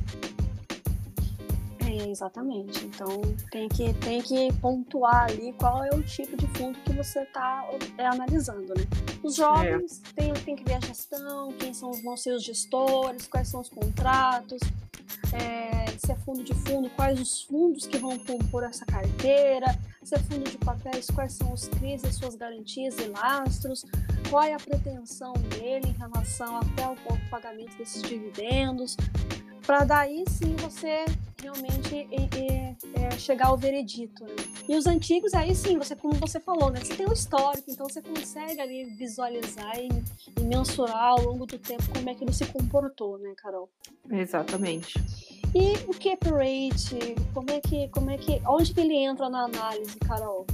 É, 1.93 2.09
exatamente. 2.09 2.87
Então 2.87 3.21
tem 3.51 3.69
que, 3.69 3.93
tem 3.95 4.23
que 4.23 4.51
pontuar 4.61 5.25
ali 5.25 5.53
qual 5.53 5.85
é 5.85 5.91
o 5.91 6.03
tipo 6.03 6.37
de 6.37 6.47
fundo 6.49 6.79
que 6.81 6.93
você 6.93 7.21
está 7.21 7.69
é, 7.99 8.07
analisando, 8.07 8.69
né? 8.75 8.85
Os 9.23 9.37
jovens 9.37 10.01
é. 10.17 10.23
tem, 10.23 10.33
tem 10.33 10.57
que 10.57 10.65
ver 10.65 10.75
a 10.75 10.81
gestão, 10.81 11.53
quem 11.53 11.75
são, 11.75 11.93
vão 11.93 12.17
ser 12.17 12.33
os 12.33 12.43
gestores, 12.43 13.27
quais 13.27 13.49
são 13.49 13.61
os 13.61 13.69
contratos, 13.69 14.61
é, 15.35 15.87
se 15.99 16.13
é 16.13 16.17
fundo 16.17 16.43
de 16.43 16.55
fundo, 16.55 16.89
quais 16.91 17.21
os 17.21 17.43
fundos 17.43 17.87
que 17.87 17.99
vão 17.99 18.19
compor 18.19 18.65
essa 18.65 18.87
carteira, 18.87 19.67
se 20.03 20.15
é 20.15 20.19
fundo 20.19 20.51
de 20.51 20.57
papéis, 20.59 21.07
quais 21.15 21.35
são 21.35 21.53
os 21.53 21.69
CRIs 21.69 22.03
e 22.05 22.13
suas 22.13 22.35
garantias 22.35 22.97
e 22.99 23.05
lastros, 23.09 23.85
qual 24.31 24.45
é 24.45 24.55
a 24.55 24.59
pretensão 24.59 25.35
dele 25.35 25.89
em 25.89 25.99
relação 25.99 26.57
até 26.57 26.89
o 26.89 26.97
pagamento 27.31 27.77
desses 27.77 28.03
dividendos, 28.03 28.97
para 29.67 29.85
daí 29.85 30.25
sim 30.29 30.55
você 30.57 31.05
realmente 31.43 32.07
é, 32.13 32.77
é, 33.01 33.11
chegar 33.19 33.49
ao 33.49 33.57
veredito. 33.57 34.25
Né? 34.25 34.35
E 34.69 34.77
os 34.77 34.87
antigos, 34.87 35.35
aí 35.35 35.55
sim, 35.55 35.77
você, 35.77 35.97
como 35.97 36.15
você 36.15 36.39
falou, 36.39 36.71
né? 36.71 36.81
Você 36.81 36.95
tem 36.95 37.07
o 37.07 37.13
histórico, 37.13 37.71
então 37.71 37.89
você 37.89 38.01
consegue 38.01 38.61
ali 38.61 38.85
visualizar 38.97 39.77
e, 39.79 39.89
e, 40.39 40.45
mensurar 40.45 40.97
ao 40.97 41.21
longo 41.21 41.45
do 41.45 41.59
tempo 41.59 41.83
como 41.93 42.09
é 42.09 42.15
que 42.15 42.23
ele 42.23 42.33
se 42.33 42.47
comportou, 42.47 43.19
né, 43.19 43.33
Carol? 43.37 43.69
Exatamente. 44.11 44.99
E 45.55 45.75
o 45.87 45.93
cap 45.93 46.31
rate, 46.31 47.15
como 47.35 47.51
é 47.51 47.61
que, 47.61 47.89
como 47.89 48.11
é 48.11 48.17
que, 48.17 48.41
onde 48.47 48.73
que 48.73 48.81
ele 48.81 48.97
entra 48.97 49.29
na 49.29 49.45
análise, 49.45 49.99
Carol? 49.99 50.47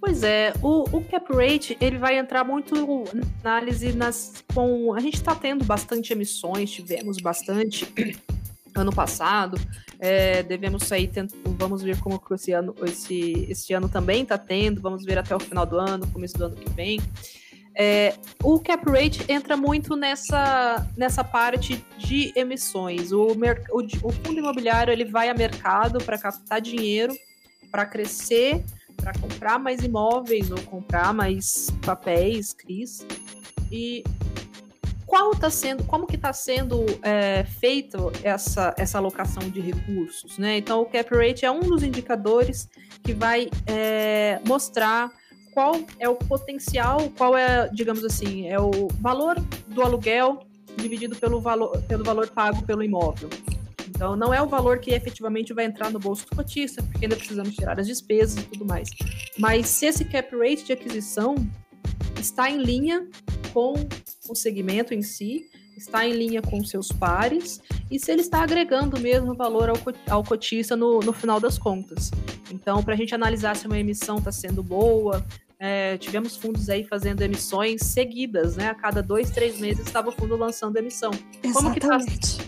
Pois 0.00 0.22
é, 0.22 0.52
o, 0.62 0.84
o 0.96 1.04
cap 1.04 1.32
rate 1.32 1.76
ele 1.80 1.98
vai 1.98 2.18
entrar 2.18 2.44
muito 2.44 2.74
na 3.12 3.56
análise 3.56 3.92
nas 3.92 4.44
com 4.54 4.94
a 4.94 5.00
gente 5.00 5.16
está 5.16 5.34
tendo 5.34 5.64
bastante 5.64 6.12
emissões, 6.12 6.70
tivemos 6.70 7.18
bastante 7.18 7.92
ano 8.76 8.92
passado, 8.92 9.58
é, 9.98 10.42
devemos 10.44 10.84
sair 10.84 11.10
vamos 11.44 11.82
ver 11.82 11.98
como 11.98 12.22
esse 12.30 12.52
ano 12.52 12.74
esse, 12.84 13.46
esse 13.50 13.72
ano 13.72 13.88
também 13.88 14.22
está 14.22 14.38
tendo, 14.38 14.80
vamos 14.80 15.04
ver 15.04 15.18
até 15.18 15.34
o 15.34 15.40
final 15.40 15.66
do 15.66 15.76
ano, 15.76 16.06
começo 16.12 16.38
do 16.38 16.44
ano 16.44 16.54
que 16.54 16.70
vem. 16.70 17.00
É, 17.80 18.14
o 18.42 18.58
cap 18.60 18.84
rate 18.90 19.24
entra 19.28 19.56
muito 19.56 19.96
nessa, 19.96 20.84
nessa 20.96 21.22
parte 21.22 21.84
de 21.96 22.32
emissões. 22.36 23.12
O, 23.12 23.28
o, 23.70 23.80
o 24.02 24.12
fundo 24.12 24.38
imobiliário 24.38 24.92
ele 24.92 25.04
vai 25.04 25.28
a 25.28 25.34
mercado 25.34 25.98
para 25.98 26.18
captar 26.18 26.60
dinheiro, 26.60 27.14
para 27.70 27.86
crescer 27.86 28.64
para 29.00 29.12
comprar 29.18 29.58
mais 29.58 29.82
imóveis 29.82 30.50
ou 30.50 30.60
comprar 30.62 31.14
mais 31.14 31.70
papéis, 31.84 32.52
CRIs. 32.52 33.06
E 33.70 34.04
qual 35.06 35.32
está 35.32 35.48
sendo, 35.48 35.84
como 35.84 36.06
que 36.06 36.16
está 36.16 36.32
sendo 36.34 36.84
é, 37.02 37.42
feito 37.44 38.12
essa, 38.22 38.74
essa 38.76 38.98
alocação 38.98 39.48
de 39.48 39.60
recursos, 39.60 40.36
né? 40.36 40.58
Então 40.58 40.82
o 40.82 40.86
cap 40.86 41.14
rate 41.14 41.46
é 41.46 41.50
um 41.50 41.60
dos 41.60 41.82
indicadores 41.82 42.68
que 43.02 43.14
vai 43.14 43.48
é, 43.66 44.38
mostrar 44.46 45.10
qual 45.54 45.80
é 45.98 46.08
o 46.08 46.14
potencial, 46.14 47.10
qual 47.16 47.36
é, 47.36 47.68
digamos 47.72 48.04
assim, 48.04 48.48
é 48.48 48.60
o 48.60 48.88
valor 49.00 49.40
do 49.68 49.82
aluguel 49.82 50.40
dividido 50.76 51.16
pelo 51.16 51.40
valor, 51.40 51.82
pelo 51.88 52.04
valor 52.04 52.28
pago 52.28 52.62
pelo 52.64 52.82
imóvel. 52.82 53.30
Então, 53.98 54.14
não 54.14 54.32
é 54.32 54.40
o 54.40 54.46
valor 54.46 54.78
que 54.78 54.92
efetivamente 54.92 55.52
vai 55.52 55.64
entrar 55.64 55.90
no 55.90 55.98
bolso 55.98 56.24
do 56.24 56.36
cotista, 56.36 56.80
porque 56.84 57.06
ainda 57.06 57.16
precisamos 57.16 57.52
tirar 57.56 57.80
as 57.80 57.86
despesas 57.88 58.40
e 58.40 58.46
tudo 58.46 58.64
mais. 58.64 58.88
Mas 59.36 59.66
se 59.66 59.86
esse 59.86 60.04
cap 60.04 60.36
rate 60.36 60.66
de 60.66 60.72
aquisição 60.72 61.34
está 62.16 62.48
em 62.48 62.62
linha 62.62 63.08
com 63.52 63.74
o 64.28 64.36
segmento 64.36 64.94
em 64.94 65.02
si, 65.02 65.46
está 65.76 66.06
em 66.06 66.12
linha 66.12 66.40
com 66.40 66.62
seus 66.62 66.92
pares 66.92 67.60
e 67.90 67.98
se 67.98 68.12
ele 68.12 68.20
está 68.20 68.44
agregando 68.44 69.00
mesmo 69.00 69.34
valor 69.34 69.68
ao, 69.68 69.76
ao 70.08 70.22
cotista 70.22 70.76
no, 70.76 71.00
no 71.00 71.12
final 71.12 71.40
das 71.40 71.58
contas. 71.58 72.12
Então, 72.52 72.84
para 72.84 72.94
a 72.94 72.96
gente 72.96 73.16
analisar 73.16 73.56
se 73.56 73.66
uma 73.66 73.80
emissão 73.80 74.18
está 74.18 74.30
sendo 74.30 74.62
boa, 74.62 75.26
é, 75.60 75.98
tivemos 75.98 76.36
fundos 76.36 76.70
aí 76.70 76.84
fazendo 76.84 77.20
emissões 77.22 77.82
seguidas, 77.82 78.56
né? 78.56 78.68
A 78.68 78.74
cada 78.74 79.02
dois, 79.02 79.30
três 79.30 79.58
meses 79.58 79.86
estava 79.86 80.10
o 80.10 80.12
fundo 80.12 80.36
lançando 80.36 80.76
emissão. 80.76 81.10
Como 81.52 81.72
que 81.72 81.80
tá, 81.80 81.98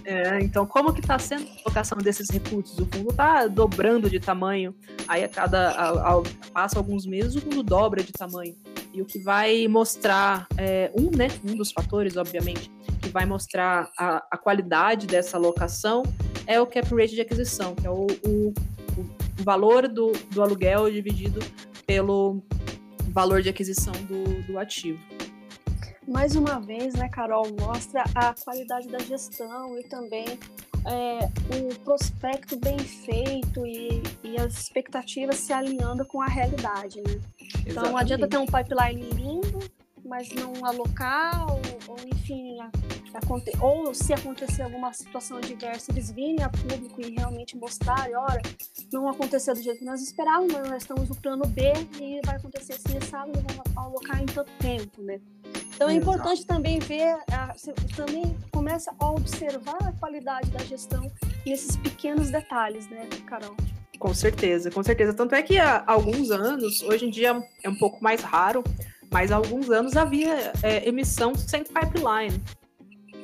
é, 0.04 0.38
então, 0.40 0.64
como 0.64 0.92
que 0.92 1.00
está 1.00 1.18
sendo 1.18 1.46
a 1.48 1.60
alocação 1.64 1.98
desses 1.98 2.30
recursos? 2.30 2.78
O 2.78 2.86
fundo 2.86 3.10
está 3.10 3.48
dobrando 3.48 4.08
de 4.08 4.20
tamanho, 4.20 4.74
aí 5.08 5.24
a 5.24 5.28
cada 5.28 5.70
a, 5.70 6.18
a, 6.18 6.22
passa 6.52 6.78
alguns 6.78 7.04
meses 7.04 7.34
o 7.34 7.40
fundo 7.40 7.62
dobra 7.62 8.02
de 8.02 8.12
tamanho. 8.12 8.54
E 8.92 9.02
o 9.02 9.04
que 9.04 9.18
vai 9.18 9.66
mostrar 9.66 10.46
é, 10.56 10.92
um, 10.96 11.16
né? 11.16 11.28
Um 11.44 11.56
dos 11.56 11.72
fatores, 11.72 12.16
obviamente, 12.16 12.70
que 13.02 13.08
vai 13.08 13.26
mostrar 13.26 13.90
a, 13.98 14.24
a 14.30 14.36
qualidade 14.36 15.06
dessa 15.06 15.36
alocação 15.36 16.02
é 16.46 16.60
o 16.60 16.66
cap 16.66 16.88
rate 16.94 17.14
de 17.14 17.20
aquisição, 17.20 17.74
que 17.74 17.86
é 17.86 17.90
o, 17.90 18.06
o, 18.26 18.52
o 18.98 19.42
valor 19.44 19.88
do, 19.88 20.12
do 20.30 20.42
aluguel 20.42 20.90
dividido 20.90 21.40
pelo 21.86 22.42
valor 23.10 23.42
de 23.42 23.48
aquisição 23.48 23.92
do, 23.92 24.42
do 24.44 24.58
ativo. 24.58 24.98
Mais 26.06 26.34
uma 26.34 26.58
vez, 26.58 26.94
né, 26.94 27.08
Carol, 27.08 27.46
mostra 27.60 28.04
a 28.14 28.34
qualidade 28.34 28.88
da 28.88 28.98
gestão 28.98 29.78
e 29.78 29.84
também 29.84 30.26
é, 30.86 31.28
o 31.56 31.78
prospecto 31.80 32.56
bem 32.56 32.78
feito 32.78 33.66
e, 33.66 34.02
e, 34.24 34.36
as 34.38 34.54
expectativas 34.54 35.36
se 35.36 35.52
alinhando 35.52 36.04
com 36.04 36.22
a 36.22 36.26
realidade, 36.26 37.00
né? 37.02 37.20
Então 37.66 37.82
não 37.84 37.96
adianta 37.96 38.26
ter 38.26 38.38
um 38.38 38.46
pipeline 38.46 39.08
lindo, 39.10 39.58
mas 40.04 40.30
não 40.32 40.64
alocar, 40.64 41.46
ou, 41.52 41.60
ou 41.88 41.96
enfim, 42.08 42.58
ou 43.60 43.94
se 43.94 44.12
acontecer 44.12 44.62
alguma 44.62 44.92
situação 44.92 45.36
adversa, 45.36 45.90
eles 45.90 46.10
virem 46.10 46.42
a 46.42 46.48
público 46.48 47.00
e 47.00 47.14
realmente 47.14 47.56
mostrarem, 47.56 48.14
olha, 48.16 48.42
não 48.92 49.08
aconteceu 49.08 49.54
do 49.54 49.62
jeito 49.62 49.78
que 49.78 49.84
nós 49.84 50.02
esperávamos, 50.02 50.52
mas 50.52 50.68
nós 50.68 50.82
estamos 50.82 51.08
no 51.08 51.14
plano 51.16 51.46
B 51.46 51.72
e 52.00 52.20
vai 52.24 52.36
acontecer 52.36 52.74
assim, 52.74 53.00
sabe, 53.08 53.32
vamos 53.34 53.76
alocar 53.76 54.22
em 54.22 54.26
tanto 54.26 54.50
tempo, 54.58 55.02
né? 55.02 55.20
Então 55.74 55.88
é 55.88 55.94
importante 55.94 56.44
também 56.44 56.78
ver, 56.78 57.16
também 57.96 58.36
começa 58.50 58.94
a 58.98 59.10
observar 59.10 59.78
a 59.80 59.92
qualidade 59.92 60.50
da 60.50 60.58
gestão 60.64 61.10
nesses 61.46 61.76
pequenos 61.76 62.30
detalhes, 62.30 62.86
né, 62.88 63.08
Carol? 63.26 63.56
Com 63.98 64.12
certeza, 64.14 64.70
com 64.70 64.82
certeza. 64.82 65.14
Tanto 65.14 65.34
é 65.34 65.42
que 65.42 65.58
há 65.58 65.82
alguns 65.86 66.30
anos, 66.30 66.82
hoje 66.82 67.06
em 67.06 67.10
dia 67.10 67.42
é 67.62 67.68
um 67.68 67.76
pouco 67.76 68.02
mais 68.02 68.22
raro, 68.22 68.62
mas 69.10 69.32
há 69.32 69.36
alguns 69.36 69.70
anos 69.70 69.96
havia 69.96 70.52
é, 70.62 70.86
emissão 70.88 71.34
sem 71.34 71.64
pipeline. 71.64 72.42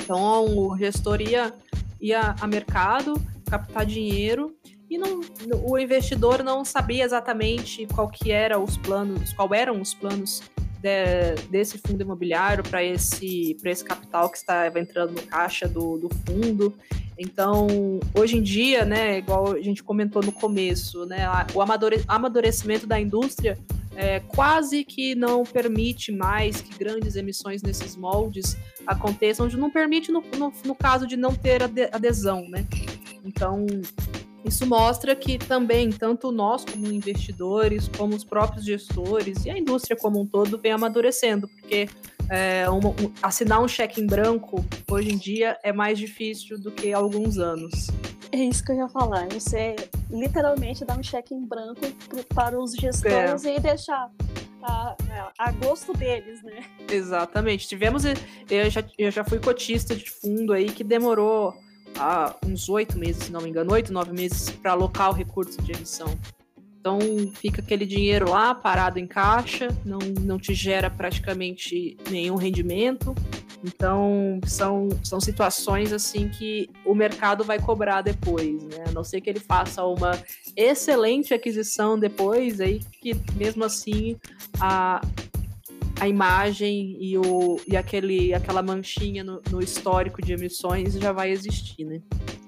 Então 0.07 0.47
o 0.57 0.79
gestor 0.79 1.21
ia, 1.21 1.53
ia 2.01 2.37
a 2.41 2.47
mercado 2.47 3.21
captar 3.51 3.85
dinheiro 3.85 4.55
e 4.89 4.97
não, 4.97 5.21
o 5.65 5.77
investidor 5.77 6.45
não 6.45 6.65
sabia 6.65 7.05
exatamente 7.05 7.89
qual 7.89 8.09
que 8.09 8.31
era 8.31 8.57
os 8.57 8.77
planos, 8.77 9.33
qual 9.33 9.53
eram 9.53 9.81
os 9.81 9.95
planos 9.95 10.45
de, 10.81 11.35
desse 11.51 11.77
fundo 11.79 12.01
imobiliário 12.03 12.63
para 12.63 12.85
esse, 12.85 13.57
esse 13.65 13.85
capital 13.85 14.31
que 14.31 14.39
estava 14.39 14.79
entrando 14.79 15.11
no 15.11 15.23
caixa 15.23 15.67
do, 15.67 15.99
do 15.99 16.09
fundo. 16.25 16.73
Então, 17.19 17.67
hoje 18.15 18.37
em 18.37 18.43
dia, 18.43 18.85
né, 18.85 19.19
igual 19.19 19.55
a 19.55 19.61
gente 19.61 19.83
comentou 19.83 20.23
no 20.23 20.31
começo, 20.31 21.05
né, 21.07 21.27
o 21.53 21.61
amadurecimento 22.07 22.87
da 22.87 23.01
indústria 23.01 23.59
é, 23.97 24.21
quase 24.21 24.85
que 24.85 25.15
não 25.15 25.43
permite 25.43 26.13
mais 26.13 26.61
que 26.61 26.79
grandes 26.79 27.17
emissões 27.17 27.63
nesses 27.63 27.97
moldes 27.97 28.57
aconteçam, 28.87 29.49
não 29.49 29.71
permite 29.71 30.13
no, 30.13 30.23
no, 30.37 30.53
no 30.65 30.75
caso 30.75 31.07
de 31.07 31.17
não 31.17 31.35
ter 31.35 31.63
adesão, 31.63 32.49
né? 32.49 32.67
Então, 33.25 33.67
isso 34.45 34.65
mostra 34.65 35.17
que 35.17 35.39
também, 35.39 35.91
tanto 35.91 36.31
nós 36.31 36.65
como 36.65 36.87
investidores, 36.93 37.89
como 37.89 38.15
os 38.15 38.23
próprios 38.23 38.65
gestores 38.65 39.45
e 39.45 39.51
a 39.51 39.59
indústria 39.59 39.97
como 39.97 40.21
um 40.21 40.27
todo 40.27 40.57
vem 40.59 40.71
amadurecendo, 40.71 41.49
porque 41.49 41.89
é, 42.31 42.69
um, 42.71 42.81
assinar 43.23 43.61
um 43.61 43.67
cheque 43.67 44.01
em 44.01 44.07
branco 44.07 44.65
hoje 44.89 45.13
em 45.13 45.17
dia 45.17 45.59
é 45.65 45.73
mais 45.73 45.99
difícil 45.99 46.59
do 46.59 46.71
que 46.71 46.93
há 46.93 46.99
alguns 46.99 47.39
anos. 47.39 47.89
É 48.37 48.45
isso 48.45 48.63
que 48.63 48.71
eu 48.71 48.77
ia 48.77 48.89
falar. 48.89 49.27
Você 49.31 49.75
literalmente 50.11 50.85
dar 50.85 50.99
um 50.99 51.03
cheque 51.03 51.35
em 51.35 51.43
branco 51.43 51.81
pro, 52.07 52.23
para 52.35 52.61
os 52.61 52.75
gestores 52.75 53.47
é. 53.47 53.57
e 53.57 53.61
deixar 53.61 54.11
a, 54.63 54.95
a, 55.39 55.53
gosto 55.53 55.95
deles, 55.95 56.43
né? 56.43 56.63
Exatamente. 56.87 57.67
Tivemos. 57.67 58.05
Eu 58.05 58.69
já, 58.69 58.85
eu 58.99 59.11
já 59.11 59.25
fui 59.25 59.39
cotista 59.39 59.97
de 59.97 60.11
fundo 60.11 60.53
aí 60.53 60.71
que 60.71 60.85
demorou 60.85 61.55
há 61.99 62.37
uns 62.45 62.69
oito 62.69 62.99
meses, 62.99 63.25
se 63.25 63.33
não 63.33 63.41
me 63.41 63.49
engano, 63.49 63.73
oito, 63.73 63.91
nove 63.91 64.13
meses 64.13 64.51
para 64.51 64.73
alocar 64.73 65.09
o 65.09 65.15
recurso 65.15 65.63
de 65.63 65.73
emissão. 65.73 66.15
Então 66.87 67.01
fica 67.35 67.61
aquele 67.61 67.85
dinheiro 67.85 68.31
lá 68.31 68.55
parado 68.55 69.01
em 69.01 69.09
caixa, 69.09 69.67
não, 69.85 69.99
não 70.21 70.39
te 70.39 70.55
gera 70.55 70.89
praticamente 70.89 71.97
nenhum 72.09 72.37
rendimento. 72.37 73.13
Então 73.65 74.39
são, 74.47 74.89
são 75.03 75.21
situações 75.21 75.93
assim 75.93 76.29
que 76.29 76.71
o 76.85 76.95
mercado 76.95 77.43
vai 77.43 77.59
cobrar 77.59 78.03
depois, 78.03 78.63
né? 78.63 78.85
A 78.87 78.93
não 78.93 79.03
ser 79.03 79.21
que 79.21 79.29
ele 79.29 79.41
faça 79.41 79.83
uma 79.85 80.13
excelente 80.55 81.35
aquisição 81.35 81.99
depois, 81.99 82.61
aí 82.61 82.81
que 83.01 83.17
mesmo 83.35 83.65
assim 83.65 84.17
a, 84.61 85.01
a 86.01 86.07
imagem 86.07 86.97
e, 87.01 87.17
o, 87.17 87.61
e 87.67 87.77
aquele, 87.77 88.35
aquela 88.35 88.63
manchinha 88.63 89.25
no, 89.25 89.41
no 89.51 89.63
histórico 89.63 90.21
de 90.21 90.33
emissões 90.33 90.95
já 90.95 91.13
vai 91.13 91.31
existir, 91.31 91.85
né? 91.85 92.03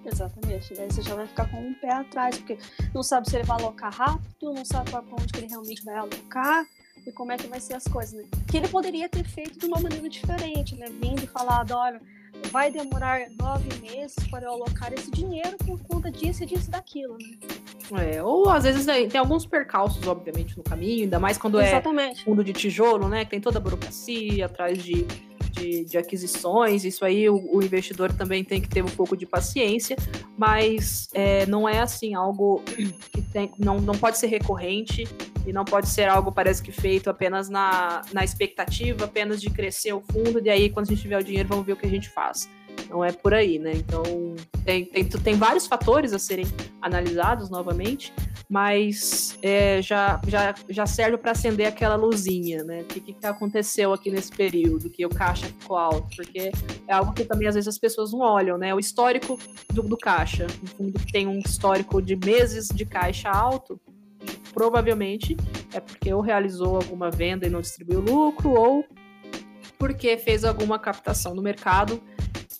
Exatamente. 0.04 0.74
Daí 0.74 0.90
você 0.90 1.02
já 1.02 1.14
vai 1.14 1.26
ficar 1.26 1.50
com 1.50 1.60
um 1.60 1.74
pé 1.74 1.92
atrás, 1.92 2.38
porque 2.38 2.58
não 2.94 3.02
sabe 3.02 3.28
se 3.28 3.36
ele 3.36 3.44
vai 3.44 3.58
alocar 3.60 3.92
rápido, 3.92 4.52
não 4.54 4.64
sabe 4.64 4.90
para 4.90 5.00
onde 5.00 5.36
ele 5.36 5.46
realmente 5.46 5.84
vai 5.84 5.96
alocar 5.96 6.66
e 7.06 7.12
como 7.12 7.32
é 7.32 7.36
que 7.36 7.46
vai 7.46 7.60
ser 7.60 7.74
as 7.74 7.84
coisas, 7.84 8.14
né? 8.14 8.24
Que 8.46 8.58
ele 8.58 8.68
poderia 8.68 9.08
ter 9.08 9.24
feito 9.24 9.58
de 9.58 9.66
uma 9.66 9.80
maneira 9.80 10.08
diferente, 10.08 10.74
né? 10.76 10.86
Vindo 10.90 11.24
e 11.24 11.26
falado, 11.26 11.72
olha, 11.72 12.00
vai 12.50 12.70
demorar 12.70 13.28
nove 13.38 13.68
meses 13.80 14.16
para 14.30 14.46
eu 14.46 14.52
alocar 14.52 14.92
esse 14.92 15.10
dinheiro 15.10 15.56
por 15.58 15.78
conta 15.80 16.10
disso 16.10 16.42
e 16.42 16.46
disso 16.46 16.68
e 16.68 16.70
daquilo, 16.70 17.16
né? 17.18 17.36
É, 18.14 18.22
ou 18.22 18.50
às 18.50 18.64
vezes 18.64 18.84
tem 18.84 19.18
alguns 19.18 19.46
percalços, 19.46 20.06
obviamente, 20.06 20.56
no 20.56 20.62
caminho, 20.62 21.04
ainda 21.04 21.18
mais 21.18 21.38
quando 21.38 21.58
é 21.58 21.68
Exatamente. 21.68 22.20
é 22.20 22.24
fundo 22.24 22.44
de 22.44 22.52
tijolo, 22.52 23.08
né? 23.08 23.24
Que 23.24 23.30
tem 23.30 23.40
toda 23.40 23.58
a 23.58 23.60
burocracia 23.60 24.44
atrás 24.46 24.82
de 24.82 25.06
de, 25.58 25.84
de 25.84 25.98
aquisições, 25.98 26.84
isso 26.84 27.04
aí 27.04 27.28
o, 27.28 27.56
o, 27.56 27.62
investidor 27.62 28.12
também 28.12 28.44
tem 28.44 28.60
que 28.60 28.68
ter 28.68 28.84
um 28.84 28.88
pouco 28.88 29.16
de 29.16 29.26
paciência, 29.26 29.96
mas 30.36 31.08
é, 31.12 31.46
não 31.46 31.68
é 31.68 31.80
assim 31.80 32.14
algo 32.14 32.62
que 33.12 33.22
tem, 33.22 33.50
não, 33.58 33.80
não 33.80 33.94
pode 33.94 34.18
ser 34.18 34.28
recorrente 34.28 35.04
e 35.48 35.52
não 35.52 35.64
pode 35.64 35.88
ser 35.88 36.04
algo, 36.04 36.30
parece 36.30 36.62
que 36.62 36.70
feito 36.70 37.08
apenas 37.08 37.48
na, 37.48 38.02
na 38.12 38.22
expectativa, 38.22 39.06
apenas 39.06 39.40
de 39.40 39.48
crescer 39.48 39.94
o 39.94 40.02
fundo, 40.02 40.40
e 40.44 40.50
aí 40.50 40.68
quando 40.68 40.86
a 40.86 40.90
gente 40.90 41.00
tiver 41.00 41.18
o 41.18 41.24
dinheiro, 41.24 41.48
vamos 41.48 41.64
ver 41.64 41.72
o 41.72 41.76
que 41.76 41.86
a 41.86 41.90
gente 41.90 42.10
faz. 42.10 42.50
Não 42.90 43.02
é 43.02 43.10
por 43.10 43.32
aí, 43.32 43.58
né? 43.58 43.72
Então, 43.74 44.02
tem, 44.64 44.84
tem, 44.84 45.04
tem 45.04 45.34
vários 45.36 45.66
fatores 45.66 46.12
a 46.12 46.18
serem 46.18 46.46
analisados 46.80 47.50
novamente, 47.50 48.12
mas 48.48 49.38
é, 49.42 49.80
já, 49.82 50.20
já, 50.28 50.54
já 50.68 50.86
serve 50.86 51.16
para 51.16 51.32
acender 51.32 51.66
aquela 51.66 51.96
luzinha, 51.96 52.62
né? 52.64 52.82
O 52.82 52.84
que, 52.84 53.00
que 53.00 53.26
aconteceu 53.26 53.92
aqui 53.92 54.10
nesse 54.10 54.30
período, 54.30 54.90
que 54.90 55.04
o 55.04 55.08
caixa 55.08 55.46
ficou 55.46 55.76
alto, 55.76 56.14
porque 56.14 56.52
é 56.86 56.92
algo 56.92 57.12
que 57.14 57.24
também 57.24 57.48
às 57.48 57.54
vezes 57.54 57.68
as 57.68 57.78
pessoas 57.78 58.12
não 58.12 58.20
olham, 58.20 58.58
né? 58.58 58.74
O 58.74 58.78
histórico 58.78 59.38
do, 59.72 59.82
do 59.82 59.96
caixa, 59.96 60.46
no 60.62 60.68
fundo 60.68 60.98
que 60.98 61.10
tem 61.10 61.26
um 61.26 61.38
histórico 61.38 62.00
de 62.00 62.16
meses 62.16 62.68
de 62.68 62.84
caixa 62.84 63.30
alto, 63.30 63.80
provavelmente 64.52 65.36
é 65.72 65.80
porque 65.80 66.12
ou 66.12 66.20
realizou 66.20 66.76
alguma 66.76 67.10
venda 67.10 67.46
e 67.46 67.50
não 67.50 67.60
distribuiu 67.60 68.00
lucro, 68.00 68.50
ou 68.50 68.84
porque 69.78 70.16
fez 70.16 70.44
alguma 70.44 70.78
captação 70.78 71.34
no 71.34 71.42
mercado 71.42 72.02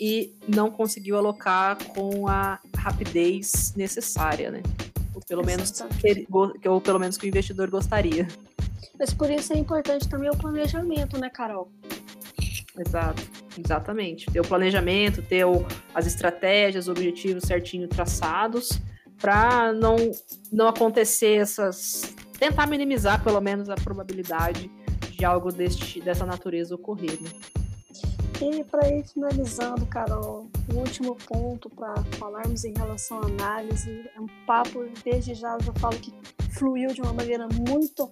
e 0.00 0.32
não 0.46 0.70
conseguiu 0.70 1.16
alocar 1.16 1.76
com 1.88 2.28
a 2.28 2.61
rapidez 2.76 3.74
necessária, 3.76 4.50
né? 4.50 4.62
Ou 5.14 5.20
pelo 5.20 5.44
menos 5.44 5.72
que, 6.00 6.26
ou 6.68 6.80
pelo 6.80 7.00
menos 7.00 7.16
que 7.16 7.26
o 7.26 7.28
investidor 7.28 7.68
gostaria. 7.68 8.28
Mas 8.98 9.12
por 9.12 9.30
isso 9.30 9.52
é 9.52 9.59
importante 9.59 10.09
também 10.09 10.30
o 10.30 10.36
planejamento, 10.36 11.18
né, 11.18 11.28
Carol? 11.30 11.70
Exato, 12.78 13.22
exatamente. 13.59 14.30
Ter 14.30 14.40
o 14.40 14.46
planejamento, 14.46 15.20
ter 15.22 15.44
o, 15.44 15.66
as 15.92 16.06
estratégias, 16.06 16.86
os 16.86 16.88
objetivos 16.88 17.42
certinho 17.44 17.88
traçados, 17.88 18.80
para 19.21 19.73
não, 19.73 19.97
não 20.53 20.69
acontecer 20.69 21.41
essas. 21.41 22.14
tentar 22.39 22.66
minimizar 22.66 23.23
pelo 23.23 23.41
menos 23.41 23.69
a 23.69 23.75
probabilidade 23.75 24.71
de 25.11 25.25
algo 25.25 25.53
deste, 25.53 26.01
dessa 26.01 26.25
natureza 26.25 26.75
ocorrer. 26.75 27.21
Né? 27.21 27.31
E 28.41 28.62
para 28.62 28.89
ir 28.89 29.05
finalizando, 29.05 29.85
Carol, 29.87 30.49
o 30.73 30.77
último 30.77 31.16
ponto 31.16 31.69
para 31.71 31.95
falarmos 32.19 32.64
em 32.64 32.73
relação 32.73 33.21
à 33.21 33.27
análise, 33.27 34.09
é 34.14 34.21
um 34.21 34.29
papo, 34.47 34.87
desde 35.05 35.35
já 35.35 35.55
eu 35.55 35.61
já 35.61 35.73
falo 35.75 35.99
que 35.99 36.14
fluiu 36.59 36.92
de 36.92 37.00
uma 37.00 37.12
maneira 37.12 37.48
muito, 37.48 38.11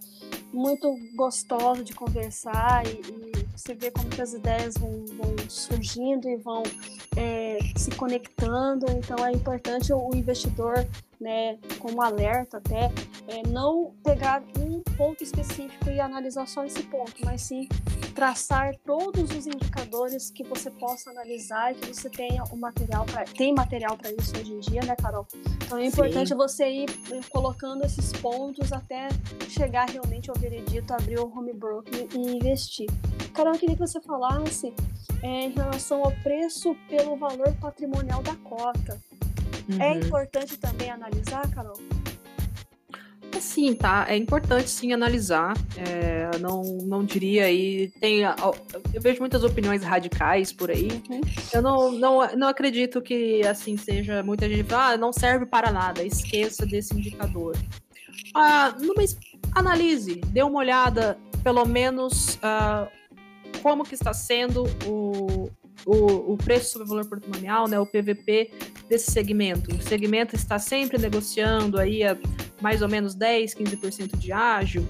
muito 0.52 0.96
gostosa 1.14 1.82
de 1.82 1.92
conversar 1.92 2.86
e, 2.86 3.00
e 3.00 3.46
você 3.56 3.74
vê 3.74 3.90
como 3.90 4.08
que 4.08 4.22
as 4.22 4.32
ideias 4.32 4.74
vão, 4.74 5.04
vão 5.06 5.34
surgindo 5.48 6.28
e 6.28 6.36
vão 6.36 6.62
é, 7.16 7.58
se 7.76 7.90
conectando, 7.90 8.86
então 8.92 9.24
é 9.26 9.32
importante 9.32 9.92
o 9.92 10.10
investidor 10.14 10.86
né, 11.20 11.58
como 11.78 12.02
alerta 12.02 12.58
até, 12.58 12.92
é, 13.26 13.42
não 13.48 13.94
pegar 14.04 14.42
um 14.58 14.80
ponto 14.96 15.24
específico 15.24 15.90
e 15.90 15.98
analisar 15.98 16.46
só 16.46 16.64
esse 16.64 16.82
ponto, 16.84 17.14
mas 17.24 17.42
sim 17.42 17.68
traçar 18.14 18.74
todos 18.84 19.30
os 19.30 19.46
indicadores 19.46 20.30
que 20.30 20.42
você 20.42 20.70
possa 20.70 21.10
analisar 21.10 21.72
e 21.72 21.74
que 21.74 21.94
você 21.94 22.08
tenha 22.08 22.44
o 22.44 22.56
material 22.56 23.04
para 23.04 23.24
tem 23.24 23.54
material 23.54 23.96
para 23.96 24.10
isso 24.10 24.32
hoje 24.38 24.52
em 24.52 24.60
dia, 24.60 24.80
né, 24.82 24.96
Carol? 24.96 25.26
Então 25.64 25.78
é 25.78 25.84
importante 25.84 26.28
sim. 26.28 26.34
você 26.34 26.66
ir 26.66 26.90
colocando 27.28 27.84
esses 27.84 28.12
pontos 28.12 28.35
até 28.72 29.08
chegar 29.48 29.88
realmente 29.88 30.30
ao 30.30 30.36
veredito, 30.36 30.92
abrir 30.92 31.18
o 31.18 31.26
home 31.26 31.52
broker 31.52 32.06
e 32.14 32.36
investir. 32.36 32.86
Carol, 33.32 33.54
eu 33.54 33.58
queria 33.58 33.74
que 33.74 33.80
você 33.80 34.00
falasse 34.00 34.72
é, 35.22 35.44
em 35.44 35.50
relação 35.50 36.04
ao 36.04 36.12
preço 36.22 36.76
pelo 36.88 37.16
valor 37.16 37.52
patrimonial 37.60 38.22
da 38.22 38.34
cota. 38.36 39.00
É 39.68 39.72
uhum. 39.72 39.82
É 39.82 39.94
importante 39.98 40.56
também 40.58 40.90
analisar, 40.90 41.48
Carol? 41.50 41.76
Sim, 43.40 43.74
tá. 43.74 44.06
É 44.08 44.16
importante 44.16 44.70
sim 44.70 44.92
analisar. 44.92 45.54
É, 45.76 46.38
não, 46.38 46.62
não 46.62 47.04
diria 47.04 47.44
aí. 47.44 47.88
Tem, 48.00 48.22
eu 48.22 49.00
vejo 49.00 49.20
muitas 49.20 49.44
opiniões 49.44 49.82
radicais 49.82 50.52
por 50.52 50.70
aí. 50.70 51.02
Uhum. 51.10 51.20
Eu 51.52 51.62
não, 51.62 51.92
não, 51.92 52.36
não 52.36 52.48
acredito 52.48 53.02
que 53.02 53.46
assim 53.46 53.76
seja. 53.76 54.22
Muita 54.22 54.48
gente 54.48 54.64
fala, 54.64 54.94
ah, 54.94 54.96
não 54.96 55.12
serve 55.12 55.46
para 55.46 55.70
nada, 55.70 56.02
esqueça 56.02 56.64
desse 56.64 56.94
indicador. 56.94 57.56
Ah, 58.34 58.74
numa, 58.78 59.02
analise, 59.54 60.20
dê 60.26 60.42
uma 60.42 60.58
olhada, 60.58 61.18
pelo 61.42 61.64
menos, 61.64 62.36
uh, 62.36 62.88
como 63.62 63.84
que 63.84 63.94
está 63.94 64.12
sendo 64.12 64.64
o, 64.86 65.50
o, 65.86 66.32
o, 66.32 66.36
preço 66.36 66.72
sobre 66.72 66.88
valor 66.88 67.06
patrimonial, 67.08 67.66
né, 67.66 67.78
o 67.80 67.86
PVP 67.86 68.50
desse 68.88 69.10
segmento. 69.10 69.74
O 69.74 69.82
segmento 69.82 70.36
está 70.36 70.58
sempre 70.58 70.98
negociando 70.98 71.78
aí 71.78 72.02
a 72.02 72.16
mais 72.60 72.82
ou 72.82 72.88
menos 72.88 73.14
10, 73.14 73.54
15% 73.54 74.16
de 74.16 74.32
ágil. 74.32 74.86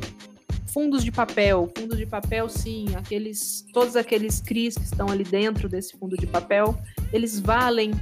Fundos 0.73 1.03
de 1.03 1.11
papel, 1.11 1.73
fundos 1.77 1.97
de 1.97 2.05
papel, 2.05 2.49
sim, 2.49 2.95
aqueles, 2.97 3.65
todos 3.73 3.97
aqueles 3.97 4.41
CRIs 4.41 4.77
que 4.77 4.85
estão 4.85 5.09
ali 5.09 5.25
dentro 5.25 5.69
desse 5.69 5.97
fundo 5.99 6.17
de 6.17 6.27
papel, 6.27 6.79
eles 7.13 7.41
valem 7.41 7.93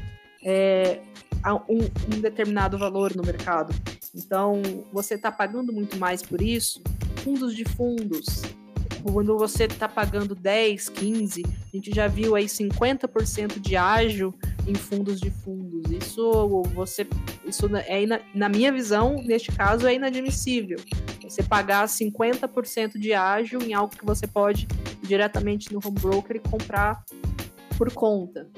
é, 0.45 1.01
um, 1.69 1.79
um 2.15 2.21
determinado 2.21 2.77
valor 2.77 3.15
no 3.15 3.23
mercado. 3.23 3.73
Então, 4.15 4.63
você 4.93 5.15
está 5.15 5.31
pagando 5.33 5.73
muito 5.73 5.97
mais 5.99 6.23
por 6.23 6.41
isso. 6.41 6.81
Fundos 7.17 7.55
de 7.55 7.65
fundos, 7.65 8.43
quando 9.13 9.37
você 9.37 9.65
está 9.65 9.89
pagando 9.89 10.35
10, 10.35 10.89
15, 10.89 11.43
a 11.45 11.77
gente 11.77 11.95
já 11.95 12.07
viu 12.07 12.35
aí 12.35 12.47
50% 12.47 13.61
de 13.61 13.77
ágil 13.77 14.35
em 14.67 14.75
fundos 14.75 15.21
de 15.21 15.31
fundos. 15.31 15.91
Isso 15.91 16.49
você 16.75 17.07
isso 17.45 17.67
é 17.77 18.07
na 18.35 18.49
minha 18.49 18.73
visão, 18.73 19.17
neste 19.23 19.53
caso 19.53 19.87
é 19.87 19.95
inadmissível. 19.95 20.79
Você 21.23 21.43
pagar 21.43 21.87
50% 21.87 22.99
de 22.99 23.13
ágil 23.13 23.61
em 23.63 23.75
algo 23.75 23.95
que 23.95 24.05
você 24.05 24.27
pode 24.27 24.67
ir 25.03 25.07
diretamente 25.07 25.73
no 25.73 25.81
home 25.85 25.99
broker 26.01 26.37
e 26.37 26.41
comprar 26.41 27.05
por 27.77 27.93
conta. 27.93 28.49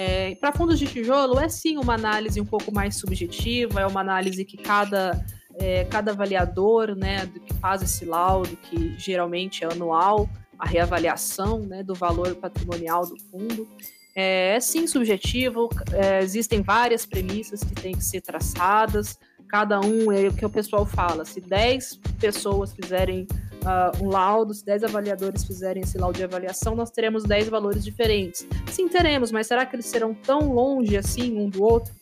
É, 0.00 0.36
Para 0.36 0.52
fundos 0.52 0.78
de 0.78 0.86
tijolo, 0.86 1.40
é 1.40 1.48
sim 1.48 1.76
uma 1.76 1.94
análise 1.94 2.40
um 2.40 2.44
pouco 2.44 2.72
mais 2.72 2.94
subjetiva, 2.94 3.80
é 3.80 3.86
uma 3.86 4.00
análise 4.00 4.44
que 4.44 4.56
cada, 4.56 5.26
é, 5.56 5.84
cada 5.86 6.12
avaliador 6.12 6.94
né, 6.94 7.26
do 7.26 7.40
que 7.40 7.52
faz 7.54 7.82
esse 7.82 8.04
laudo, 8.04 8.56
que 8.56 8.94
geralmente 8.96 9.64
é 9.64 9.66
anual, 9.66 10.30
a 10.56 10.64
reavaliação 10.64 11.58
né, 11.58 11.82
do 11.82 11.96
valor 11.96 12.32
patrimonial 12.36 13.08
do 13.08 13.18
fundo. 13.28 13.68
É, 14.14 14.54
é 14.54 14.60
sim 14.60 14.86
subjetivo, 14.86 15.68
é, 15.92 16.22
existem 16.22 16.62
várias 16.62 17.04
premissas 17.04 17.64
que 17.64 17.74
têm 17.74 17.96
que 17.96 18.04
ser 18.04 18.20
traçadas, 18.20 19.18
cada 19.48 19.80
um 19.80 20.12
é 20.12 20.28
o 20.28 20.32
que 20.32 20.46
o 20.46 20.50
pessoal 20.50 20.86
fala. 20.86 21.24
Se 21.24 21.40
10 21.40 21.98
pessoas 22.20 22.72
fizerem 22.72 23.26
uh, 23.62 24.04
um 24.04 24.08
laudo, 24.08 24.54
se 24.54 24.64
10 24.64 24.84
avaliadores 24.84 25.44
fizerem 25.44 25.82
esse 25.82 25.98
laudo 25.98 26.16
de 26.16 26.24
avaliação, 26.24 26.74
nós 26.74 26.90
teremos 26.90 27.24
10 27.24 27.48
valores 27.48 27.84
diferentes. 27.84 28.46
Sim, 28.70 28.88
teremos, 28.88 29.30
mas 29.30 29.46
será 29.46 29.64
que 29.66 29.76
eles 29.76 29.86
serão 29.86 30.14
tão 30.14 30.52
longe 30.52 30.96
assim 30.96 31.38
um 31.38 31.48
do 31.48 31.62
outro? 31.62 31.92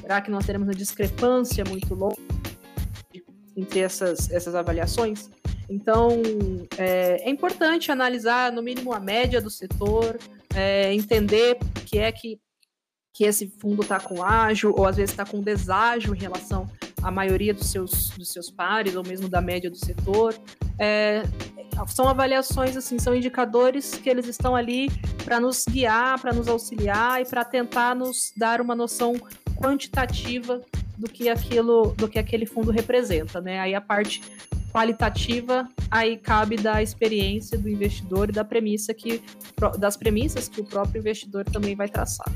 Será 0.00 0.20
que 0.20 0.30
nós 0.30 0.44
teremos 0.44 0.68
uma 0.68 0.74
discrepância 0.74 1.64
muito 1.64 1.94
longe 1.94 2.16
entre 3.56 3.80
essas, 3.80 4.30
essas 4.30 4.54
avaliações? 4.54 5.30
Então, 5.68 6.20
é, 6.76 7.22
é 7.26 7.30
importante 7.30 7.90
analisar, 7.90 8.52
no 8.52 8.62
mínimo, 8.62 8.92
a 8.92 9.00
média 9.00 9.40
do 9.40 9.48
setor, 9.48 10.18
é, 10.54 10.92
entender 10.92 11.58
que 11.86 11.98
é 11.98 12.12
que, 12.12 12.38
que 13.14 13.24
esse 13.24 13.48
fundo 13.60 13.82
está 13.82 13.98
com 13.98 14.22
ágil, 14.22 14.74
ou 14.76 14.86
às 14.86 14.96
vezes 14.96 15.12
está 15.12 15.24
com 15.24 15.40
deságio 15.40 16.14
em 16.14 16.18
relação 16.18 16.68
à 17.02 17.10
maioria 17.10 17.52
dos 17.52 17.66
seus, 17.68 18.10
dos 18.10 18.32
seus 18.32 18.50
pares, 18.50 18.94
ou 18.94 19.04
mesmo 19.04 19.28
da 19.28 19.40
média 19.40 19.70
do 19.70 19.76
setor. 19.76 20.34
É, 20.78 21.22
são 21.86 22.08
avaliações, 22.08 22.76
assim, 22.76 22.98
são 22.98 23.14
indicadores 23.14 23.94
que 23.94 24.08
eles 24.08 24.26
estão 24.26 24.54
ali 24.54 24.90
para 25.24 25.40
nos 25.40 25.64
guiar, 25.68 26.20
para 26.20 26.32
nos 26.32 26.48
auxiliar 26.48 27.20
e 27.20 27.24
para 27.24 27.44
tentar 27.44 27.94
nos 27.94 28.32
dar 28.36 28.60
uma 28.60 28.74
noção 28.74 29.14
quantitativa 29.56 30.60
do 30.98 31.08
que 31.08 31.28
aquilo, 31.28 31.94
do 31.96 32.08
que 32.08 32.18
aquele 32.18 32.46
fundo 32.46 32.70
representa, 32.70 33.40
né? 33.40 33.58
Aí 33.58 33.74
a 33.74 33.80
parte 33.80 34.22
qualitativa, 34.72 35.68
aí 35.90 36.16
cabe 36.16 36.56
da 36.56 36.82
experiência 36.82 37.58
do 37.58 37.68
investidor 37.68 38.30
e 38.30 38.32
da 38.32 38.44
premissa 38.44 38.94
que 38.94 39.22
das 39.78 39.96
premissas 39.96 40.48
que 40.48 40.60
o 40.60 40.64
próprio 40.64 41.00
investidor 41.00 41.44
também 41.44 41.76
vai 41.76 41.88
traçar. 41.88 42.26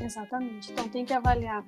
Exatamente. 0.00 0.70
Então 0.70 0.88
tem 0.88 1.04
que 1.04 1.12
avaliar. 1.12 1.64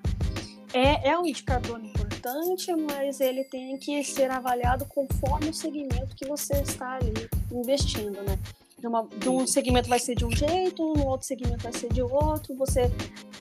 É, 0.73 1.11
é 1.11 1.19
um 1.19 1.27
indicador 1.27 1.83
importante, 1.83 2.75
mas 2.75 3.21
ele 3.21 3.45
tem 3.45 3.77
que 3.79 4.03
ser 4.05 4.31
avaliado 4.31 4.85
conforme 4.87 5.51
o 5.51 5.55
segmento 5.55 6.15
que 6.17 6.27
você 6.27 6.55
está 6.61 6.97
ali 6.97 7.29
investindo, 7.53 8.21
né? 8.23 8.39
De, 8.79 8.87
uma, 8.87 9.07
de 9.07 9.29
um 9.29 9.47
segmento 9.47 9.89
vai 9.89 9.99
ser 9.99 10.15
de 10.15 10.25
um 10.25 10.31
jeito, 10.31 10.83
no 10.95 11.07
outro 11.07 11.27
segmento 11.27 11.63
vai 11.63 11.73
ser 11.73 11.93
de 11.93 12.03
outro. 12.03 12.55
Você 12.57 12.91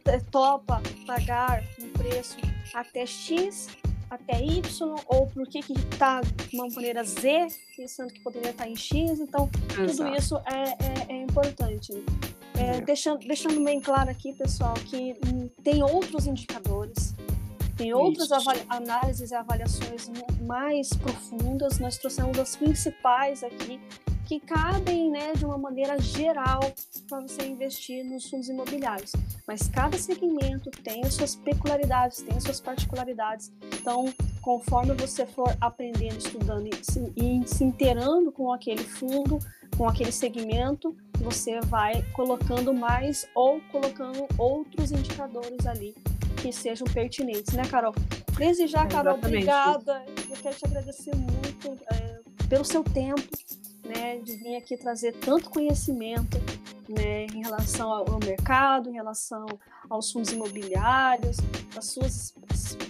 é, 0.06 0.20
topa 0.32 0.82
pagar 1.06 1.64
um 1.82 1.90
preço 1.90 2.38
até 2.74 3.06
X, 3.06 3.68
até 4.10 4.42
Y, 4.42 4.96
ou 5.08 5.28
por 5.28 5.48
que 5.48 5.60
está 5.60 6.22
de 6.22 6.56
uma 6.56 6.68
maneira 6.70 7.04
Z, 7.04 7.48
pensando 7.76 8.14
que 8.14 8.22
poderia 8.22 8.52
estar 8.52 8.68
em 8.68 8.76
X. 8.76 9.20
Então, 9.20 9.50
Exato. 9.78 10.10
tudo 10.10 10.18
isso 10.18 10.38
é, 10.46 11.14
é, 11.14 11.18
é 11.18 11.22
importante. 11.24 11.92
É, 12.58 12.82
deixando, 12.82 13.20
deixando 13.28 13.64
bem 13.64 13.80
claro 13.80 14.10
aqui, 14.10 14.34
pessoal, 14.34 14.74
que 14.74 15.18
hum, 15.28 15.50
tem 15.64 15.84
outros 15.84 16.26
indicadores, 16.26 17.14
tem 17.76 17.94
outras 17.94 18.30
análises 18.70 19.32
e 19.32 19.36
avaliações 19.36 20.10
mais 20.42 20.90
profundas. 20.94 21.80
Nós 21.80 21.98
trouxemos 21.98 22.40
as 22.40 22.56
principais 22.56 23.44
aqui 23.44 23.80
que 24.26 24.40
cabem 24.40 25.12
né, 25.12 25.34
de 25.34 25.46
uma 25.46 25.58
maneira 25.58 26.00
geral 26.02 26.60
para 27.08 27.22
você 27.22 27.46
investir 27.46 28.04
nos 28.04 28.28
fundos 28.28 28.50
imobiliários. 28.50 29.12
Mas 29.48 29.68
cada 29.68 29.98
segmento 29.98 30.72
tem 30.84 31.04
as 31.04 31.14
suas 31.14 31.36
peculiaridades, 31.36 32.22
tem 32.24 32.36
as 32.36 32.44
suas 32.44 32.60
particularidades. 32.60 33.52
Então, 33.80 34.12
conforme 34.42 34.94
você 34.94 35.26
for 35.28 35.56
aprendendo, 35.62 36.18
estudando 36.18 36.68
e 36.68 36.76
se, 36.84 37.14
e 37.16 37.48
se 37.48 37.64
inteirando 37.64 38.32
com 38.32 38.52
aquele 38.52 38.84
fundo, 38.84 39.38
com 39.78 39.88
aquele 39.88 40.12
segmento, 40.12 40.96
você 41.20 41.60
vai 41.62 42.04
colocando 42.14 42.74
mais 42.74 43.28
ou 43.36 43.60
colocando 43.72 44.26
outros 44.38 44.92
indicadores 44.92 45.66
ali 45.66 45.96
que 46.42 46.52
sejam 46.52 46.86
pertinentes, 46.88 47.54
né, 47.54 47.64
Carol? 47.70 47.94
Desde 48.38 48.68
já, 48.68 48.86
Carol, 48.86 49.16
obrigada. 49.16 50.06
Eu 50.30 50.38
quero 50.38 50.56
te 50.56 50.66
agradecer 50.66 51.16
muito 51.16 51.78
é, 51.92 52.20
pelo 52.48 52.64
seu 52.64 52.84
tempo, 52.84 53.22
né, 53.84 54.18
de 54.18 54.36
vir 54.38 54.56
aqui 54.58 54.78
trazer 54.78 55.14
tanto 55.14 55.50
conhecimento 55.50 56.38
né, 56.90 57.26
em 57.28 57.42
relação 57.42 57.92
ao 57.92 58.20
mercado, 58.20 58.90
em 58.90 58.94
relação 58.94 59.46
aos 59.90 60.12
fundos 60.12 60.32
imobiliários, 60.32 61.38
a, 61.76 61.82
suas, 61.82 62.36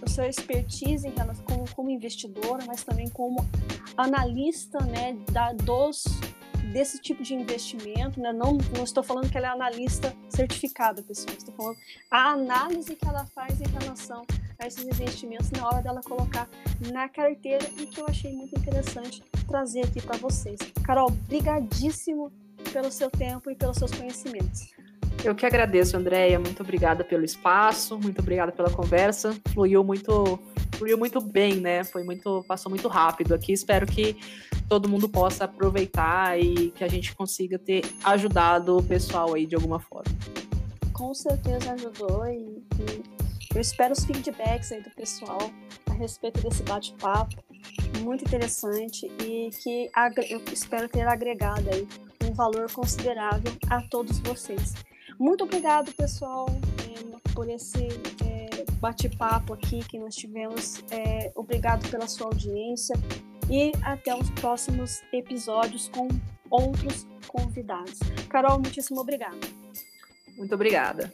a 0.02 0.10
sua 0.10 0.28
expertise 0.28 1.08
em 1.08 1.14
relação, 1.16 1.44
como, 1.46 1.70
como 1.76 1.90
investidora, 1.90 2.64
mas 2.66 2.84
também 2.84 3.10
como 3.10 3.46
analista 3.98 4.80
né, 4.86 5.18
da, 5.32 5.54
dos 5.54 6.04
desse 6.72 7.00
tipo 7.00 7.24
de 7.24 7.34
investimento, 7.34 8.20
né? 8.20 8.32
não, 8.32 8.58
não 8.76 8.84
estou 8.84 9.04
falando 9.04 9.30
que 9.30 9.38
ela 9.38 9.48
é 9.48 9.52
analista 9.52 10.16
certificada, 10.30 11.02
pessoal, 11.02 11.36
estou 11.38 11.54
falando 11.56 11.78
a 12.12 12.32
análise 12.32 12.96
que 12.96 13.08
ela 13.08 13.26
faz 13.26 13.60
em 13.62 13.68
relação 13.68 14.26
a 14.60 14.68
esses 14.68 14.86
investimentos 14.86 15.52
na 15.52 15.68
hora 15.68 15.82
dela 15.82 16.02
colocar 16.02 16.48
na 16.92 17.10
carteira 17.10 17.66
e 17.78 17.86
que 17.86 18.00
eu 18.00 18.08
achei 18.08 18.32
muito 18.32 18.58
interessante 18.58 19.24
trazer 19.48 19.82
aqui 19.82 20.02
para 20.02 20.18
vocês. 20.18 20.58
Carol, 20.84 21.12
brigadíssimo 21.12 22.32
pelo 22.72 22.92
seu 22.92 23.10
tempo 23.10 23.50
e 23.50 23.56
pelos 23.56 23.78
seus 23.78 23.92
conhecimentos. 23.92 24.74
Eu 25.24 25.34
que 25.34 25.46
agradeço, 25.46 25.98
Andréia. 25.98 26.40
Muito 26.40 26.62
obrigada 26.62 27.04
pelo 27.04 27.24
espaço, 27.24 27.98
muito 27.98 28.20
obrigada 28.20 28.52
pela 28.52 28.70
conversa. 28.70 29.36
Fluiu 29.54 29.84
muito, 29.84 30.40
fluiu 30.74 30.98
muito 30.98 31.20
bem, 31.20 31.56
né? 31.56 31.84
Foi 31.84 32.04
muito, 32.04 32.44
passou 32.48 32.70
muito 32.70 32.88
rápido 32.88 33.34
aqui. 33.34 33.52
Espero 33.52 33.88
que 33.88 34.16
todo 34.68 34.90
mundo 34.90 35.08
possa 35.08 35.46
aproveitar 35.46 36.40
e 36.40 36.72
que 36.72 36.84
a 36.84 36.88
gente 36.88 37.16
consiga 37.16 37.58
ter 37.60 37.84
ajudado 38.04 38.78
o 38.78 38.84
pessoal 38.84 39.34
aí 39.34 39.46
de 39.46 39.56
alguma 39.56 39.80
forma. 39.80 40.12
Com 40.94 41.14
certeza 41.14 41.74
ajudou 41.74 42.26
e, 42.28 42.64
e 42.80 43.04
eu 43.54 43.62
espero 43.62 43.94
os 43.94 44.04
feedbacks 44.04 44.72
aí 44.72 44.82
do 44.82 44.90
pessoal 44.92 45.52
a 45.90 45.94
respeito 45.94 46.42
desse 46.42 46.64
bate-papo 46.64 47.36
muito 48.02 48.24
interessante 48.24 49.12
e 49.20 49.50
que 49.62 49.90
eu 50.30 50.42
espero 50.52 50.88
ter 50.88 51.08
agregado 51.08 51.70
aí 51.70 51.88
um 52.24 52.34
valor 52.34 52.72
considerável 52.72 53.52
a 53.70 53.82
todos 53.82 54.20
vocês. 54.20 54.74
Muito 55.20 55.44
obrigado, 55.44 55.94
pessoal, 55.94 56.46
por 57.34 57.50
esse 57.50 57.88
é, 58.24 58.66
bate-papo 58.80 59.54
aqui 59.54 59.80
que 59.88 59.98
nós 59.98 60.16
tivemos. 60.16 60.84
É, 60.92 61.32
obrigado 61.36 61.90
pela 61.90 62.08
sua 62.08 62.28
audiência 62.28 62.96
e 63.50 63.72
até 63.84 64.16
os 64.16 64.30
próximos 64.32 65.02
episódios 65.14 65.90
com 65.90 66.08
outros 66.50 67.08
convidados. 67.28 68.00
Carol, 68.30 68.60
muitíssimo 68.60 69.02
obrigada. 69.02 69.38
Muito 70.38 70.54
obrigada. 70.54 71.12